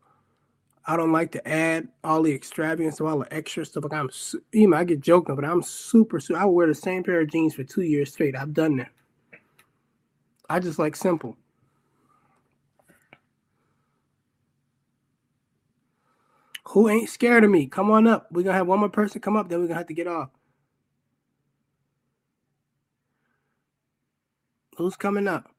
I 0.86 0.96
don't 0.96 1.12
like 1.12 1.30
to 1.32 1.48
add 1.48 1.88
all 2.02 2.22
the 2.22 2.34
extravagance, 2.34 3.00
all 3.00 3.20
the 3.20 3.32
extra 3.32 3.64
stuff. 3.64 3.84
Like 3.84 3.92
I'm, 3.92 4.10
you 4.52 4.68
know, 4.68 4.76
I 4.76 4.84
get 4.84 5.00
joking, 5.00 5.36
but 5.36 5.44
I'm 5.44 5.62
super, 5.62 6.18
super. 6.18 6.40
I 6.40 6.44
wear 6.46 6.66
the 6.66 6.74
same 6.74 7.04
pair 7.04 7.20
of 7.20 7.30
jeans 7.30 7.54
for 7.54 7.64
two 7.64 7.82
years 7.82 8.12
straight. 8.12 8.36
I've 8.36 8.54
done 8.54 8.78
that. 8.78 8.90
I 10.50 10.58
just 10.58 10.78
like 10.78 10.96
simple. 10.96 11.36
Who 16.68 16.88
ain't 16.88 17.10
scared 17.10 17.44
of 17.44 17.50
me? 17.50 17.66
Come 17.66 17.90
on 17.90 18.06
up. 18.06 18.28
We're 18.32 18.42
gonna 18.44 18.56
have 18.56 18.66
one 18.68 18.80
more 18.80 18.88
person 18.88 19.20
come 19.20 19.36
up, 19.36 19.48
then 19.48 19.60
we're 19.60 19.66
gonna 19.68 19.78
have 19.80 19.88
to 19.88 19.94
get 19.94 20.06
off. 20.06 20.30
Who's 24.78 24.96
coming 24.96 25.28
up? 25.28 25.50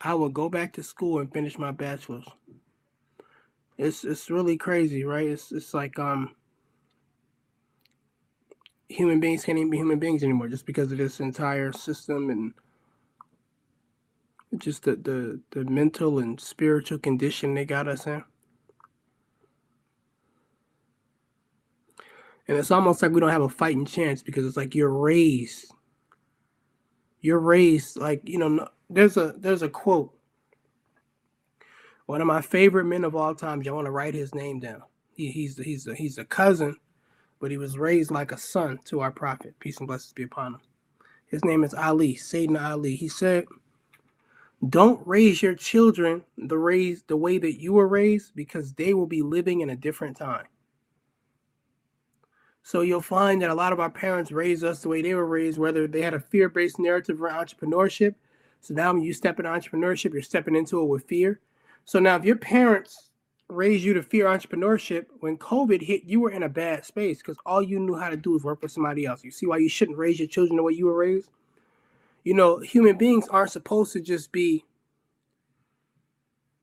I 0.00 0.14
will 0.14 0.28
go 0.30 0.48
back 0.48 0.74
to 0.74 0.82
school 0.82 1.20
and 1.20 1.32
finish 1.32 1.58
my 1.58 1.72
bachelor's. 1.72 2.26
It's 3.78 4.04
it's 4.04 4.30
really 4.30 4.56
crazy, 4.56 5.04
right? 5.04 5.28
It's 5.28 5.52
it's 5.52 5.74
like 5.74 5.98
um 5.98 6.34
human 8.88 9.20
beings 9.20 9.44
can't 9.44 9.58
even 9.58 9.70
be 9.70 9.78
human 9.78 9.98
beings 9.98 10.22
anymore 10.22 10.48
just 10.48 10.66
because 10.66 10.92
of 10.92 10.98
this 10.98 11.20
entire 11.20 11.72
system 11.72 12.30
and 12.30 12.54
just 14.58 14.84
the 14.84 14.96
the, 14.96 15.40
the 15.52 15.64
mental 15.70 16.18
and 16.20 16.40
spiritual 16.40 16.98
condition 16.98 17.54
they 17.54 17.64
got 17.64 17.88
us 17.88 18.06
in. 18.06 18.24
And 22.48 22.58
it's 22.58 22.70
almost 22.70 23.02
like 23.02 23.12
we 23.12 23.20
don't 23.20 23.30
have 23.30 23.42
a 23.42 23.48
fighting 23.48 23.86
chance 23.86 24.22
because 24.22 24.44
it's 24.46 24.56
like 24.56 24.74
you're 24.74 24.92
raised. 24.92 25.66
You're 27.20 27.38
raised 27.38 27.96
like, 27.96 28.20
you 28.24 28.38
know, 28.38 28.68
there's 28.90 29.16
a 29.16 29.34
there's 29.38 29.62
a 29.62 29.68
quote. 29.68 30.12
One 32.06 32.20
of 32.20 32.26
my 32.26 32.42
favorite 32.42 32.84
men 32.84 33.04
of 33.04 33.14
all 33.14 33.34
time, 33.34 33.62
Y'all 33.62 33.76
want 33.76 33.86
to 33.86 33.92
write 33.92 34.14
his 34.14 34.34
name 34.34 34.58
down. 34.60 34.82
He, 35.14 35.30
he's 35.30 35.56
he's 35.56 35.86
a, 35.86 35.94
he's 35.94 36.18
a 36.18 36.24
cousin, 36.24 36.76
but 37.40 37.50
he 37.50 37.56
was 37.58 37.78
raised 37.78 38.10
like 38.10 38.32
a 38.32 38.38
son 38.38 38.78
to 38.86 39.00
our 39.00 39.12
prophet. 39.12 39.54
Peace 39.60 39.78
and 39.78 39.86
blessings 39.86 40.12
be 40.12 40.24
upon 40.24 40.54
him. 40.54 40.60
His 41.26 41.44
name 41.44 41.64
is 41.64 41.74
Ali, 41.74 42.14
Sayyidina 42.14 42.70
Ali. 42.70 42.96
He 42.96 43.08
said, 43.08 43.46
"Don't 44.68 45.06
raise 45.06 45.40
your 45.42 45.54
children 45.54 46.24
the 46.36 46.58
raise 46.58 47.04
the 47.04 47.16
way 47.16 47.38
that 47.38 47.60
you 47.60 47.72
were 47.72 47.88
raised, 47.88 48.34
because 48.34 48.74
they 48.74 48.94
will 48.94 49.06
be 49.06 49.22
living 49.22 49.60
in 49.60 49.70
a 49.70 49.76
different 49.76 50.16
time." 50.16 50.46
So 52.62 52.82
you'll 52.82 53.00
find 53.00 53.42
that 53.42 53.50
a 53.50 53.54
lot 53.54 53.72
of 53.72 53.80
our 53.80 53.90
parents 53.90 54.30
raised 54.30 54.64
us 54.64 54.80
the 54.80 54.88
way 54.88 55.02
they 55.02 55.14
were 55.14 55.26
raised, 55.26 55.58
whether 55.58 55.86
they 55.86 56.00
had 56.00 56.14
a 56.14 56.20
fear-based 56.20 56.78
narrative 56.78 57.20
around 57.20 57.46
entrepreneurship. 57.46 58.14
So 58.60 58.74
now 58.74 58.92
when 58.92 59.02
you 59.02 59.12
step 59.12 59.40
into 59.40 59.50
entrepreneurship, 59.50 60.12
you're 60.12 60.22
stepping 60.22 60.54
into 60.54 60.80
it 60.80 60.86
with 60.86 61.04
fear. 61.04 61.40
So 61.84 61.98
now 61.98 62.16
if 62.16 62.24
your 62.24 62.36
parents 62.36 63.10
raised 63.48 63.84
you 63.84 63.94
to 63.94 64.02
fear 64.02 64.26
entrepreneurship, 64.26 65.06
when 65.20 65.36
COVID 65.36 65.82
hit, 65.82 66.04
you 66.04 66.20
were 66.20 66.30
in 66.30 66.44
a 66.44 66.48
bad 66.48 66.84
space 66.84 67.18
because 67.18 67.36
all 67.44 67.62
you 67.62 67.80
knew 67.80 67.96
how 67.96 68.08
to 68.08 68.16
do 68.16 68.30
was 68.30 68.44
work 68.44 68.62
with 68.62 68.70
somebody 68.70 69.06
else. 69.06 69.24
You 69.24 69.32
see 69.32 69.46
why 69.46 69.58
you 69.58 69.68
shouldn't 69.68 69.98
raise 69.98 70.20
your 70.20 70.28
children 70.28 70.56
the 70.56 70.62
way 70.62 70.72
you 70.72 70.86
were 70.86 70.96
raised? 70.96 71.28
You 72.22 72.34
know, 72.34 72.58
human 72.58 72.96
beings 72.96 73.26
aren't 73.28 73.50
supposed 73.50 73.92
to 73.94 74.00
just 74.00 74.30
be 74.30 74.64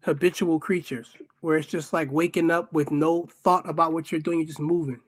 habitual 0.01 0.59
creatures 0.59 1.13
where 1.41 1.57
it's 1.57 1.67
just 1.67 1.91
like 1.91 2.09
waking 2.11 2.49
up 2.49 2.71
with 2.71 2.89
no 2.91 3.27
thought 3.43 3.67
about 3.69 3.91
what 3.91 4.11
you're 4.11 4.21
doing, 4.21 4.39
you're 4.39 4.47
just 4.47 4.59
moving. 4.59 5.01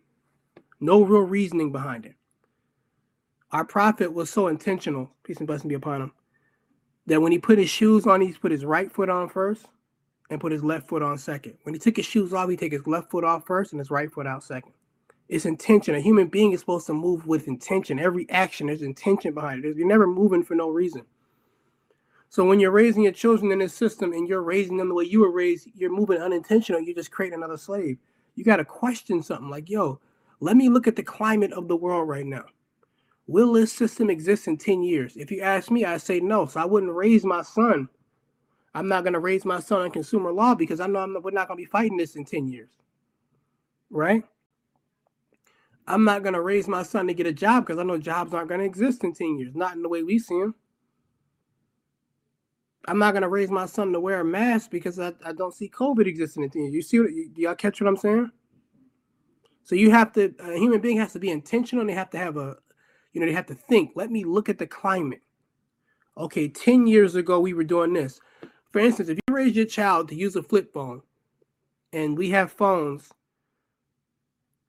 No 0.82 1.04
real 1.04 1.22
reasoning 1.22 1.72
behind 1.72 2.06
it. 2.06 2.16
Our 3.52 3.64
prophet 3.64 4.12
was 4.12 4.30
so 4.30 4.48
intentional, 4.48 5.12
peace 5.24 5.38
and 5.38 5.48
blessing 5.48 5.70
be 5.70 5.76
upon 5.76 6.02
him, 6.02 6.12
that 7.06 7.22
when 7.22 7.32
he 7.32 7.38
put 7.38 7.60
his 7.60 7.70
shoes 7.70 8.08
on, 8.08 8.20
he 8.22 8.34
put 8.34 8.52
his 8.52 8.66
right 8.66 8.92
foot 8.92 9.10
on 9.10 9.30
first 9.30 9.68
and 10.30 10.42
put 10.42 10.52
his 10.52 10.64
left 10.64 10.88
foot 10.88 11.04
on 11.04 11.18
second. 11.18 11.58
When 11.64 11.76
he 11.76 11.80
took 11.80 11.98
his 11.98 12.06
shoes 12.06 12.34
off, 12.34 12.50
he 12.50 12.58
take 12.58 12.72
his 12.72 12.88
left 12.88 13.12
foot 13.12 13.24
off 13.24 13.46
first 13.46 13.74
and 13.74 13.80
his 13.80 13.92
right 13.92 14.12
foot 14.12 14.26
out 14.26 14.44
second. 14.44 14.74
It's 15.30 15.46
intention. 15.46 15.96
A 15.96 16.02
human 16.02 16.28
being 16.28 16.52
is 16.52 16.62
supposed 16.62 16.88
to 16.88 16.94
move 16.94 17.28
with 17.28 17.48
intention. 17.48 18.00
Every 18.00 18.30
action, 18.30 18.68
there's 18.68 18.82
intention 18.82 19.34
behind 19.34 19.64
it. 19.64 19.78
You're 19.78 19.88
never 19.88 20.08
moving 20.08 20.44
for 20.44 20.56
no 20.56 20.70
reason. 20.70 21.04
So 22.30 22.46
when 22.46 22.60
you're 22.60 22.72
raising 22.72 23.04
your 23.04 23.12
children 23.12 23.52
in 23.52 23.60
this 23.60 23.74
system 23.74 24.14
and 24.14 24.28
you're 24.28 24.42
raising 24.42 24.78
them 24.78 24.88
the 24.88 24.96
way 24.96 25.04
you 25.04 25.20
were 25.20 25.32
raised, 25.32 25.68
you're 25.76 25.92
moving 25.92 26.22
unintentional. 26.22 26.82
You're 26.82 26.96
just 26.96 27.12
creating 27.12 27.38
another 27.38 27.58
slave. 27.58 27.98
You 28.36 28.46
got 28.46 28.58
to 28.58 28.66
question 28.66 29.22
something 29.22 29.50
like, 29.50 29.70
yo, 29.70 30.00
let 30.42 30.58
me 30.58 30.70
look 30.70 30.88
at 30.88 30.96
the 30.96 31.04
climate 31.04 31.54
of 31.54 31.68
the 31.68 31.76
world 31.76 32.10
right 32.10 32.26
now. 32.26 32.44
Will 33.28 33.54
this 33.54 33.72
system 33.72 34.10
exist 34.10 34.48
in 34.48 34.58
10 34.58 34.82
years? 34.82 35.16
If 35.16 35.32
you 35.32 35.42
ask 35.42 35.70
me, 35.70 35.86
I 35.86 35.98
say 35.98 36.20
no. 36.20 36.48
So 36.48 36.60
I 36.60 36.66
wouldn't 36.66 36.92
raise 36.92 37.24
my 37.24 37.44
son. 37.44 37.88
I'm 38.74 38.88
not 38.88 39.04
going 39.04 39.14
to 39.14 39.20
raise 39.20 39.46
my 39.46 39.60
son 39.60 39.82
on 39.82 39.92
consumer 39.92 40.32
law 40.34 40.56
because 40.56 40.80
I 40.80 40.88
know 40.88 41.00
I'm 41.00 41.14
not, 41.14 41.24
we're 41.24 41.32
not 41.32 41.48
going 41.48 41.60
to 41.60 41.64
be 41.64 41.70
fighting 41.70 41.96
this 41.96 42.16
in 42.16 42.26
10 42.26 42.48
years. 42.48 42.72
Right? 43.92 44.24
I'm 45.88 46.04
not 46.04 46.24
going 46.24 46.34
to 46.34 46.42
raise 46.42 46.68
my 46.68 46.84
son 46.84 47.08
to 47.08 47.14
get 47.14 47.28
a 47.28 47.34
job 47.34 47.66
because 47.66 47.80
I 47.80 47.84
know 47.84 47.98
jobs 47.98 48.34
aren't 48.34 48.50
going 48.50 48.62
to 48.62 48.66
exist 48.66 49.04
in 49.04 49.14
10 49.14 49.38
years, 49.38 49.56
not 49.56 49.76
in 49.76 49.84
the 49.84 49.90
way 49.90 50.02
we 50.02 50.18
see 50.18 50.40
them. 50.40 50.56
I'm 52.88 52.98
not 52.98 53.12
going 53.12 53.22
to 53.22 53.30
raise 53.30 53.52
my 53.52 53.68
son 53.68 53.94
to 53.94 54.00
wear 54.00 54.22
a 54.22 54.26
mask 54.26 54.72
because 54.72 55.00
I, 55.00 55.14
I 55.24 55.34
don't 55.34 55.54
see 55.54 55.70
COVID 55.70 56.08
existing 56.08 56.44
in 56.44 56.50
10 56.50 56.62
years. 56.64 56.74
You 56.74 56.82
see 56.82 57.00
what, 57.00 57.10
y'all 57.36 57.56
catch 57.56 57.80
what 57.80 57.88
I'm 57.88 57.98
saying? 57.98 58.32
So 59.64 59.76
you 59.76 59.92
have 59.92 60.12
to, 60.14 60.34
a 60.40 60.58
human 60.58 60.82
being 60.82 60.98
has 60.98 61.14
to 61.14 61.20
be 61.20 61.30
intentional. 61.30 61.82
And 61.82 61.90
they 61.90 61.94
have 61.94 62.10
to 62.12 62.18
have 62.18 62.38
a, 62.38 62.58
you 63.14 63.22
know, 63.22 63.28
they 63.28 63.34
have 63.34 63.48
to 63.48 63.56
think. 63.56 63.92
Let 63.96 64.12
me 64.12 64.24
look 64.24 64.50
at 64.50 64.58
the 64.58 64.68
climate. 64.68 65.22
Okay, 66.18 66.48
10 66.48 66.88
years 66.88 67.16
ago, 67.16 67.40
we 67.40 67.54
were 67.54 67.64
doing 67.64 67.94
this. 67.94 68.20
For 68.72 68.80
instance, 68.80 69.10
if 69.10 69.18
you 69.28 69.34
raise 69.34 69.56
your 69.56 69.66
child 69.66 70.10
to 70.10 70.16
use 70.16 70.36
a 70.36 70.44
flip 70.44 70.74
phone, 70.74 71.02
and 71.94 72.18
we 72.18 72.30
have 72.30 72.52
phones 72.52 73.10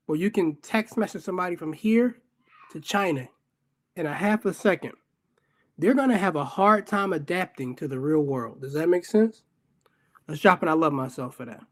where 0.05 0.17
you 0.17 0.29
can 0.29 0.57
text 0.57 0.97
message 0.97 1.23
somebody 1.23 1.55
from 1.55 1.71
here 1.71 2.17
to 2.71 2.81
China 2.81 3.27
in 3.95 4.05
a 4.05 4.13
half 4.13 4.45
a 4.45 4.53
second, 4.53 4.93
they're 5.77 5.93
going 5.93 6.09
to 6.09 6.17
have 6.17 6.35
a 6.35 6.45
hard 6.45 6.85
time 6.85 7.13
adapting 7.13 7.75
to 7.77 7.87
the 7.87 7.99
real 7.99 8.21
world. 8.21 8.61
Does 8.61 8.73
that 8.73 8.89
make 8.89 9.05
sense? 9.05 9.43
Let's 10.27 10.41
drop 10.41 10.63
it. 10.63 10.69
I 10.69 10.73
love 10.73 10.93
myself 10.93 11.35
for 11.35 11.45
that. 11.45 11.63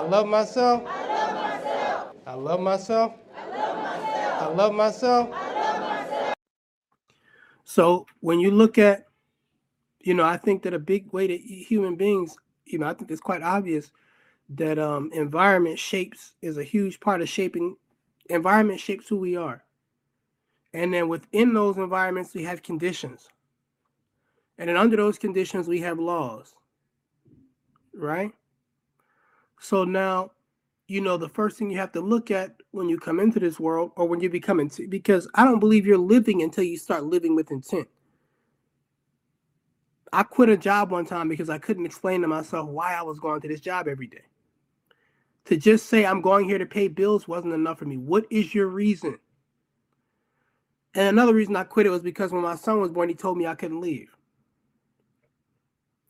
I 0.00 0.04
love 0.04 0.26
myself. 0.28 0.82
I 0.86 2.34
love 2.34 2.60
myself. 2.60 3.12
I 3.36 4.46
love 4.46 4.72
myself. 4.72 5.26
So 7.64 8.06
when 8.20 8.40
you 8.40 8.50
look 8.50 8.78
at, 8.78 9.04
you 10.00 10.14
know, 10.14 10.24
I 10.24 10.38
think 10.38 10.62
that 10.62 10.72
a 10.72 10.78
big 10.78 11.12
way 11.12 11.26
that 11.26 11.40
human 11.40 11.96
beings, 11.96 12.34
you 12.64 12.78
know, 12.78 12.86
I 12.86 12.94
think 12.94 13.10
it's 13.10 13.20
quite 13.20 13.42
obvious 13.42 13.92
that 14.48 14.78
um, 14.78 15.10
environment 15.12 15.78
shapes 15.78 16.32
is 16.40 16.56
a 16.56 16.64
huge 16.64 16.98
part 17.00 17.20
of 17.20 17.28
shaping. 17.28 17.76
Environment 18.30 18.80
shapes 18.80 19.06
who 19.06 19.18
we 19.18 19.36
are, 19.36 19.62
and 20.72 20.94
then 20.94 21.08
within 21.08 21.52
those 21.52 21.76
environments 21.76 22.32
we 22.32 22.42
have 22.44 22.62
conditions, 22.62 23.28
and 24.56 24.70
then 24.70 24.78
under 24.78 24.96
those 24.96 25.18
conditions 25.18 25.68
we 25.68 25.80
have 25.80 25.98
laws, 25.98 26.54
right? 27.92 28.32
So 29.60 29.84
now, 29.84 30.32
you 30.88 31.00
know, 31.02 31.16
the 31.16 31.28
first 31.28 31.58
thing 31.58 31.70
you 31.70 31.78
have 31.78 31.92
to 31.92 32.00
look 32.00 32.30
at 32.30 32.56
when 32.72 32.88
you 32.88 32.98
come 32.98 33.20
into 33.20 33.38
this 33.38 33.60
world 33.60 33.92
or 33.94 34.08
when 34.08 34.20
you 34.20 34.30
become 34.30 34.58
into, 34.58 34.88
because 34.88 35.28
I 35.34 35.44
don't 35.44 35.60
believe 35.60 35.86
you're 35.86 35.98
living 35.98 36.42
until 36.42 36.64
you 36.64 36.78
start 36.78 37.04
living 37.04 37.36
with 37.36 37.50
intent. 37.50 37.86
I 40.12 40.24
quit 40.24 40.48
a 40.48 40.56
job 40.56 40.90
one 40.90 41.04
time 41.04 41.28
because 41.28 41.50
I 41.50 41.58
couldn't 41.58 41.86
explain 41.86 42.22
to 42.22 42.26
myself 42.26 42.68
why 42.68 42.94
I 42.94 43.02
was 43.02 43.20
going 43.20 43.42
to 43.42 43.48
this 43.48 43.60
job 43.60 43.86
every 43.86 44.08
day. 44.08 44.24
To 45.44 45.56
just 45.56 45.86
say 45.86 46.04
I'm 46.06 46.22
going 46.22 46.46
here 46.46 46.58
to 46.58 46.66
pay 46.66 46.88
bills 46.88 47.28
wasn't 47.28 47.54
enough 47.54 47.78
for 47.78 47.84
me. 47.84 47.98
What 47.98 48.24
is 48.30 48.54
your 48.54 48.66
reason? 48.66 49.18
And 50.94 51.08
another 51.08 51.34
reason 51.34 51.54
I 51.54 51.64
quit 51.64 51.86
it 51.86 51.90
was 51.90 52.02
because 52.02 52.32
when 52.32 52.42
my 52.42 52.56
son 52.56 52.80
was 52.80 52.90
born, 52.90 53.10
he 53.10 53.14
told 53.14 53.36
me 53.36 53.46
I 53.46 53.54
couldn't 53.54 53.80
leave. 53.80 54.08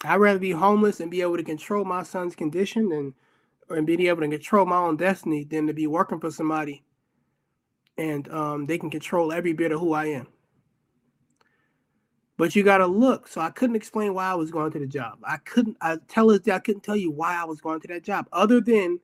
I'd 0.05 0.17
rather 0.17 0.39
be 0.39 0.53
homeless 0.53 1.01
and 1.01 1.11
be 1.11 1.21
able 1.21 1.37
to 1.37 1.43
control 1.43 1.85
my 1.85 2.05
son's 2.05 2.35
condition 2.35 2.89
than 2.89 3.13
and 3.71 3.87
being 3.87 4.03
able 4.03 4.21
to 4.21 4.29
control 4.29 4.67
my 4.67 4.77
own 4.77 4.97
destiny 4.97 5.45
than 5.45 5.67
to 5.67 5.73
be 5.73 5.87
working 5.87 6.21
for 6.21 6.31
somebody 6.31 6.83
and 8.01 8.29
um, 8.33 8.67
they 8.67 8.79
can 8.79 8.91
control 8.91 9.33
every 9.33 9.53
bit 9.53 9.73
of 9.73 9.81
who 9.81 9.93
I 9.93 10.07
am. 10.07 10.27
But 12.39 12.57
you 12.57 12.63
got 12.63 12.79
to 12.79 12.87
look. 12.87 13.29
So 13.29 13.43
I 13.43 13.51
couldn't 13.51 13.77
explain 13.77 14.15
why 14.15 14.31
I 14.31 14.35
was 14.35 14.51
going 14.51 14.73
to 14.73 14.79
the 14.79 14.87
job. 14.87 15.19
I 15.23 15.37
couldn't. 15.39 15.77
I 15.83 15.99
tell 16.09 16.31
us 16.31 16.49
I 16.49 16.59
couldn't 16.59 16.83
tell 16.83 16.97
you 16.97 17.11
why 17.11 17.37
I 17.37 17.45
was 17.45 17.61
going 17.61 17.81
to 17.81 17.89
that 17.89 18.03
job, 18.03 18.27
other 18.33 18.63
than 18.63 18.99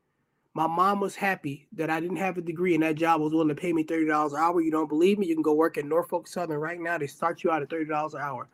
my 0.55 0.67
mom 0.67 1.01
was 1.01 1.15
happy 1.15 1.69
that 1.73 1.91
I 1.91 2.01
didn't 2.01 2.17
have 2.17 2.39
a 2.39 2.41
degree 2.41 2.73
and 2.73 2.83
that 2.83 2.95
job 2.95 3.21
was 3.21 3.33
willing 3.33 3.49
to 3.49 3.55
pay 3.55 3.75
me 3.75 3.83
thirty 3.83 4.07
dollars 4.07 4.33
an 4.33 4.39
hour. 4.39 4.63
You 4.63 4.71
don't 4.71 4.89
believe 4.89 5.19
me? 5.19 5.27
You 5.27 5.35
can 5.35 5.43
go 5.43 5.53
work 5.53 5.77
at 5.77 5.85
Norfolk 5.85 6.27
Southern 6.27 6.59
right 6.59 6.81
now. 6.81 6.97
They 6.97 7.07
start 7.07 7.45
you 7.45 7.51
out 7.51 7.61
at 7.61 7.69
thirty 7.69 7.85
dollars 7.85 8.15
an 8.15 8.23
hour. 8.23 8.49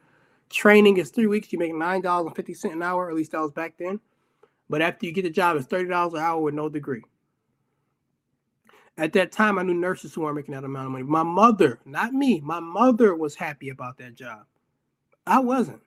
Training 0.50 0.96
is 0.96 1.10
three 1.10 1.28
weeks. 1.28 1.52
You 1.52 1.60
make 1.60 1.72
nine 1.72 2.00
dollars 2.00 2.26
and 2.26 2.34
fifty 2.34 2.52
cent 2.52 2.74
an 2.74 2.82
hour. 2.82 3.08
At 3.08 3.14
least 3.14 3.30
that 3.30 3.40
was 3.40 3.52
back 3.52 3.74
then. 3.78 4.00
But 4.72 4.80
after 4.80 5.04
you 5.04 5.12
get 5.12 5.24
the 5.24 5.30
job, 5.30 5.58
it's 5.58 5.66
thirty 5.66 5.90
dollars 5.90 6.14
an 6.14 6.20
hour 6.20 6.40
with 6.40 6.54
no 6.54 6.70
degree. 6.70 7.02
At 8.96 9.12
that 9.12 9.30
time, 9.30 9.58
I 9.58 9.62
knew 9.64 9.74
nurses 9.74 10.14
who 10.14 10.22
weren't 10.22 10.36
making 10.36 10.54
that 10.54 10.64
amount 10.64 10.86
of 10.86 10.92
money. 10.92 11.04
My 11.04 11.22
mother, 11.22 11.78
not 11.84 12.14
me, 12.14 12.40
my 12.40 12.58
mother 12.58 13.14
was 13.14 13.34
happy 13.34 13.68
about 13.68 13.98
that 13.98 14.14
job. 14.14 14.46
I 15.26 15.40
wasn't. 15.40 15.82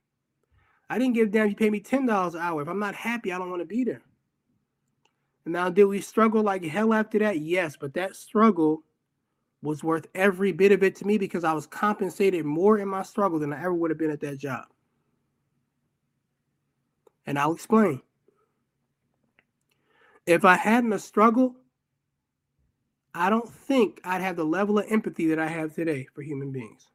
I 0.87 0.99
didn't 0.99 1.15
give 1.15 1.29
a 1.29 1.31
damn 1.31 1.49
you 1.49 1.55
pay 1.55 1.71
me 1.71 1.79
ten 1.79 2.05
dollars 2.05 2.35
an 2.35 2.41
hour. 2.41 2.61
If 2.61 2.67
I'm 2.67 2.77
not 2.77 2.93
happy, 2.93 3.33
I 3.33 3.39
don't 3.39 3.49
want 3.49 3.63
to 3.63 3.65
be 3.65 3.83
there. 3.83 4.03
Now, 5.47 5.69
did 5.69 5.85
we 5.85 5.99
struggle 5.99 6.43
like 6.43 6.63
hell 6.63 6.93
after 6.93 7.17
that? 7.17 7.39
Yes, 7.39 7.75
but 7.75 7.95
that 7.95 8.15
struggle 8.15 8.83
was 9.63 9.83
worth 9.83 10.05
every 10.13 10.51
bit 10.51 10.71
of 10.71 10.83
it 10.83 10.95
to 10.97 11.07
me 11.07 11.17
because 11.17 11.43
I 11.43 11.53
was 11.53 11.65
compensated 11.65 12.45
more 12.45 12.77
in 12.77 12.87
my 12.87 13.01
struggle 13.01 13.39
than 13.39 13.51
I 13.51 13.61
ever 13.61 13.73
would 13.73 13.89
have 13.89 13.97
been 13.97 14.11
at 14.11 14.21
that 14.21 14.37
job. 14.37 14.65
And 17.25 17.39
I'll 17.39 17.53
explain. 17.53 18.03
If 20.25 20.43
I 20.43 20.55
hadn't 20.55 20.93
a 20.93 20.99
struggle, 20.99 21.55
I 23.13 23.29
don't 23.29 23.49
think 23.49 24.01
I'd 24.03 24.21
have 24.21 24.35
the 24.35 24.43
level 24.43 24.79
of 24.79 24.85
empathy 24.89 25.27
that 25.27 25.39
I 25.39 25.47
have 25.47 25.73
today 25.73 26.07
for 26.13 26.21
human 26.21 26.51
beings. 26.51 26.87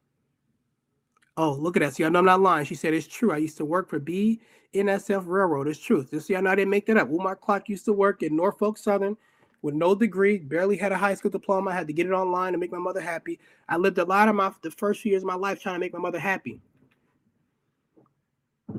Oh, 1.37 1.53
look 1.53 1.77
at 1.77 1.79
that. 1.79 1.95
See, 1.95 2.03
I'm 2.03 2.13
not 2.13 2.41
lying. 2.41 2.65
She 2.65 2.75
said 2.75 2.93
it's 2.93 3.07
true. 3.07 3.31
I 3.31 3.37
used 3.37 3.57
to 3.57 3.65
work 3.65 3.89
for 3.89 3.99
BNSF 3.99 5.23
Railroad. 5.25 5.67
It's 5.67 5.79
true. 5.79 6.05
Just 6.05 6.27
see, 6.27 6.35
I 6.35 6.41
know 6.41 6.51
I 6.51 6.55
didn't 6.55 6.69
make 6.69 6.85
that 6.87 6.97
up. 6.97 7.09
Umar 7.09 7.35
Clark 7.35 7.69
used 7.69 7.85
to 7.85 7.93
work 7.93 8.21
at 8.21 8.31
Norfolk 8.31 8.77
Southern 8.77 9.17
with 9.61 9.75
no 9.75 9.95
degree, 9.95 10.39
barely 10.39 10.75
had 10.75 10.91
a 10.91 10.97
high 10.97 11.13
school 11.13 11.31
diploma. 11.31 11.71
I 11.71 11.75
had 11.75 11.87
to 11.87 11.93
get 11.93 12.07
it 12.07 12.11
online 12.11 12.51
to 12.51 12.57
make 12.57 12.71
my 12.71 12.79
mother 12.79 13.01
happy. 13.01 13.39
I 13.69 13.77
lived 13.77 13.97
a 13.97 14.05
lot 14.05 14.27
of 14.27 14.35
my 14.35 14.51
the 14.61 14.71
first 14.71 15.01
few 15.01 15.11
years 15.11 15.23
of 15.23 15.27
my 15.27 15.35
life 15.35 15.61
trying 15.61 15.75
to 15.75 15.79
make 15.79 15.93
my 15.93 15.99
mother 15.99 16.19
happy. 16.19 16.59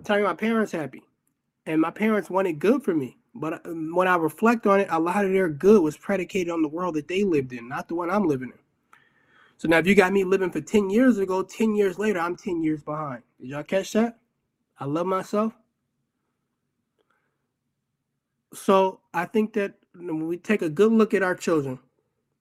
Telling 0.04 0.24
my 0.24 0.34
parents 0.34 0.72
happy. 0.72 1.02
And 1.66 1.80
my 1.80 1.90
parents 1.90 2.28
wanted 2.28 2.58
good 2.58 2.82
for 2.82 2.94
me. 2.94 3.16
But 3.34 3.64
um, 3.66 3.94
when 3.94 4.08
I 4.08 4.16
reflect 4.16 4.66
on 4.66 4.80
it, 4.80 4.88
a 4.90 5.00
lot 5.00 5.24
of 5.24 5.32
their 5.32 5.48
good 5.48 5.82
was 5.82 5.96
predicated 5.96 6.52
on 6.52 6.62
the 6.62 6.68
world 6.68 6.94
that 6.94 7.08
they 7.08 7.24
lived 7.24 7.52
in, 7.52 7.68
not 7.68 7.88
the 7.88 7.94
one 7.94 8.10
I'm 8.10 8.26
living 8.26 8.48
in. 8.48 8.58
So 9.56 9.68
now, 9.68 9.78
if 9.78 9.86
you 9.86 9.94
got 9.94 10.12
me 10.12 10.24
living 10.24 10.50
for 10.50 10.60
10 10.60 10.90
years 10.90 11.18
ago, 11.18 11.42
10 11.42 11.74
years 11.74 11.98
later, 11.98 12.18
I'm 12.18 12.36
10 12.36 12.62
years 12.62 12.82
behind. 12.82 13.22
Did 13.40 13.50
y'all 13.50 13.62
catch 13.62 13.92
that? 13.92 14.18
I 14.78 14.84
love 14.84 15.06
myself. 15.06 15.54
So 18.52 19.00
I 19.14 19.24
think 19.24 19.52
that 19.54 19.74
when 19.94 20.26
we 20.26 20.36
take 20.36 20.62
a 20.62 20.68
good 20.68 20.92
look 20.92 21.14
at 21.14 21.22
our 21.22 21.34
children, 21.34 21.78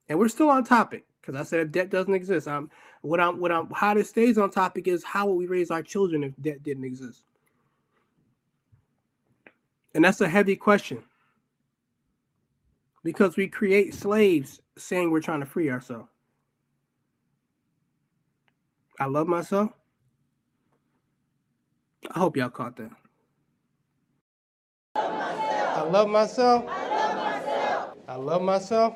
and 0.10 0.20
we're 0.20 0.28
still 0.30 0.50
on 0.50 0.64
topic, 0.64 1.06
because 1.22 1.40
I 1.40 1.44
said 1.44 1.60
if 1.60 1.72
debt 1.72 1.90
doesn't 1.90 2.14
exist, 2.14 2.48
I'm 2.48 2.70
what 3.02 3.20
I'm 3.20 3.40
what 3.40 3.52
I'm 3.52 3.70
how 3.72 3.94
this 3.94 4.10
stays 4.10 4.38
on 4.38 4.50
topic 4.50 4.88
is 4.88 5.04
how 5.04 5.28
will 5.28 5.36
we 5.36 5.48
raise 5.48 5.72
our 5.72 5.84
children 5.84 6.24
if 6.24 6.34
debt 6.42 6.64
didn't 6.64 6.84
exist? 6.84 7.24
And 9.94 10.04
that's 10.04 10.22
a 10.22 10.30
heavy 10.30 10.56
question. 10.56 11.04
Because 13.04 13.36
we 13.36 13.48
create 13.48 13.94
slaves 13.94 14.62
saying 14.78 15.12
we're 15.12 15.22
trying 15.22 15.40
to 15.42 15.46
free 15.46 15.70
ourselves. 15.70 16.10
I 19.00 19.06
love 19.06 19.28
myself. 19.28 19.72
I 22.14 22.20
hope 22.20 22.38
y'all 22.38 22.50
caught 22.50 22.76
that. 22.78 22.92
I 24.96 25.84
love 25.84 26.10
myself. 26.10 26.66
I 28.08 28.16
love 28.16 28.42
myself. 28.42 28.96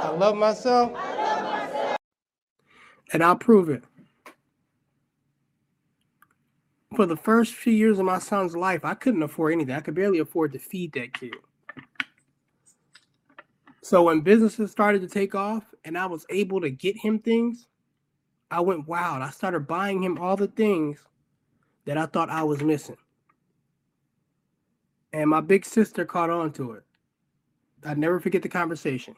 I 0.00 0.08
love 0.10 0.36
myself. 0.36 0.92
I 0.96 0.96
love 0.96 1.44
myself. 1.44 1.96
And 3.12 3.22
I'll 3.22 3.36
prove 3.36 3.68
it. 3.68 3.84
For 7.02 7.06
the 7.06 7.16
first 7.16 7.54
few 7.54 7.72
years 7.72 7.98
of 7.98 8.04
my 8.04 8.20
son's 8.20 8.54
life, 8.54 8.84
I 8.84 8.94
couldn't 8.94 9.24
afford 9.24 9.54
anything. 9.54 9.74
I 9.74 9.80
could 9.80 9.96
barely 9.96 10.20
afford 10.20 10.52
to 10.52 10.60
feed 10.60 10.92
that 10.92 11.12
kid. 11.12 11.34
So 13.80 14.04
when 14.04 14.20
businesses 14.20 14.70
started 14.70 15.02
to 15.02 15.08
take 15.08 15.34
off 15.34 15.64
and 15.84 15.98
I 15.98 16.06
was 16.06 16.24
able 16.30 16.60
to 16.60 16.70
get 16.70 16.96
him 16.96 17.18
things, 17.18 17.66
I 18.52 18.60
went 18.60 18.86
wild. 18.86 19.20
I 19.20 19.30
started 19.30 19.66
buying 19.66 20.00
him 20.00 20.16
all 20.16 20.36
the 20.36 20.46
things 20.46 21.00
that 21.86 21.98
I 21.98 22.06
thought 22.06 22.30
I 22.30 22.44
was 22.44 22.62
missing. 22.62 22.98
And 25.12 25.28
my 25.28 25.40
big 25.40 25.64
sister 25.64 26.04
caught 26.04 26.30
on 26.30 26.52
to 26.52 26.70
it. 26.70 26.84
I'd 27.84 27.98
never 27.98 28.20
forget 28.20 28.42
the 28.42 28.48
conversation. 28.48 29.16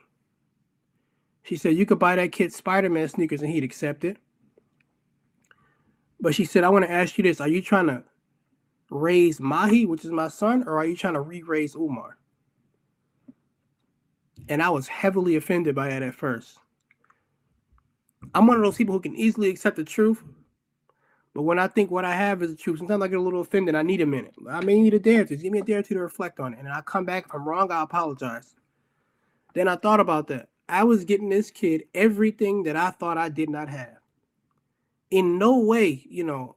She 1.42 1.58
said, 1.58 1.76
You 1.76 1.84
could 1.84 1.98
buy 1.98 2.16
that 2.16 2.32
kid 2.32 2.50
Spider 2.50 2.88
Man 2.88 3.10
sneakers 3.10 3.42
and 3.42 3.50
he'd 3.50 3.62
accept 3.62 4.04
it. 4.04 4.16
But 6.24 6.34
she 6.34 6.46
said, 6.46 6.64
I 6.64 6.70
want 6.70 6.86
to 6.86 6.90
ask 6.90 7.18
you 7.18 7.22
this 7.22 7.38
Are 7.38 7.48
you 7.48 7.60
trying 7.60 7.88
to 7.88 8.02
raise 8.88 9.40
Mahi, 9.40 9.84
which 9.84 10.06
is 10.06 10.10
my 10.10 10.28
son, 10.28 10.64
or 10.66 10.78
are 10.78 10.86
you 10.86 10.96
trying 10.96 11.12
to 11.12 11.20
re 11.20 11.42
raise 11.42 11.74
Umar? 11.74 12.16
And 14.48 14.62
I 14.62 14.70
was 14.70 14.88
heavily 14.88 15.36
offended 15.36 15.74
by 15.74 15.90
that 15.90 16.02
at 16.02 16.14
first. 16.14 16.56
I'm 18.34 18.46
one 18.46 18.56
of 18.56 18.62
those 18.62 18.78
people 18.78 18.94
who 18.94 19.00
can 19.00 19.14
easily 19.14 19.50
accept 19.50 19.76
the 19.76 19.84
truth. 19.84 20.22
But 21.34 21.42
when 21.42 21.58
I 21.58 21.68
think 21.68 21.90
what 21.90 22.06
I 22.06 22.14
have 22.14 22.42
is 22.42 22.52
the 22.52 22.56
truth, 22.56 22.78
sometimes 22.78 23.02
I 23.02 23.08
get 23.08 23.18
a 23.18 23.22
little 23.22 23.42
offended. 23.42 23.74
I 23.74 23.82
need 23.82 24.00
a 24.00 24.06
minute. 24.06 24.32
I 24.48 24.64
may 24.64 24.80
need 24.80 24.94
a 24.94 24.98
day 24.98 25.16
or 25.16 25.26
two. 25.26 25.36
Give 25.36 25.52
me 25.52 25.58
a 25.58 25.62
day 25.62 25.74
or 25.74 25.82
two 25.82 25.92
to 25.92 26.00
reflect 26.00 26.40
on 26.40 26.54
it. 26.54 26.58
And 26.58 26.70
I 26.70 26.80
come 26.80 27.04
back. 27.04 27.26
If 27.26 27.34
I'm 27.34 27.46
wrong, 27.46 27.70
I 27.70 27.82
apologize. 27.82 28.54
Then 29.52 29.68
I 29.68 29.76
thought 29.76 30.00
about 30.00 30.28
that. 30.28 30.48
I 30.70 30.84
was 30.84 31.04
getting 31.04 31.28
this 31.28 31.50
kid 31.50 31.84
everything 31.94 32.62
that 32.62 32.76
I 32.76 32.92
thought 32.92 33.18
I 33.18 33.28
did 33.28 33.50
not 33.50 33.68
have. 33.68 33.98
In 35.14 35.38
no 35.38 35.60
way, 35.60 36.04
you 36.10 36.24
know, 36.24 36.56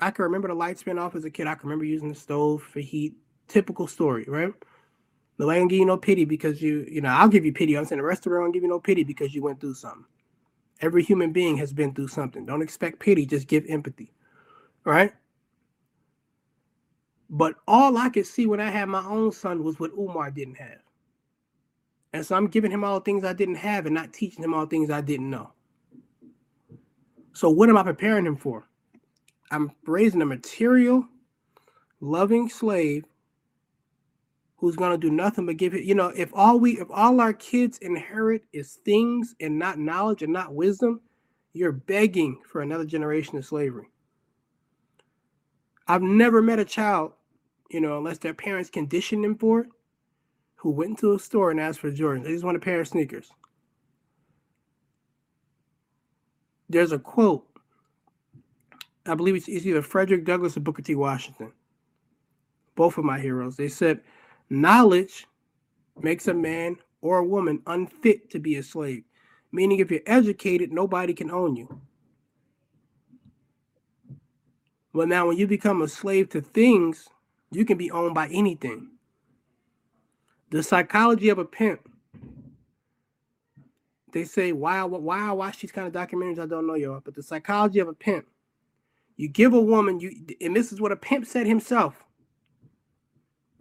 I 0.00 0.10
can 0.10 0.24
remember 0.24 0.48
the 0.48 0.54
lights 0.54 0.82
being 0.82 0.98
off 0.98 1.14
as 1.14 1.24
a 1.24 1.30
kid. 1.30 1.46
I 1.46 1.54
can 1.54 1.68
remember 1.68 1.84
using 1.84 2.08
the 2.08 2.14
stove 2.16 2.60
for 2.60 2.80
heat. 2.80 3.14
Typical 3.46 3.86
story, 3.86 4.24
right? 4.26 4.52
No, 5.38 5.48
I 5.48 5.60
give 5.60 5.78
you 5.78 5.86
no 5.86 5.96
pity 5.96 6.24
because 6.24 6.60
you, 6.60 6.84
you 6.90 7.00
know, 7.00 7.10
I'll 7.10 7.28
give 7.28 7.44
you 7.44 7.52
pity. 7.52 7.78
I'm 7.78 7.84
saying 7.84 8.00
the 8.00 8.04
rest 8.04 8.20
of 8.20 8.24
the 8.24 8.30
world 8.30 8.46
won't 8.46 8.54
give 8.54 8.64
you 8.64 8.68
no 8.68 8.80
pity 8.80 9.04
because 9.04 9.32
you 9.32 9.44
went 9.44 9.60
through 9.60 9.74
something. 9.74 10.04
Every 10.80 11.04
human 11.04 11.30
being 11.30 11.56
has 11.58 11.72
been 11.72 11.94
through 11.94 12.08
something. 12.08 12.44
Don't 12.44 12.62
expect 12.62 12.98
pity, 12.98 13.26
just 13.26 13.46
give 13.46 13.64
empathy. 13.68 14.12
Right? 14.82 15.12
But 17.30 17.54
all 17.68 17.96
I 17.96 18.08
could 18.08 18.26
see 18.26 18.46
when 18.46 18.58
I 18.58 18.70
had 18.70 18.88
my 18.88 19.04
own 19.04 19.30
son 19.30 19.62
was 19.62 19.78
what 19.78 19.92
Umar 19.96 20.32
didn't 20.32 20.56
have. 20.56 20.80
And 22.12 22.26
so 22.26 22.34
I'm 22.34 22.48
giving 22.48 22.72
him 22.72 22.82
all 22.82 22.98
the 22.98 23.04
things 23.04 23.22
I 23.22 23.34
didn't 23.34 23.54
have 23.54 23.86
and 23.86 23.94
not 23.94 24.12
teaching 24.12 24.42
him 24.42 24.52
all 24.52 24.66
things 24.66 24.90
I 24.90 25.00
didn't 25.00 25.30
know. 25.30 25.52
So 27.34 27.50
what 27.50 27.68
am 27.68 27.76
I 27.76 27.82
preparing 27.82 28.26
him 28.26 28.36
for? 28.36 28.68
I'm 29.50 29.72
raising 29.86 30.22
a 30.22 30.26
material, 30.26 31.06
loving 32.00 32.48
slave 32.48 33.04
who's 34.56 34.76
going 34.76 34.92
to 34.92 34.98
do 35.08 35.12
nothing 35.12 35.44
but 35.44 35.56
give 35.56 35.74
it 35.74 35.82
you 35.82 35.94
know 35.94 36.12
if 36.16 36.30
all 36.34 36.60
we 36.60 36.78
if 36.78 36.86
all 36.90 37.20
our 37.20 37.32
kids 37.32 37.78
inherit 37.78 38.44
is 38.52 38.78
things 38.84 39.34
and 39.40 39.58
not 39.58 39.76
knowledge 39.76 40.22
and 40.22 40.32
not 40.32 40.54
wisdom 40.54 41.00
you're 41.52 41.72
begging 41.72 42.38
for 42.46 42.62
another 42.62 42.84
generation 42.86 43.36
of 43.36 43.44
slavery. 43.44 43.88
I've 45.88 46.00
never 46.00 46.40
met 46.40 46.60
a 46.60 46.64
child 46.64 47.12
you 47.70 47.80
know 47.80 47.98
unless 47.98 48.18
their 48.18 48.34
parents 48.34 48.70
conditioned 48.70 49.24
them 49.24 49.36
for 49.36 49.62
it 49.62 49.66
who 50.54 50.70
went 50.70 50.90
into 50.90 51.12
a 51.12 51.18
store 51.18 51.50
and 51.50 51.58
asked 51.58 51.80
for 51.80 51.90
jordans. 51.90 52.22
They 52.22 52.32
just 52.32 52.44
want 52.44 52.56
a 52.56 52.60
pair 52.60 52.80
of 52.80 52.86
sneakers 52.86 53.30
there's 56.72 56.92
a 56.92 56.98
quote 56.98 57.46
i 59.06 59.14
believe 59.14 59.34
it's, 59.34 59.48
either 59.48 59.82
frederick 59.82 60.24
douglass 60.24 60.56
or 60.56 60.60
booker 60.60 60.82
t 60.82 60.94
washington 60.94 61.52
both 62.74 62.98
of 62.98 63.04
my 63.04 63.18
heroes 63.18 63.56
they 63.56 63.68
said 63.68 64.00
Knowledge 64.52 65.26
makes 66.02 66.28
a 66.28 66.34
man 66.34 66.76
or 67.00 67.18
a 67.18 67.24
woman 67.24 67.62
unfit 67.66 68.28
to 68.30 68.38
be 68.38 68.56
a 68.56 68.62
slave, 68.62 69.02
meaning 69.50 69.78
if 69.78 69.90
you're 69.90 70.00
educated, 70.06 70.70
nobody 70.70 71.14
can 71.14 71.30
own 71.30 71.56
you. 71.56 71.80
Well, 74.92 75.06
now 75.06 75.26
when 75.28 75.38
you 75.38 75.46
become 75.46 75.80
a 75.80 75.88
slave 75.88 76.28
to 76.30 76.42
things, 76.42 77.08
you 77.50 77.64
can 77.64 77.78
be 77.78 77.90
owned 77.90 78.14
by 78.14 78.28
anything. 78.28 78.90
The 80.50 80.62
psychology 80.62 81.30
of 81.30 81.38
a 81.38 81.46
pimp. 81.46 81.88
They 84.12 84.24
say, 84.24 84.52
why, 84.52 84.82
why 84.84 85.20
I 85.28 85.32
watch 85.32 85.60
these 85.60 85.72
kind 85.72 85.86
of 85.88 85.94
documentaries, 85.94 86.38
I 86.38 86.46
don't 86.46 86.66
know 86.66 86.74
y'all, 86.74 87.02
but 87.04 87.14
the 87.14 87.22
psychology 87.22 87.80
of 87.80 87.88
a 87.88 87.94
pimp. 87.94 88.26
You 89.16 89.28
give 89.28 89.54
a 89.54 89.60
woman, 89.60 90.00
you 90.00 90.12
and 90.40 90.56
this 90.56 90.72
is 90.72 90.80
what 90.80 90.92
a 90.92 90.96
pimp 90.96 91.26
said 91.26 91.46
himself 91.46 91.96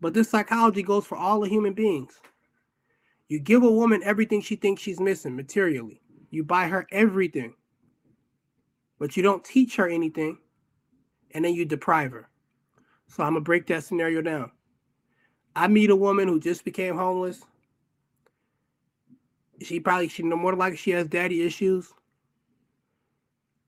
But 0.01 0.13
this 0.13 0.29
psychology 0.29 0.83
goes 0.83 1.05
for 1.05 1.17
all 1.17 1.41
the 1.41 1.49
human 1.49 1.73
beings. 1.73 2.13
You 3.29 3.39
give 3.39 3.63
a 3.63 3.71
woman 3.71 4.01
everything 4.03 4.41
she 4.41 4.55
thinks 4.57 4.81
she's 4.81 4.99
missing 4.99 5.35
materially. 5.35 6.01
You 6.31 6.43
buy 6.43 6.67
her 6.67 6.87
everything. 6.91 7.55
But 8.99 9.17
you 9.17 9.23
don't 9.23 9.43
teach 9.43 9.77
her 9.77 9.87
anything. 9.87 10.39
And 11.33 11.45
then 11.45 11.55
you 11.55 11.65
deprive 11.65 12.11
her. 12.11 12.29
So 13.07 13.23
I'm 13.23 13.33
going 13.33 13.43
to 13.43 13.45
break 13.45 13.67
that 13.67 13.83
scenario 13.83 14.21
down. 14.21 14.51
I 15.55 15.67
meet 15.67 15.91
a 15.91 15.95
woman 15.95 16.27
who 16.27 16.39
just 16.39 16.65
became 16.65 16.97
homeless. 16.97 17.41
She 19.63 19.79
probably, 19.79 20.07
she 20.07 20.23
no 20.23 20.35
more 20.35 20.55
like 20.55 20.77
she 20.77 20.91
has 20.91 21.07
daddy 21.07 21.43
issues. 21.43 21.93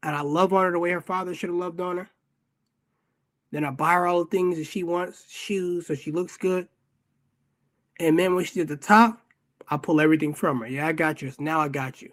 And 0.01 0.15
I 0.15 0.21
love 0.21 0.53
on 0.53 0.65
her 0.65 0.71
the 0.71 0.79
way 0.79 0.91
her 0.91 1.01
father 1.01 1.33
should 1.33 1.49
have 1.49 1.57
loved 1.57 1.79
on 1.79 1.97
her. 1.97 2.09
Then 3.51 3.63
I 3.63 3.71
buy 3.71 3.93
her 3.93 4.07
all 4.07 4.23
the 4.23 4.29
things 4.29 4.57
that 4.57 4.65
she 4.65 4.83
wants, 4.83 5.25
shoes, 5.29 5.87
so 5.87 5.95
she 5.95 6.11
looks 6.11 6.37
good. 6.37 6.67
And 7.99 8.17
then 8.17 8.35
when 8.35 8.43
she's 8.43 8.63
at 8.63 8.67
the 8.67 8.75
top, 8.75 9.21
I 9.69 9.77
pull 9.77 10.01
everything 10.01 10.33
from 10.33 10.59
her. 10.61 10.67
Yeah, 10.67 10.87
I 10.87 10.91
got 10.91 11.21
you. 11.21 11.31
Now 11.39 11.59
I 11.59 11.67
got 11.67 12.01
you. 12.01 12.11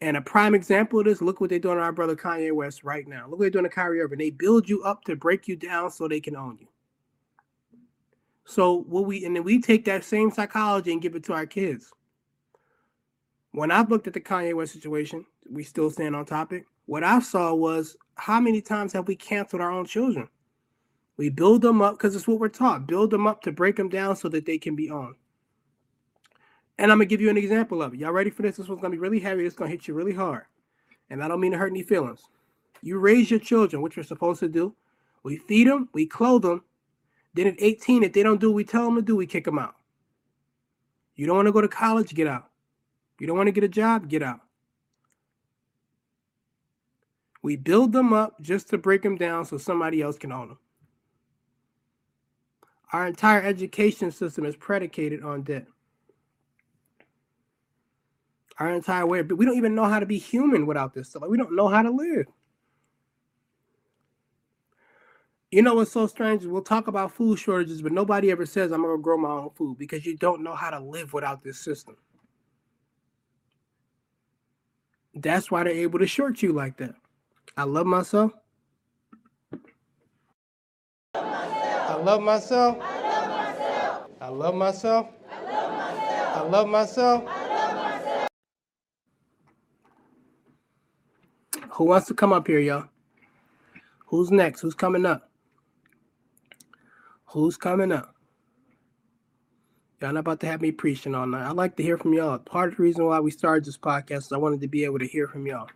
And 0.00 0.16
a 0.16 0.22
prime 0.22 0.54
example 0.54 1.00
of 1.00 1.06
this, 1.06 1.20
look 1.20 1.40
what 1.40 1.50
they're 1.50 1.58
doing 1.58 1.76
to 1.76 1.82
our 1.82 1.92
brother 1.92 2.14
Kanye 2.16 2.52
West 2.52 2.84
right 2.84 3.06
now. 3.08 3.22
Look 3.22 3.38
what 3.38 3.40
they're 3.40 3.50
doing 3.50 3.64
to 3.64 3.70
Kyrie 3.70 4.00
Irving. 4.00 4.18
They 4.18 4.30
build 4.30 4.68
you 4.68 4.82
up 4.82 5.02
to 5.04 5.16
break 5.16 5.48
you 5.48 5.56
down 5.56 5.90
so 5.90 6.06
they 6.06 6.20
can 6.20 6.36
own 6.36 6.58
you. 6.60 6.68
So 8.44 8.84
what 8.88 9.06
we 9.06 9.24
and 9.24 9.34
then 9.34 9.44
we 9.44 9.60
take 9.60 9.84
that 9.86 10.04
same 10.04 10.30
psychology 10.30 10.92
and 10.92 11.00
give 11.00 11.14
it 11.14 11.24
to 11.24 11.32
our 11.32 11.46
kids. 11.46 11.90
When 13.54 13.70
I've 13.70 13.88
looked 13.88 14.08
at 14.08 14.14
the 14.14 14.20
Kanye 14.20 14.52
West 14.52 14.72
situation, 14.72 15.24
we 15.48 15.62
still 15.62 15.88
stand 15.88 16.16
on 16.16 16.26
topic. 16.26 16.66
What 16.86 17.04
I 17.04 17.20
saw 17.20 17.54
was 17.54 17.96
how 18.16 18.40
many 18.40 18.60
times 18.60 18.92
have 18.94 19.06
we 19.06 19.14
canceled 19.14 19.62
our 19.62 19.70
own 19.70 19.86
children? 19.86 20.28
We 21.16 21.30
build 21.30 21.62
them 21.62 21.80
up 21.80 21.94
because 21.94 22.16
it's 22.16 22.26
what 22.26 22.40
we're 22.40 22.48
taught. 22.48 22.88
Build 22.88 23.12
them 23.12 23.28
up 23.28 23.42
to 23.42 23.52
break 23.52 23.76
them 23.76 23.88
down 23.88 24.16
so 24.16 24.28
that 24.30 24.44
they 24.44 24.58
can 24.58 24.74
be 24.74 24.90
owned. 24.90 25.14
And 26.78 26.90
I'm 26.90 26.98
gonna 26.98 27.04
give 27.04 27.20
you 27.20 27.30
an 27.30 27.36
example 27.36 27.80
of 27.80 27.94
it. 27.94 28.00
Y'all 28.00 28.10
ready 28.10 28.28
for 28.28 28.42
this? 28.42 28.56
This 28.56 28.66
one's 28.66 28.80
gonna 28.80 28.90
be 28.90 28.98
really 28.98 29.20
heavy. 29.20 29.46
It's 29.46 29.54
gonna 29.54 29.70
hit 29.70 29.86
you 29.86 29.94
really 29.94 30.14
hard. 30.14 30.42
And 31.08 31.22
I 31.22 31.28
don't 31.28 31.40
mean 31.40 31.52
to 31.52 31.58
hurt 31.58 31.70
any 31.70 31.84
feelings. 31.84 32.22
You 32.82 32.98
raise 32.98 33.30
your 33.30 33.38
children, 33.38 33.82
which 33.82 33.94
you're 33.94 34.04
supposed 34.04 34.40
to 34.40 34.48
do. 34.48 34.74
We 35.22 35.36
feed 35.36 35.68
them, 35.68 35.90
we 35.92 36.06
clothe 36.06 36.42
them. 36.42 36.64
Then 37.34 37.46
at 37.46 37.54
18, 37.58 38.02
if 38.02 38.14
they 38.14 38.24
don't 38.24 38.40
do 38.40 38.48
what 38.48 38.56
we 38.56 38.64
tell 38.64 38.86
them 38.86 38.96
to 38.96 39.02
do, 39.02 39.14
we 39.14 39.26
kick 39.26 39.44
them 39.44 39.60
out. 39.60 39.76
You 41.14 41.28
don't 41.28 41.36
want 41.36 41.46
to 41.46 41.52
go 41.52 41.60
to 41.60 41.68
college, 41.68 42.12
get 42.16 42.26
out. 42.26 42.50
You 43.18 43.26
don't 43.26 43.36
want 43.36 43.46
to 43.48 43.52
get 43.52 43.64
a 43.64 43.68
job, 43.68 44.08
get 44.08 44.22
out. 44.22 44.40
We 47.42 47.56
build 47.56 47.92
them 47.92 48.12
up 48.12 48.40
just 48.40 48.70
to 48.70 48.78
break 48.78 49.02
them 49.02 49.16
down 49.16 49.44
so 49.44 49.58
somebody 49.58 50.00
else 50.00 50.16
can 50.16 50.32
own 50.32 50.48
them. 50.48 50.58
Our 52.92 53.06
entire 53.06 53.42
education 53.42 54.10
system 54.10 54.46
is 54.46 54.56
predicated 54.56 55.22
on 55.22 55.42
debt. 55.42 55.66
Our 58.58 58.70
entire 58.70 59.04
way, 59.06 59.22
but 59.22 59.36
we 59.36 59.44
don't 59.44 59.56
even 59.56 59.74
know 59.74 59.84
how 59.84 59.98
to 59.98 60.06
be 60.06 60.16
human 60.16 60.64
without 60.64 60.94
this 60.94 61.10
stuff. 61.10 61.22
Like 61.22 61.30
we 61.30 61.36
don't 61.36 61.56
know 61.56 61.68
how 61.68 61.82
to 61.82 61.90
live. 61.90 62.26
You 65.50 65.62
know 65.62 65.74
what's 65.74 65.92
so 65.92 66.06
strange? 66.06 66.44
We'll 66.44 66.62
talk 66.62 66.88
about 66.88 67.12
food 67.12 67.38
shortages, 67.38 67.82
but 67.82 67.92
nobody 67.92 68.30
ever 68.30 68.46
says 68.46 68.72
I'm 68.72 68.82
gonna 68.82 68.98
grow 68.98 69.16
my 69.16 69.28
own 69.28 69.50
food 69.50 69.76
because 69.76 70.06
you 70.06 70.16
don't 70.16 70.42
know 70.42 70.54
how 70.54 70.70
to 70.70 70.80
live 70.80 71.12
without 71.12 71.42
this 71.42 71.60
system. 71.60 71.96
That's 75.14 75.50
why 75.50 75.64
they're 75.64 75.72
able 75.72 75.98
to 76.00 76.06
short 76.06 76.42
you 76.42 76.52
like 76.52 76.76
that. 76.78 76.94
I 77.56 77.64
love 77.64 77.86
myself. 77.86 78.32
I 81.14 81.96
love 81.96 82.22
myself. 82.22 82.78
I 84.20 84.28
love 84.28 84.54
myself. 84.54 85.08
I 85.40 86.40
love 86.42 86.68
myself. 86.68 87.24
Who 91.70 91.84
wants 91.84 92.06
to 92.08 92.14
come 92.14 92.32
up 92.32 92.46
here, 92.46 92.58
y'all? 92.58 92.88
Who's 94.06 94.30
next? 94.30 94.60
Who's 94.60 94.74
coming 94.74 95.06
up? 95.06 95.30
Who's 97.26 97.56
coming 97.56 97.92
up? 97.92 98.13
Y'all 100.04 100.12
not 100.12 100.20
about 100.20 100.40
to 100.40 100.46
have 100.46 100.60
me 100.60 100.70
preaching 100.70 101.14
all 101.14 101.26
night. 101.26 101.48
I'd 101.48 101.56
like 101.56 101.76
to 101.76 101.82
hear 101.82 101.96
from 101.96 102.12
y'all. 102.12 102.36
Part 102.36 102.68
of 102.68 102.76
the 102.76 102.82
reason 102.82 103.06
why 103.06 103.20
we 103.20 103.30
started 103.30 103.64
this 103.64 103.78
podcast 103.78 104.18
is 104.18 104.32
I 104.32 104.36
wanted 104.36 104.60
to 104.60 104.68
be 104.68 104.84
able 104.84 104.98
to 104.98 105.06
hear 105.06 105.26
from 105.26 105.46
y'all. 105.46 105.70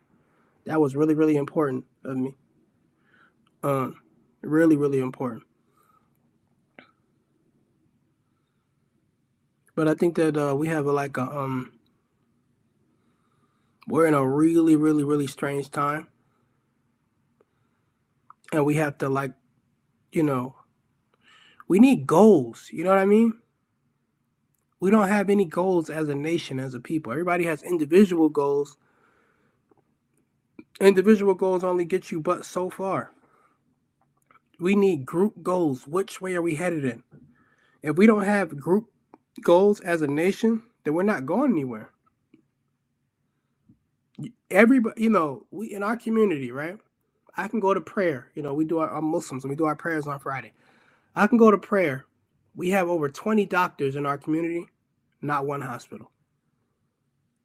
That 0.67 0.79
was 0.79 0.95
really, 0.95 1.15
really 1.15 1.39
important 1.39 1.87
of 2.05 2.19
me. 2.19 2.35
Um, 3.63 3.97
really, 4.43 4.77
really 4.77 5.01
important. 5.01 5.45
But 9.75 9.89
I 9.89 9.95
think 9.95 10.17
that 10.17 10.37
uh, 10.37 10.55
we 10.55 10.69
have 10.69 10.85
a, 10.85 10.93
like 10.93 11.17
a 11.17 11.23
um, 11.23 11.73
we're 13.87 14.05
in 14.05 14.13
a 14.13 14.29
really, 14.29 14.77
really, 14.77 15.05
really 15.05 15.27
strange 15.27 15.71
time, 15.71 16.07
and 18.53 18.67
we 18.67 18.75
have 18.75 18.99
to 18.99 19.09
like, 19.09 19.33
you 20.13 20.23
know, 20.23 20.55
we 21.67 21.79
need 21.79 22.07
goals. 22.07 22.69
You 22.71 22.85
know 22.85 22.91
what 22.91 22.99
I 22.99 23.07
mean? 23.07 23.33
We 24.81 24.91
don't 24.91 25.09
have 25.09 25.31
any 25.31 25.45
goals 25.47 25.91
as 25.91 26.09
a 26.09 26.15
nation, 26.15 26.61
as 26.61 26.75
a 26.75 26.81
people. 26.81 27.13
Everybody 27.13 27.45
has 27.47 27.63
individual 27.63 28.29
goals. 28.29 28.77
Individual 30.81 31.35
goals 31.35 31.65
only 31.65 31.85
get 31.85 32.11
you 32.13 32.21
but 32.21 32.47
so 32.47 32.71
far. 32.71 33.13
We 34.61 34.77
need 34.77 35.07
group 35.07 35.43
goals. 35.43 35.87
Which 35.87 36.21
way 36.21 36.35
are 36.37 36.43
we 36.43 36.57
headed 36.57 36.85
in? 36.85 37.03
If 37.83 37.97
we 37.97 38.07
don't 38.07 38.25
have 38.25 38.59
group 38.61 38.87
goals 39.43 39.81
as 39.81 40.03
a 40.03 40.09
nation, 40.09 40.63
then 40.85 40.95
we're 40.95 41.05
not 41.05 41.27
going 41.27 41.53
anywhere. 41.53 41.91
Everybody, 44.51 45.03
you 45.03 45.11
know, 45.11 45.47
we 45.51 45.73
in 45.75 45.83
our 45.83 45.97
community, 45.97 46.53
right? 46.53 46.79
I 47.37 47.49
can 47.49 47.61
go 47.61 47.75
to 47.75 47.81
prayer. 47.81 48.29
You 48.35 48.43
know, 48.43 48.55
we 48.55 48.65
do 48.67 48.79
our, 48.79 48.89
our 48.91 49.03
Muslims 49.03 49.45
and 49.45 49.51
we 49.51 49.57
do 49.57 49.67
our 49.67 49.77
prayers 49.77 50.07
on 50.07 50.19
Friday. 50.21 50.53
I 51.17 51.27
can 51.29 51.39
go 51.39 51.51
to 51.53 51.59
prayer. 51.59 52.07
We 52.59 52.71
have 52.71 52.89
over 52.89 53.09
20 53.09 53.47
doctors 53.47 53.95
in 53.95 54.05
our 54.05 54.19
community, 54.19 54.67
not 55.23 55.47
one 55.47 55.61
hospital. 55.61 56.11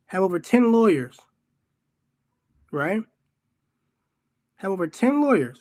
Have 0.07 0.24
over 0.24 0.39
10 0.39 0.72
lawyers, 0.72 1.20
right? 2.72 3.03
Have 4.55 4.72
over 4.72 4.88
10 4.88 5.22
lawyers. 5.22 5.59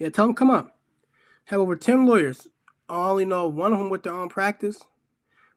Yeah, 0.00 0.08
tell 0.08 0.26
them 0.26 0.34
come 0.34 0.50
up. 0.50 0.76
Have 1.44 1.60
over 1.60 1.76
10 1.76 2.06
lawyers. 2.06 2.48
I 2.88 3.10
only 3.10 3.24
know 3.24 3.46
one 3.46 3.72
of 3.72 3.78
them 3.78 3.88
with 3.88 4.02
their 4.02 4.14
own 4.14 4.28
practice, 4.28 4.80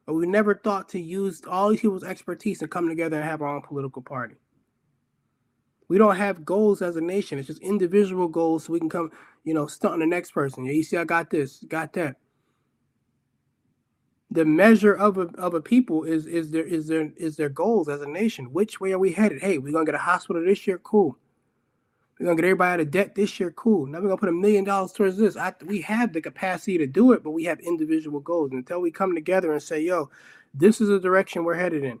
but 0.06 0.14
we 0.14 0.24
never 0.24 0.54
thought 0.54 0.88
to 0.90 1.00
use 1.00 1.42
all 1.50 1.70
these 1.70 1.80
people's 1.80 2.04
expertise 2.04 2.62
and 2.62 2.70
come 2.70 2.88
together 2.88 3.16
and 3.16 3.24
have 3.24 3.42
our 3.42 3.48
own 3.56 3.62
political 3.62 4.02
party. 4.02 4.36
We 5.88 5.96
don't 5.96 6.16
have 6.16 6.44
goals 6.44 6.82
as 6.82 6.96
a 6.96 7.00
nation. 7.00 7.38
It's 7.38 7.48
just 7.48 7.62
individual 7.62 8.28
goals 8.28 8.64
so 8.64 8.72
we 8.72 8.78
can 8.78 8.90
come, 8.90 9.10
you 9.44 9.54
know, 9.54 9.66
stunt 9.66 9.98
the 9.98 10.06
next 10.06 10.32
person. 10.32 10.64
Yeah, 10.66 10.72
you 10.72 10.82
see, 10.82 10.98
I 10.98 11.04
got 11.04 11.30
this, 11.30 11.64
got 11.66 11.94
that. 11.94 12.16
The 14.30 14.44
measure 14.44 14.92
of 14.94 15.16
a, 15.16 15.28
of 15.38 15.54
a 15.54 15.60
people 15.62 16.04
is 16.04 16.26
is 16.26 16.50
their 16.50 16.64
is 16.64 16.86
their 16.86 17.10
is 17.16 17.36
their 17.36 17.48
goals 17.48 17.88
as 17.88 18.02
a 18.02 18.06
nation. 18.06 18.52
Which 18.52 18.78
way 18.78 18.92
are 18.92 18.98
we 18.98 19.12
headed? 19.12 19.40
Hey, 19.40 19.56
we're 19.56 19.72
gonna 19.72 19.86
get 19.86 19.94
a 19.94 19.98
hospital 19.98 20.44
this 20.44 20.66
year, 20.66 20.78
cool. 20.78 21.16
We're 22.20 22.26
gonna 22.26 22.36
get 22.36 22.44
everybody 22.44 22.74
out 22.74 22.80
of 22.80 22.90
debt 22.90 23.14
this 23.14 23.40
year, 23.40 23.50
cool. 23.52 23.86
Now 23.86 24.00
we're 24.00 24.08
gonna 24.08 24.18
put 24.18 24.28
a 24.28 24.32
million 24.32 24.64
dollars 24.64 24.92
towards 24.92 25.16
this. 25.16 25.38
I, 25.38 25.54
we 25.64 25.80
have 25.82 26.12
the 26.12 26.20
capacity 26.20 26.76
to 26.76 26.86
do 26.86 27.12
it, 27.12 27.24
but 27.24 27.30
we 27.30 27.44
have 27.44 27.60
individual 27.60 28.20
goals. 28.20 28.52
Until 28.52 28.82
we 28.82 28.90
come 28.90 29.14
together 29.14 29.52
and 29.52 29.62
say, 29.62 29.80
"Yo, 29.80 30.10
this 30.52 30.82
is 30.82 30.88
the 30.88 31.00
direction 31.00 31.44
we're 31.44 31.54
headed 31.54 31.82
in," 31.84 31.98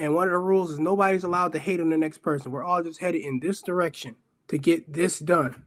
and 0.00 0.14
one 0.14 0.28
of 0.28 0.32
the 0.32 0.38
rules 0.38 0.70
is 0.70 0.78
nobody's 0.78 1.24
allowed 1.24 1.52
to 1.52 1.58
hate 1.58 1.78
on 1.78 1.90
the 1.90 1.98
next 1.98 2.22
person. 2.22 2.50
We're 2.50 2.64
all 2.64 2.82
just 2.82 3.00
headed 3.00 3.20
in 3.20 3.38
this 3.38 3.60
direction 3.60 4.16
to 4.48 4.56
get 4.56 4.90
this 4.90 5.18
done. 5.18 5.66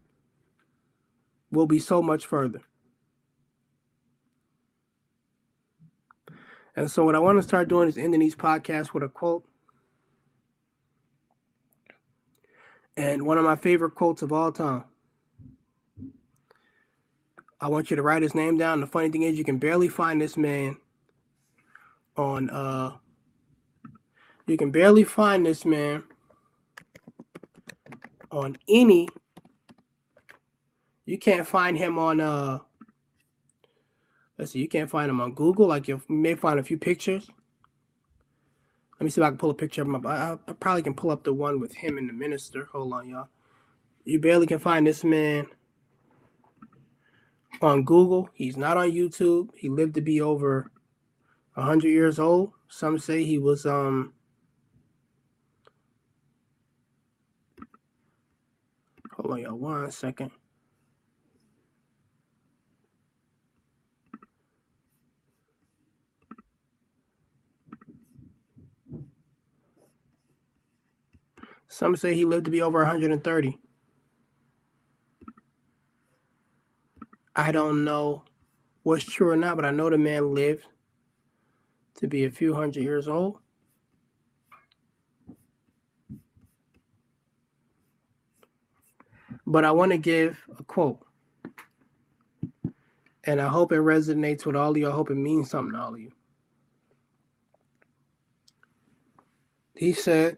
We'll 1.51 1.67
be 1.67 1.77
so 1.77 2.01
much 2.01 2.25
further. 2.25 2.61
And 6.75 6.89
so, 6.89 7.05
what 7.05 7.13
I 7.13 7.19
want 7.19 7.37
to 7.37 7.43
start 7.43 7.69
doing 7.69 7.87
is 7.87 7.95
ending 7.95 8.21
these 8.21 8.35
podcasts 8.35 8.91
with 8.91 9.03
a 9.03 9.07
quote. 9.07 9.45
And 12.97 13.27
one 13.27 13.37
of 13.37 13.45
my 13.45 13.55
favorite 13.55 13.93
quotes 13.93 14.23
of 14.23 14.33
all 14.33 14.51
time. 14.51 14.85
I 17.61 17.67
want 17.67 17.91
you 17.91 17.95
to 17.95 18.01
write 18.01 18.23
his 18.23 18.33
name 18.33 18.57
down. 18.57 18.81
The 18.81 18.87
funny 18.87 19.09
thing 19.09 19.21
is, 19.21 19.37
you 19.37 19.43
can 19.43 19.59
barely 19.59 19.89
find 19.89 20.19
this 20.19 20.35
man 20.35 20.77
on, 22.17 22.49
uh, 22.49 22.93
you 24.47 24.57
can 24.57 24.71
barely 24.71 25.03
find 25.03 25.45
this 25.45 25.65
man 25.65 26.03
on 28.31 28.57
any, 28.67 29.07
you 31.05 31.17
can't 31.17 31.47
find 31.47 31.77
him 31.77 31.99
on, 31.99 32.19
uh, 32.19 32.59
Let's 34.37 34.51
see, 34.51 34.59
you 34.59 34.67
can't 34.67 34.89
find 34.89 35.09
him 35.09 35.21
on 35.21 35.33
Google. 35.33 35.67
Like 35.67 35.87
you 35.87 36.01
may 36.09 36.35
find 36.35 36.59
a 36.59 36.63
few 36.63 36.77
pictures. 36.77 37.29
Let 38.99 39.05
me 39.05 39.09
see 39.09 39.21
if 39.21 39.25
I 39.25 39.29
can 39.29 39.37
pull 39.37 39.51
a 39.51 39.55
picture 39.55 39.81
of 39.81 39.87
him 39.87 39.95
up. 39.95 40.05
I, 40.05 40.37
I 40.47 40.53
probably 40.53 40.83
can 40.83 40.93
pull 40.93 41.11
up 41.11 41.23
the 41.23 41.33
one 41.33 41.59
with 41.59 41.73
him 41.73 41.97
and 41.97 42.09
the 42.09 42.13
minister. 42.13 42.67
Hold 42.71 42.93
on, 42.93 43.09
y'all. 43.09 43.27
You 44.05 44.19
barely 44.19 44.47
can 44.47 44.59
find 44.59 44.85
this 44.85 45.03
man 45.03 45.47
on 47.61 47.83
Google. 47.83 48.29
He's 48.33 48.57
not 48.57 48.77
on 48.77 48.91
YouTube. 48.91 49.49
He 49.55 49.69
lived 49.69 49.93
to 49.95 50.01
be 50.01 50.19
over 50.19 50.71
100 51.53 51.87
years 51.87 52.19
old. 52.19 52.51
Some 52.69 52.97
say 52.97 53.23
he 53.23 53.37
was 53.37 53.65
um 53.65 54.13
Hold 59.23 59.35
on, 59.35 59.41
y'all. 59.41 59.55
One 59.55 59.89
second. 59.91 60.31
Some 71.69 71.95
say 71.95 72.13
he 72.15 72.25
lived 72.25 72.45
to 72.45 72.51
be 72.51 72.61
over 72.61 72.79
130. 72.79 73.59
I 77.35 77.51
don't 77.53 77.85
know 77.85 78.25
what's 78.83 79.05
true 79.05 79.29
or 79.31 79.37
not, 79.37 79.55
but 79.55 79.65
I 79.65 79.71
know 79.71 79.89
the 79.89 79.97
man 79.97 80.35
lived 80.35 80.65
to 81.95 82.07
be 82.09 82.25
a 82.25 82.31
few 82.31 82.53
hundred 82.53 82.83
years 82.83 83.07
old. 83.07 83.39
But 89.45 89.65
I 89.65 89.71
want 89.71 89.91
to 89.91 89.97
give 89.97 90.41
a 90.57 90.63
quote. 90.63 90.99
And 93.25 93.41
I 93.41 93.47
hope 93.47 93.71
it 93.71 93.79
resonates 93.79 94.45
with 94.45 94.55
all 94.55 94.71
of 94.71 94.77
you. 94.77 94.87
I 94.87 94.91
hope 94.91 95.09
it 95.09 95.15
means 95.15 95.49
something 95.49 95.73
to 95.73 95.79
all 95.79 95.93
of 95.93 95.99
you. 95.99 96.11
He 99.75 99.93
said, 99.93 100.37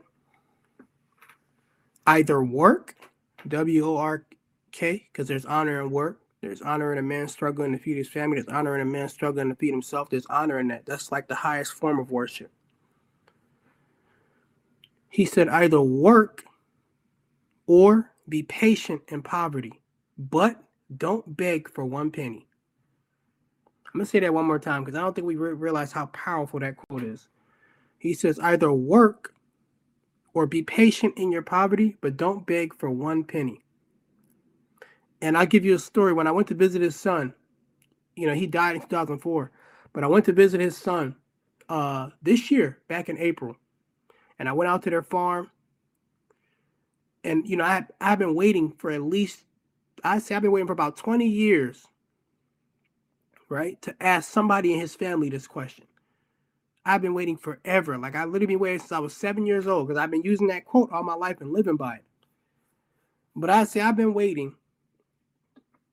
either 2.07 2.43
work, 2.43 2.95
W 3.47 3.85
O 3.85 3.97
R 3.97 4.25
K, 4.71 5.07
because 5.11 5.27
there's 5.27 5.45
honor 5.45 5.81
in 5.81 5.89
work. 5.89 6.21
There's 6.41 6.61
honor 6.61 6.91
in 6.91 6.99
a 6.99 7.01
man 7.01 7.27
struggling 7.27 7.71
to 7.71 7.77
feed 7.77 7.97
his 7.97 8.07
family. 8.07 8.39
There's 8.39 8.55
honor 8.55 8.75
in 8.75 8.81
a 8.81 8.91
man 8.91 9.09
struggling 9.09 9.49
to 9.49 9.55
feed 9.55 9.71
himself. 9.71 10.09
There's 10.09 10.27
honor 10.27 10.59
in 10.59 10.67
that. 10.67 10.85
That's 10.85 11.11
like 11.11 11.27
the 11.27 11.35
highest 11.35 11.73
form 11.73 11.99
of 11.99 12.11
worship. 12.11 12.51
He 15.09 15.25
said, 15.25 15.49
either 15.49 15.81
work 15.81 16.45
or 17.65 18.11
be 18.27 18.43
patient 18.43 19.01
in 19.09 19.21
poverty, 19.21 19.81
but 20.17 20.61
don't 20.97 21.35
beg 21.35 21.69
for 21.69 21.85
one 21.85 22.11
penny. 22.11 22.47
I'm 23.87 23.99
going 23.99 24.05
to 24.05 24.09
say 24.09 24.19
that 24.19 24.33
one 24.33 24.45
more 24.45 24.59
time 24.59 24.83
because 24.83 24.97
I 24.97 25.01
don't 25.01 25.15
think 25.15 25.27
we 25.27 25.35
re- 25.35 25.53
realize 25.53 25.91
how 25.91 26.07
powerful 26.07 26.59
that 26.59 26.75
quote 26.75 27.03
is. 27.03 27.29
He 27.97 28.13
says, 28.13 28.39
either 28.39 28.71
work 28.71 29.33
or 30.33 30.45
be 30.45 30.61
patient 30.61 31.13
in 31.17 31.31
your 31.31 31.41
poverty, 31.41 31.95
but 32.01 32.17
don't 32.17 32.45
beg 32.45 32.75
for 32.75 32.89
one 32.89 33.23
penny. 33.23 33.63
And 35.21 35.37
I'll 35.37 35.45
give 35.45 35.63
you 35.63 35.75
a 35.75 35.79
story. 35.79 36.11
When 36.11 36.27
I 36.27 36.31
went 36.31 36.47
to 36.49 36.53
visit 36.55 36.81
his 36.81 36.95
son, 36.95 37.33
you 38.15 38.27
know, 38.27 38.33
he 38.33 38.47
died 38.47 38.75
in 38.75 38.81
2004, 38.81 39.51
but 39.93 40.03
I 40.03 40.07
went 40.07 40.25
to 40.25 40.33
visit 40.33 40.59
his 40.59 40.77
son 40.77 41.15
uh, 41.69 42.09
this 42.21 42.51
year, 42.51 42.79
back 42.87 43.07
in 43.07 43.17
April. 43.17 43.55
And 44.37 44.49
I 44.49 44.53
went 44.53 44.69
out 44.69 44.83
to 44.83 44.89
their 44.89 45.03
farm 45.03 45.49
and 47.25 47.47
you 47.49 47.57
know, 47.57 47.65
I 47.65 47.85
I've 48.01 48.19
been 48.19 48.35
waiting 48.35 48.73
for 48.77 48.91
at 48.91 49.01
least 49.01 49.43
I 50.03 50.19
say 50.19 50.35
I've 50.35 50.43
been 50.43 50.51
waiting 50.51 50.67
for 50.67 50.73
about 50.73 50.97
20 50.97 51.27
years, 51.27 51.87
right, 53.49 53.81
to 53.83 53.95
ask 54.01 54.31
somebody 54.31 54.73
in 54.73 54.79
his 54.79 54.95
family 54.95 55.29
this 55.29 55.47
question. 55.47 55.85
I've 56.85 57.01
been 57.01 57.15
waiting 57.15 57.37
forever. 57.37 57.97
Like 57.97 58.15
I 58.15 58.25
literally 58.25 58.47
been 58.47 58.59
waiting 58.59 58.79
since 58.79 58.91
I 58.91 58.99
was 58.99 59.15
seven 59.15 59.47
years 59.47 59.67
old 59.67 59.87
because 59.87 59.99
I've 59.99 60.11
been 60.11 60.23
using 60.23 60.47
that 60.47 60.65
quote 60.65 60.91
all 60.91 61.03
my 61.03 61.15
life 61.15 61.41
and 61.41 61.51
living 61.51 61.77
by 61.77 61.95
it. 61.95 62.05
But 63.35 63.49
I 63.49 63.63
say 63.65 63.81
I've 63.81 63.97
been 63.97 64.13
waiting 64.13 64.55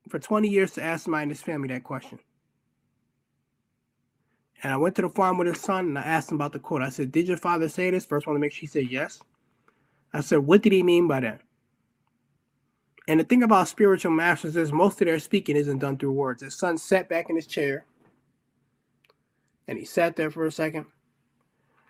for 0.08 0.18
20 0.18 0.48
years 0.48 0.72
to 0.72 0.82
ask 0.82 1.04
somebody 1.04 1.24
in 1.24 1.28
his 1.30 1.42
family 1.42 1.68
that 1.68 1.84
question. 1.84 2.18
And 4.62 4.72
I 4.72 4.76
went 4.76 4.96
to 4.96 5.02
the 5.02 5.08
farm 5.08 5.38
with 5.38 5.48
his 5.48 5.60
son 5.60 5.86
and 5.86 5.98
I 5.98 6.02
asked 6.02 6.30
him 6.30 6.36
about 6.36 6.52
the 6.52 6.58
quote. 6.58 6.82
I 6.82 6.90
said, 6.90 7.12
Did 7.12 7.28
your 7.28 7.36
father 7.38 7.68
say 7.68 7.90
this? 7.90 8.06
First 8.06 8.26
one 8.26 8.34
to 8.34 8.40
make 8.40 8.52
sure 8.52 8.60
he 8.60 8.66
said 8.66 8.90
yes. 8.90 9.20
I 10.14 10.20
said, 10.20 10.40
what 10.40 10.62
did 10.62 10.72
he 10.72 10.82
mean 10.82 11.08
by 11.08 11.20
that? 11.20 11.40
And 13.08 13.18
the 13.18 13.24
thing 13.24 13.42
about 13.42 13.68
spiritual 13.68 14.12
masters 14.12 14.56
is 14.56 14.72
most 14.72 15.00
of 15.00 15.06
their 15.06 15.18
speaking 15.18 15.56
isn't 15.56 15.78
done 15.78 15.98
through 15.98 16.12
words. 16.12 16.42
His 16.42 16.54
son 16.54 16.78
sat 16.78 17.08
back 17.08 17.30
in 17.30 17.36
his 17.36 17.46
chair 17.46 17.84
and 19.66 19.78
he 19.78 19.84
sat 19.84 20.14
there 20.14 20.30
for 20.30 20.46
a 20.46 20.52
second. 20.52 20.86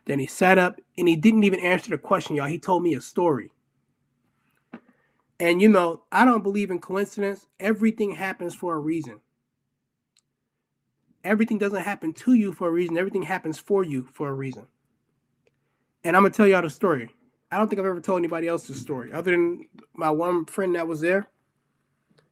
Then 0.04 0.18
he 0.18 0.26
sat 0.26 0.58
up 0.58 0.80
and 0.96 1.06
he 1.06 1.16
didn't 1.16 1.44
even 1.44 1.60
answer 1.60 1.90
the 1.90 1.98
question, 1.98 2.36
y'all. 2.36 2.46
He 2.46 2.58
told 2.58 2.82
me 2.82 2.94
a 2.94 3.00
story. 3.00 3.50
And 5.38 5.60
you 5.60 5.68
know, 5.68 6.04
I 6.12 6.24
don't 6.24 6.42
believe 6.42 6.70
in 6.70 6.78
coincidence. 6.78 7.46
Everything 7.60 8.12
happens 8.12 8.54
for 8.54 8.74
a 8.74 8.78
reason. 8.78 9.20
Everything 11.24 11.58
doesn't 11.58 11.82
happen 11.82 12.12
to 12.12 12.34
you 12.34 12.52
for 12.52 12.68
a 12.68 12.70
reason, 12.70 12.96
everything 12.96 13.22
happens 13.22 13.58
for 13.58 13.84
you 13.84 14.08
for 14.12 14.28
a 14.28 14.34
reason. 14.34 14.66
And 16.04 16.16
I'm 16.16 16.22
going 16.22 16.32
to 16.32 16.36
tell 16.36 16.48
y'all 16.48 16.62
the 16.62 16.70
story. 16.70 17.10
I 17.52 17.58
don't 17.58 17.68
think 17.68 17.78
I've 17.78 17.86
ever 17.86 18.00
told 18.00 18.18
anybody 18.18 18.48
else's 18.48 18.80
story 18.80 19.12
other 19.12 19.30
than 19.30 19.66
my 19.94 20.10
one 20.10 20.46
friend 20.46 20.74
that 20.74 20.88
was 20.88 21.02
there. 21.02 21.28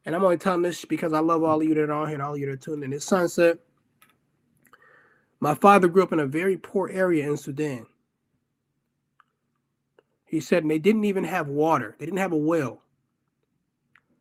And 0.07 0.15
I'm 0.15 0.25
only 0.25 0.39
telling 0.39 0.63
this 0.63 0.87
because 0.87 1.13
I 1.13 1.19
love 1.19 1.45
all 1.45 1.61
of 1.61 1.69
you 1.69 1.75
that 1.75 1.91
are 1.91 1.93
on 1.93 2.09
here 2.09 2.15
and 2.15 2.23
all 2.23 2.33
of 2.33 2.41
you 2.41 2.47
that 2.47 2.53
are 2.53 2.57
tuning 2.57 2.91
in. 2.91 3.01
Son 3.01 3.29
said, 3.29 3.59
My 5.39 5.55
father 5.55 5.89
grew 5.89 6.03
up 6.03 6.15
in 6.15 6.21
a 6.21 6.27
very 6.27 6.57
poor 6.57 6.89
area 6.89 7.29
in 7.29 7.37
Sudan. 7.37 7.85
He 10.25 10.41
said, 10.41 10.67
they 10.67 10.79
didn't 10.79 11.05
even 11.05 11.25
have 11.25 11.49
water, 11.49 11.97
they 11.99 12.07
didn't 12.07 12.19
have 12.19 12.33
a 12.33 12.37
well. 12.37 12.81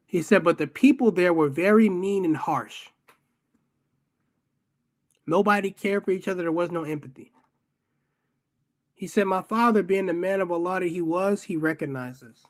He 0.06 0.24
said, 0.24 0.44
but 0.44 0.58
the 0.58 0.68
people 0.68 1.12
there 1.12 1.34
were 1.34 1.50
very 1.50 1.88
mean 1.88 2.26
and 2.26 2.36
harsh. 2.36 2.88
Nobody 5.28 5.70
cared 5.70 6.04
for 6.04 6.12
each 6.12 6.28
other, 6.28 6.42
there 6.42 6.52
was 6.52 6.72
no 6.72 6.84
empathy. 6.84 7.32
He 9.00 9.08
said, 9.08 9.28
My 9.28 9.42
father, 9.42 9.82
being 9.82 10.08
the 10.08 10.14
man 10.14 10.42
of 10.42 10.52
Allah 10.52 10.82
that 10.82 10.90
he 10.90 11.02
was, 11.02 11.44
he 11.44 11.56
recognized 11.56 12.22
recognizes. 12.22 12.46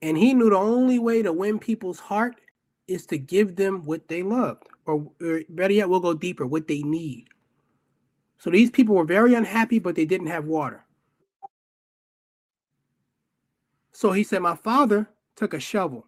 And 0.00 0.16
he 0.16 0.32
knew 0.32 0.48
the 0.48 0.56
only 0.56 0.98
way 0.98 1.20
to 1.20 1.34
win 1.34 1.58
people's 1.58 2.00
heart 2.00 2.40
is 2.88 3.04
to 3.08 3.18
give 3.18 3.56
them 3.56 3.84
what 3.84 4.08
they 4.08 4.22
loved, 4.22 4.62
or, 4.86 5.06
or 5.20 5.42
better 5.50 5.74
yet, 5.74 5.90
we'll 5.90 6.00
go 6.00 6.14
deeper, 6.14 6.46
what 6.46 6.66
they 6.66 6.80
need. 6.80 7.26
So 8.38 8.48
these 8.48 8.70
people 8.70 8.94
were 8.94 9.04
very 9.04 9.34
unhappy, 9.34 9.78
but 9.78 9.96
they 9.96 10.06
didn't 10.06 10.28
have 10.28 10.46
water. 10.46 10.82
So 13.92 14.12
he 14.12 14.24
said, 14.24 14.40
My 14.40 14.56
father 14.56 15.10
took 15.36 15.52
a 15.52 15.60
shovel 15.60 16.06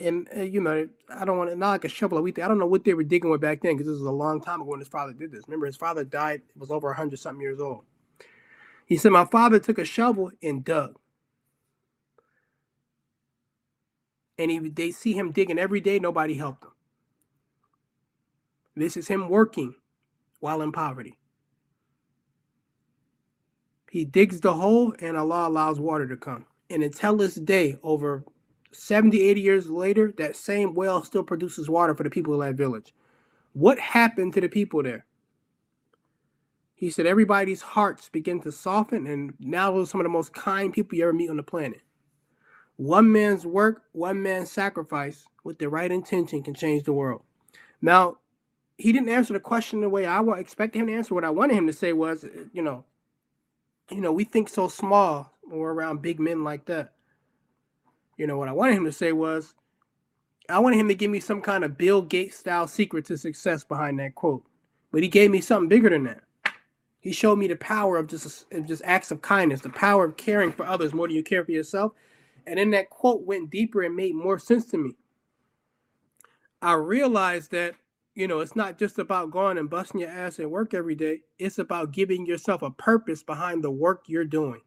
and 0.00 0.28
uh, 0.36 0.42
you 0.42 0.60
know, 0.60 0.88
I 1.10 1.24
don't 1.24 1.38
want 1.38 1.50
to 1.50 1.56
like 1.56 1.84
a 1.84 1.88
shovel 1.88 2.18
of 2.18 2.24
wheat. 2.24 2.38
I 2.40 2.48
don't 2.48 2.58
know 2.58 2.66
what 2.66 2.84
they 2.84 2.94
were 2.94 3.04
digging 3.04 3.30
with 3.30 3.40
back 3.40 3.62
then 3.62 3.74
because 3.76 3.86
this 3.86 3.98
was 3.98 4.08
a 4.08 4.12
long 4.12 4.40
time 4.40 4.60
ago 4.60 4.70
when 4.70 4.80
his 4.80 4.88
father 4.88 5.12
did 5.12 5.32
this. 5.32 5.44
Remember, 5.48 5.66
his 5.66 5.76
father 5.76 6.04
died; 6.04 6.42
was 6.56 6.70
over 6.70 6.92
hundred 6.92 7.18
something 7.20 7.42
years 7.42 7.60
old. 7.60 7.84
He 8.86 8.96
said, 8.96 9.12
"My 9.12 9.26
father 9.26 9.60
took 9.60 9.78
a 9.78 9.84
shovel 9.84 10.30
and 10.42 10.64
dug, 10.64 10.98
and 14.38 14.50
he 14.50 14.58
they 14.60 14.92
see 14.92 15.12
him 15.14 15.32
digging 15.32 15.58
every 15.58 15.80
day. 15.80 15.98
Nobody 15.98 16.34
helped 16.34 16.64
him. 16.64 16.72
This 18.76 18.96
is 18.96 19.08
him 19.08 19.28
working 19.28 19.74
while 20.40 20.62
in 20.62 20.72
poverty. 20.72 21.18
He 23.90 24.04
digs 24.04 24.40
the 24.40 24.54
hole, 24.54 24.94
and 25.00 25.16
Allah 25.16 25.48
allows 25.48 25.80
water 25.80 26.08
to 26.08 26.16
come. 26.16 26.46
And 26.70 26.82
until 26.82 27.16
this 27.16 27.36
day, 27.36 27.78
over 27.82 28.24
70, 28.74 29.20
80 29.20 29.40
years 29.40 29.70
later, 29.70 30.12
that 30.18 30.36
same 30.36 30.74
well 30.74 31.02
still 31.02 31.22
produces 31.22 31.68
water 31.68 31.94
for 31.94 32.02
the 32.02 32.10
people 32.10 32.34
of 32.34 32.46
that 32.46 32.54
village. 32.54 32.94
What 33.52 33.78
happened 33.78 34.34
to 34.34 34.40
the 34.40 34.48
people 34.48 34.82
there? 34.82 35.06
He 36.74 36.90
said 36.90 37.06
everybody's 37.06 37.62
hearts 37.62 38.08
begin 38.08 38.40
to 38.42 38.52
soften, 38.52 39.06
and 39.06 39.32
now 39.38 39.72
those 39.72 39.88
are 39.88 39.90
some 39.92 40.00
of 40.00 40.04
the 40.04 40.10
most 40.10 40.32
kind 40.34 40.72
people 40.72 40.98
you 40.98 41.04
ever 41.04 41.12
meet 41.12 41.30
on 41.30 41.36
the 41.36 41.42
planet. 41.42 41.80
One 42.76 43.10
man's 43.10 43.46
work, 43.46 43.82
one 43.92 44.22
man's 44.22 44.50
sacrifice 44.50 45.24
with 45.44 45.58
the 45.58 45.68
right 45.68 45.90
intention 45.90 46.42
can 46.42 46.54
change 46.54 46.82
the 46.84 46.92
world. 46.92 47.22
Now, 47.80 48.18
he 48.76 48.92
didn't 48.92 49.08
answer 49.08 49.32
the 49.32 49.40
question 49.40 49.80
the 49.80 49.88
way 49.88 50.04
I 50.06 50.20
would 50.20 50.38
expect 50.38 50.74
him 50.74 50.88
to 50.88 50.92
answer. 50.94 51.14
What 51.14 51.24
I 51.24 51.30
wanted 51.30 51.56
him 51.56 51.66
to 51.68 51.72
say 51.72 51.92
was, 51.92 52.26
you 52.52 52.62
know, 52.62 52.84
you 53.90 54.00
know, 54.00 54.12
we 54.12 54.24
think 54.24 54.48
so 54.48 54.68
small 54.68 55.32
when 55.42 55.60
we're 55.60 55.72
around 55.72 56.02
big 56.02 56.18
men 56.18 56.42
like 56.42 56.64
that. 56.66 56.92
You 58.16 58.26
know, 58.26 58.38
what 58.38 58.48
I 58.48 58.52
wanted 58.52 58.76
him 58.76 58.84
to 58.84 58.92
say 58.92 59.12
was, 59.12 59.54
I 60.48 60.58
wanted 60.58 60.78
him 60.78 60.88
to 60.88 60.94
give 60.94 61.10
me 61.10 61.20
some 61.20 61.40
kind 61.40 61.64
of 61.64 61.78
Bill 61.78 62.02
Gates 62.02 62.36
style 62.36 62.68
secret 62.68 63.06
to 63.06 63.16
success 63.16 63.64
behind 63.64 63.98
that 63.98 64.14
quote. 64.14 64.44
But 64.92 65.02
he 65.02 65.08
gave 65.08 65.30
me 65.30 65.40
something 65.40 65.68
bigger 65.68 65.90
than 65.90 66.04
that. 66.04 66.22
He 67.00 67.12
showed 67.12 67.36
me 67.36 67.48
the 67.48 67.56
power 67.56 67.96
of 67.98 68.06
just 68.06 68.46
of 68.52 68.66
just 68.66 68.82
acts 68.84 69.10
of 69.10 69.20
kindness, 69.20 69.60
the 69.60 69.70
power 69.70 70.04
of 70.04 70.16
caring 70.16 70.52
for 70.52 70.64
others 70.64 70.94
more 70.94 71.06
than 71.06 71.16
you 71.16 71.22
care 71.22 71.44
for 71.44 71.52
yourself. 71.52 71.92
And 72.46 72.58
then 72.58 72.70
that 72.70 72.90
quote 72.90 73.22
went 73.22 73.50
deeper 73.50 73.82
and 73.82 73.96
made 73.96 74.14
more 74.14 74.38
sense 74.38 74.66
to 74.66 74.78
me. 74.78 74.96
I 76.62 76.74
realized 76.74 77.50
that, 77.50 77.74
you 78.14 78.28
know, 78.28 78.40
it's 78.40 78.56
not 78.56 78.78
just 78.78 78.98
about 78.98 79.30
going 79.30 79.58
and 79.58 79.68
busting 79.68 80.00
your 80.00 80.10
ass 80.10 80.38
at 80.40 80.50
work 80.50 80.72
every 80.72 80.94
day. 80.94 81.20
It's 81.38 81.58
about 81.58 81.92
giving 81.92 82.24
yourself 82.24 82.62
a 82.62 82.70
purpose 82.70 83.22
behind 83.22 83.62
the 83.62 83.70
work 83.70 84.04
you're 84.06 84.24
doing. 84.24 84.60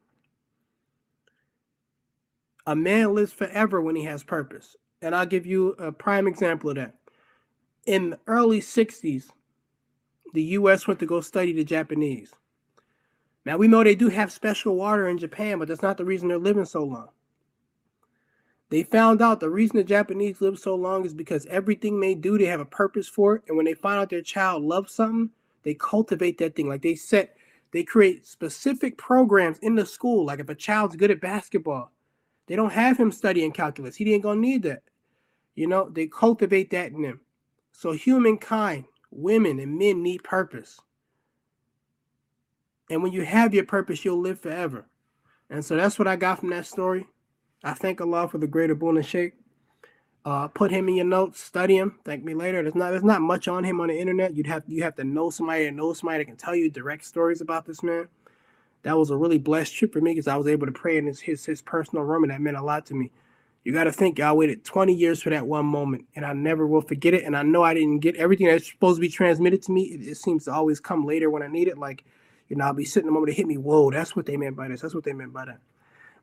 A 2.68 2.76
man 2.76 3.16
lives 3.16 3.32
forever 3.32 3.82
when 3.82 3.96
he 3.96 4.04
has 4.04 4.24
purpose. 4.24 4.76
And 5.02 5.16
I'll 5.16 5.26
give 5.26 5.46
you 5.46 5.70
a 5.80 5.92
prime 5.92 6.28
example 6.28 6.70
of 6.70 6.76
that. 6.76 6.96
In 7.86 8.12
the 8.12 8.20
early 8.28 8.60
60s, 8.60 9.30
the 10.34 10.44
US 10.44 10.86
went 10.86 11.00
to 11.00 11.06
go 11.06 11.22
study 11.22 11.54
the 11.54 11.64
Japanese. 11.64 12.32
Now 13.46 13.56
we 13.56 13.70
know 13.70 13.84
they 13.86 13.96
do 13.96 14.10
have 14.10 14.34
special 14.34 14.76
water 14.76 15.08
in 15.08 15.18
Japan, 15.18 15.60
but 15.60 15.70
that's 15.70 15.82
not 15.82 15.96
the 15.96 16.04
reason 16.04 16.28
they're 16.28 16.38
living 16.38 16.66
so 16.66 16.84
long. 16.84 17.08
They 18.70 18.84
found 18.84 19.22
out 19.22 19.40
the 19.40 19.50
reason 19.50 19.78
the 19.78 19.84
Japanese 19.86 20.42
live 20.42 20.60
so 20.60 20.76
long 20.76 21.06
is 21.06 21.14
because 21.14 21.46
everything 21.46 22.02
they 22.02 22.16
do, 22.16 22.38
they 22.38 22.48
have 22.48 22.60
a 22.60 22.66
purpose 22.66 23.08
for 23.08 23.38
it. 23.38 23.44
And 23.48 23.56
when 23.56 23.66
they 23.66 23.76
find 23.76 23.98
out 23.98 24.10
their 24.10 24.22
child 24.22 24.64
loves 24.64 24.94
something, 24.94 25.30
they 25.64 25.74
cultivate 25.76 26.38
that 26.40 26.58
thing. 26.58 26.68
Like 26.68 26.82
they 26.82 26.96
set, 26.96 27.38
they 27.72 27.84
create 27.84 28.28
specific 28.28 28.98
programs 28.98 29.58
in 29.60 29.76
the 29.76 29.86
school. 29.86 30.26
Like 30.26 30.42
if 30.42 30.50
a 30.50 30.56
child's 30.56 30.98
good 30.98 31.12
at 31.12 31.22
basketball, 31.22 31.94
they 32.48 32.56
don't 32.56 32.72
have 32.72 32.98
him 32.98 33.12
studying 33.12 33.52
calculus. 33.52 33.96
He 33.96 34.14
ain't 34.14 34.24
gonna 34.24 34.40
need 34.40 34.64
that. 34.64 34.84
You 35.56 35.68
know, 35.68 35.90
they 35.90 36.08
cultivate 36.08 36.72
that 36.72 36.92
in 36.92 37.02
them. 37.02 37.22
So 37.72 37.92
humankind, 37.92 38.86
women 39.12 39.60
and 39.60 39.78
men 39.78 40.02
need 40.02 40.24
purpose. 40.24 40.80
And 42.90 43.04
when 43.04 43.12
you 43.12 43.24
have 43.24 43.54
your 43.54 43.66
purpose, 43.66 44.06
you'll 44.06 44.22
live 44.22 44.40
forever. 44.40 44.88
And 45.50 45.64
so 45.64 45.76
that's 45.76 46.00
what 46.00 46.08
I 46.08 46.16
got 46.16 46.40
from 46.40 46.50
that 46.50 46.66
story. 46.66 47.06
I 47.64 47.74
thank 47.74 48.00
Allah 48.02 48.28
for 48.28 48.38
the 48.38 48.48
greater 48.48 48.76
Boon 48.76 48.98
and 48.98 49.06
shake. 49.06 49.34
Uh, 50.26 50.48
put 50.48 50.72
him 50.72 50.90
in 50.90 50.96
your 50.96 51.06
notes, 51.06 51.42
study 51.42 51.78
him. 51.78 52.00
Thank 52.04 52.24
me 52.24 52.34
later. 52.34 52.62
There's 52.62 52.76
not 52.76 52.92
there's 52.92 53.04
not 53.04 53.22
much 53.22 53.48
on 53.48 53.64
him 53.64 53.80
on 53.80 53.88
the 53.88 53.98
internet. 53.98 54.36
You'd 54.36 54.48
have 54.48 54.64
you 54.68 54.84
have 54.84 54.96
to 54.96 55.04
know 55.06 55.30
somebody 55.30 55.66
that 55.66 55.74
knows 55.74 56.00
somebody 56.00 56.20
that 56.20 56.26
can 56.26 56.36
tell 56.36 56.54
you 56.54 56.70
direct 56.70 57.06
stories 57.06 57.40
about 57.40 57.66
this 57.66 57.82
man. 57.82 58.10
That 58.88 58.98
was 58.98 59.10
a 59.10 59.18
really 59.18 59.38
blessed 59.38 59.76
trip 59.76 59.92
for 59.92 60.00
me 60.00 60.12
because 60.12 60.30
I 60.30 60.38
was 60.38 60.48
able 60.48 60.66
to 60.66 60.72
pray 60.72 60.96
in 60.98 61.08
his, 61.08 61.20
his 61.20 61.46
his 61.46 61.62
personal 61.62 62.06
room, 62.06 62.24
and 62.24 62.32
that 62.32 62.40
meant 62.40 62.56
a 62.56 62.64
lot 62.64 62.86
to 62.86 62.94
me. 62.94 63.12
You 63.66 63.74
got 63.74 63.84
to 63.84 63.92
think, 63.92 64.18
y'all 64.18 64.38
waited 64.38 64.64
20 64.64 64.94
years 64.94 65.22
for 65.22 65.30
that 65.30 65.46
one 65.46 65.66
moment, 65.66 66.06
and 66.16 66.26
I 66.26 66.32
never 66.32 66.66
will 66.66 66.80
forget 66.80 67.14
it. 67.14 67.26
And 67.26 67.36
I 67.36 67.44
know 67.44 67.64
I 67.64 67.74
didn't 67.74 68.00
get 68.00 68.16
everything 68.16 68.48
that's 68.48 68.72
supposed 68.72 68.96
to 68.96 69.02
be 69.02 69.10
transmitted 69.10 69.62
to 69.64 69.74
me. 69.74 69.82
It, 69.82 70.08
it 70.08 70.16
seems 70.16 70.46
to 70.46 70.54
always 70.54 70.80
come 70.80 71.06
later 71.06 71.30
when 71.30 71.44
I 71.44 71.48
need 71.48 71.68
it. 71.68 71.78
Like, 71.78 72.06
you 72.48 72.56
know, 72.56 72.64
I'll 72.64 72.74
be 72.74 72.86
sitting 72.86 73.08
the 73.08 73.12
moment 73.12 73.32
to 73.32 73.36
hit 73.36 73.46
me. 73.46 73.58
Whoa, 73.58 73.92
that's 73.92 74.16
what 74.16 74.26
they 74.26 74.38
meant 74.38 74.56
by 74.56 74.70
this. 74.70 74.80
That's 74.80 74.96
what 74.96 75.04
they 75.04 75.12
meant 75.12 75.34
by 75.34 75.44
that. 75.44 75.60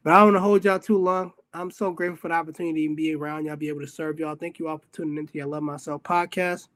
But 0.02 0.14
I 0.14 0.20
don't 0.20 0.32
want 0.32 0.36
to 0.36 0.40
hold 0.40 0.64
y'all 0.64 0.78
too 0.78 0.96
long. 0.96 1.34
I'm 1.52 1.70
so 1.70 1.92
grateful 1.92 2.16
for 2.16 2.28
the 2.28 2.34
opportunity 2.34 2.76
to 2.76 2.80
even 2.80 2.96
be 2.96 3.14
around 3.14 3.44
y'all, 3.44 3.56
be 3.56 3.68
able 3.68 3.82
to 3.82 3.86
serve 3.86 4.18
y'all. 4.18 4.36
Thank 4.36 4.58
you 4.58 4.68
all 4.68 4.78
for 4.78 4.86
tuning 4.90 5.18
into 5.18 5.34
your 5.34 5.48
Love 5.48 5.64
Myself 5.64 6.02
podcast. 6.02 6.68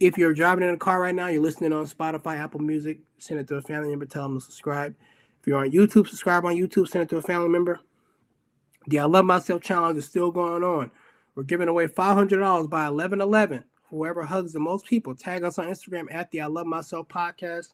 If 0.00 0.18
you're 0.18 0.34
driving 0.34 0.68
in 0.68 0.74
a 0.74 0.78
car 0.78 1.00
right 1.00 1.14
now, 1.14 1.28
you're 1.28 1.42
listening 1.42 1.72
on 1.72 1.86
Spotify, 1.86 2.38
Apple 2.38 2.60
Music, 2.60 2.98
send 3.18 3.40
it 3.40 3.48
to 3.48 3.56
a 3.56 3.62
family 3.62 3.90
member, 3.90 4.06
tell 4.06 4.24
them 4.24 4.38
to 4.38 4.44
subscribe. 4.44 4.94
If 5.40 5.46
you're 5.46 5.58
on 5.58 5.70
YouTube, 5.70 6.08
subscribe 6.08 6.44
on 6.44 6.56
YouTube, 6.56 6.88
send 6.88 7.04
it 7.04 7.10
to 7.10 7.18
a 7.18 7.22
family 7.22 7.48
member. 7.48 7.80
The 8.88 8.98
I 8.98 9.04
Love 9.04 9.24
Myself 9.24 9.62
challenge 9.62 9.98
is 9.98 10.04
still 10.04 10.30
going 10.30 10.62
on. 10.62 10.90
We're 11.34 11.44
giving 11.44 11.68
away 11.68 11.86
$500 11.86 12.68
by 12.68 12.86
11 12.86 13.20
11. 13.20 13.64
Whoever 13.90 14.24
hugs 14.24 14.52
the 14.52 14.60
most 14.60 14.86
people, 14.86 15.14
tag 15.14 15.44
us 15.44 15.58
on 15.58 15.66
Instagram 15.66 16.12
at 16.12 16.30
the 16.30 16.40
I 16.40 16.46
Love 16.46 16.66
Myself 16.66 17.08
podcast 17.08 17.68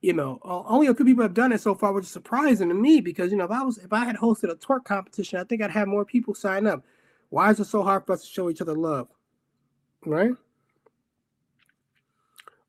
you 0.00 0.12
know, 0.12 0.38
only 0.44 0.86
a 0.86 0.94
few 0.94 1.04
people 1.04 1.22
have 1.22 1.34
done 1.34 1.52
it 1.52 1.60
so 1.60 1.74
far, 1.74 1.92
which 1.92 2.04
is 2.04 2.10
surprising 2.10 2.68
to 2.68 2.74
me 2.74 3.00
because 3.00 3.32
you 3.32 3.36
know 3.36 3.44
if 3.44 3.50
I 3.50 3.62
was 3.62 3.78
if 3.78 3.92
I 3.92 4.04
had 4.04 4.16
hosted 4.16 4.50
a 4.50 4.54
twerk 4.54 4.84
competition, 4.84 5.40
I 5.40 5.44
think 5.44 5.60
I'd 5.60 5.70
have 5.70 5.88
more 5.88 6.04
people 6.04 6.34
sign 6.34 6.66
up. 6.66 6.84
Why 7.30 7.50
is 7.50 7.60
it 7.60 7.64
so 7.64 7.82
hard 7.82 8.06
for 8.06 8.12
us 8.12 8.22
to 8.22 8.28
show 8.28 8.48
each 8.48 8.60
other 8.60 8.74
love? 8.74 9.08
Right? 10.06 10.30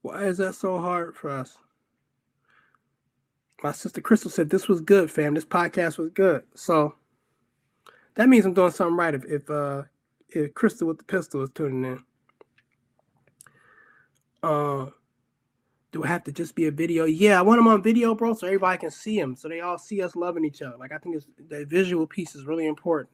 Why 0.01 0.25
is 0.25 0.37
that 0.37 0.55
so 0.55 0.79
hard 0.79 1.15
for 1.15 1.29
us? 1.29 1.57
My 3.61 3.71
sister 3.73 3.99
Crystal 3.99 4.31
said 4.31 4.49
this 4.49 4.67
was 4.67 4.79
good, 4.79 5.11
fam. 5.11 5.33
This 5.33 5.45
podcast 5.45 5.97
was 5.97 6.09
good. 6.11 6.43
So 6.55 6.95
that 8.15 8.29
means 8.29 8.45
I'm 8.45 8.53
doing 8.53 8.71
something 8.71 8.95
right 8.95 9.13
if 9.13 9.25
if 9.25 9.49
uh 9.49 9.83
if 10.29 10.53
Crystal 10.53 10.87
with 10.87 10.97
the 10.99 11.03
pistol 11.03 11.43
is 11.43 11.49
tuning 11.53 11.83
in. 11.83 12.03
Uh 14.41 14.87
do 15.91 16.03
I 16.03 16.07
have 16.07 16.23
to 16.25 16.31
just 16.31 16.55
be 16.55 16.67
a 16.67 16.71
video? 16.71 17.05
Yeah, 17.05 17.39
I 17.39 17.41
want 17.41 17.57
them 17.57 17.67
on 17.67 17.81
video, 17.81 18.13
bro, 18.13 18.35
so 18.35 18.45
everybody 18.45 18.77
can 18.77 18.91
see 18.91 19.19
them, 19.19 19.35
so 19.35 19.49
they 19.49 19.61
all 19.61 19.79
see 19.79 20.03
us 20.03 20.15
loving 20.15 20.45
each 20.45 20.61
other. 20.61 20.77
Like 20.77 20.91
I 20.91 20.99
think 20.99 21.15
it's, 21.15 21.25
the 21.49 21.65
visual 21.65 22.05
piece 22.05 22.35
is 22.35 22.45
really 22.45 22.67
important. 22.67 23.09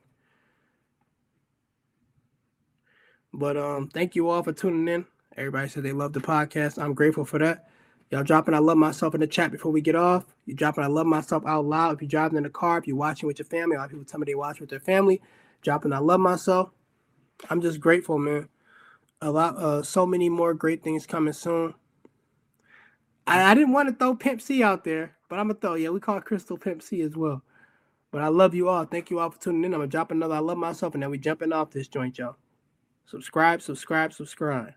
But 3.34 3.58
um, 3.58 3.90
thank 3.90 4.16
you 4.16 4.30
all 4.30 4.44
for 4.44 4.54
tuning 4.54 4.94
in. 4.94 5.06
Everybody 5.38 5.68
said 5.68 5.84
they 5.84 5.92
love 5.92 6.14
the 6.14 6.22
podcast. 6.22 6.82
I'm 6.82 6.94
grateful 6.94 7.26
for 7.26 7.40
that. 7.40 7.68
Y'all 8.10 8.24
dropping 8.24 8.54
I 8.54 8.60
love 8.60 8.78
myself 8.78 9.16
in 9.16 9.22
the 9.22 9.28
chat 9.28 9.52
before 9.52 9.72
we 9.72 9.82
get 9.82 9.96
off. 9.96 10.24
You 10.46 10.54
dropping 10.54 10.84
I 10.84 10.88
love 10.88 11.08
myself 11.08 11.44
out 11.46 11.66
loud. 11.66 11.96
If 11.96 12.02
you're 12.02 12.10
driving 12.10 12.38
in 12.38 12.44
the 12.44 12.50
car, 12.50 12.78
if 12.78 12.88
you're 12.88 12.96
watching 12.96 13.28
with 13.28 13.40
your 13.40 13.48
family, 13.48 13.76
a 13.76 13.80
lot 13.80 13.86
of 13.86 13.92
people 13.92 14.06
tell 14.06 14.20
me 14.20 14.26
they 14.26 14.36
watch 14.36 14.60
with 14.60 14.70
their 14.70 14.80
family. 14.80 15.22
Dropping 15.62 15.92
I 15.92 16.00
love 16.00 16.20
myself. 16.20 16.70
I'm 17.50 17.62
just 17.62 17.80
grateful, 17.80 18.18
man. 18.18 18.48
A 19.22 19.32
lot, 19.32 19.58
uh, 19.58 19.82
so 19.82 20.06
many 20.06 20.30
more 20.30 20.54
great 20.54 20.84
things 20.84 21.06
coming 21.06 21.34
soon. 21.34 21.74
I, 23.28 23.52
I 23.52 23.56
didn't 23.56 23.74
want 23.74 23.90
to 23.90 23.96
throw 23.96 24.16
Pimp 24.16 24.42
C 24.42 24.62
out 24.62 24.84
there, 24.84 25.16
but 25.30 25.40
I'm 25.40 25.48
gonna 25.48 25.60
throw. 25.60 25.74
Yeah, 25.74 25.90
we 25.90 26.00
call 26.00 26.22
Crystal 26.22 26.58
Pimp 26.58 26.84
C 26.84 27.02
as 27.02 27.16
well. 27.16 27.42
But 28.12 28.22
I 28.22 28.28
love 28.28 28.54
you 28.54 28.70
all. 28.70 28.86
Thank 28.86 29.10
you 29.10 29.20
all 29.20 29.32
for 29.32 29.42
tuning 29.42 29.64
in. 29.64 29.74
I'm 29.74 29.80
gonna 29.80 29.88
drop 29.88 30.12
another. 30.12 30.36
I 30.36 30.40
love 30.40 30.58
myself, 30.58 30.94
and 30.94 31.04
then 31.04 31.10
we 31.10 31.18
jumping 31.18 31.52
off 31.52 31.72
this 31.72 31.88
joint, 31.88 32.18
y'all. 32.20 32.38
Subscribe, 33.08 33.62
subscribe, 33.62 34.14
subscribe. 34.14 34.74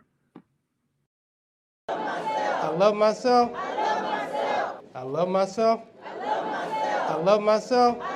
I 2.79 2.81
love 2.81 2.95
myself. 2.95 3.51
I 4.95 5.03
love 5.03 5.29
myself. 5.29 5.83
I 6.07 6.12
love 6.14 6.43
myself. 6.53 7.09
I 7.11 7.16
love 7.16 7.43
myself. 7.43 8.07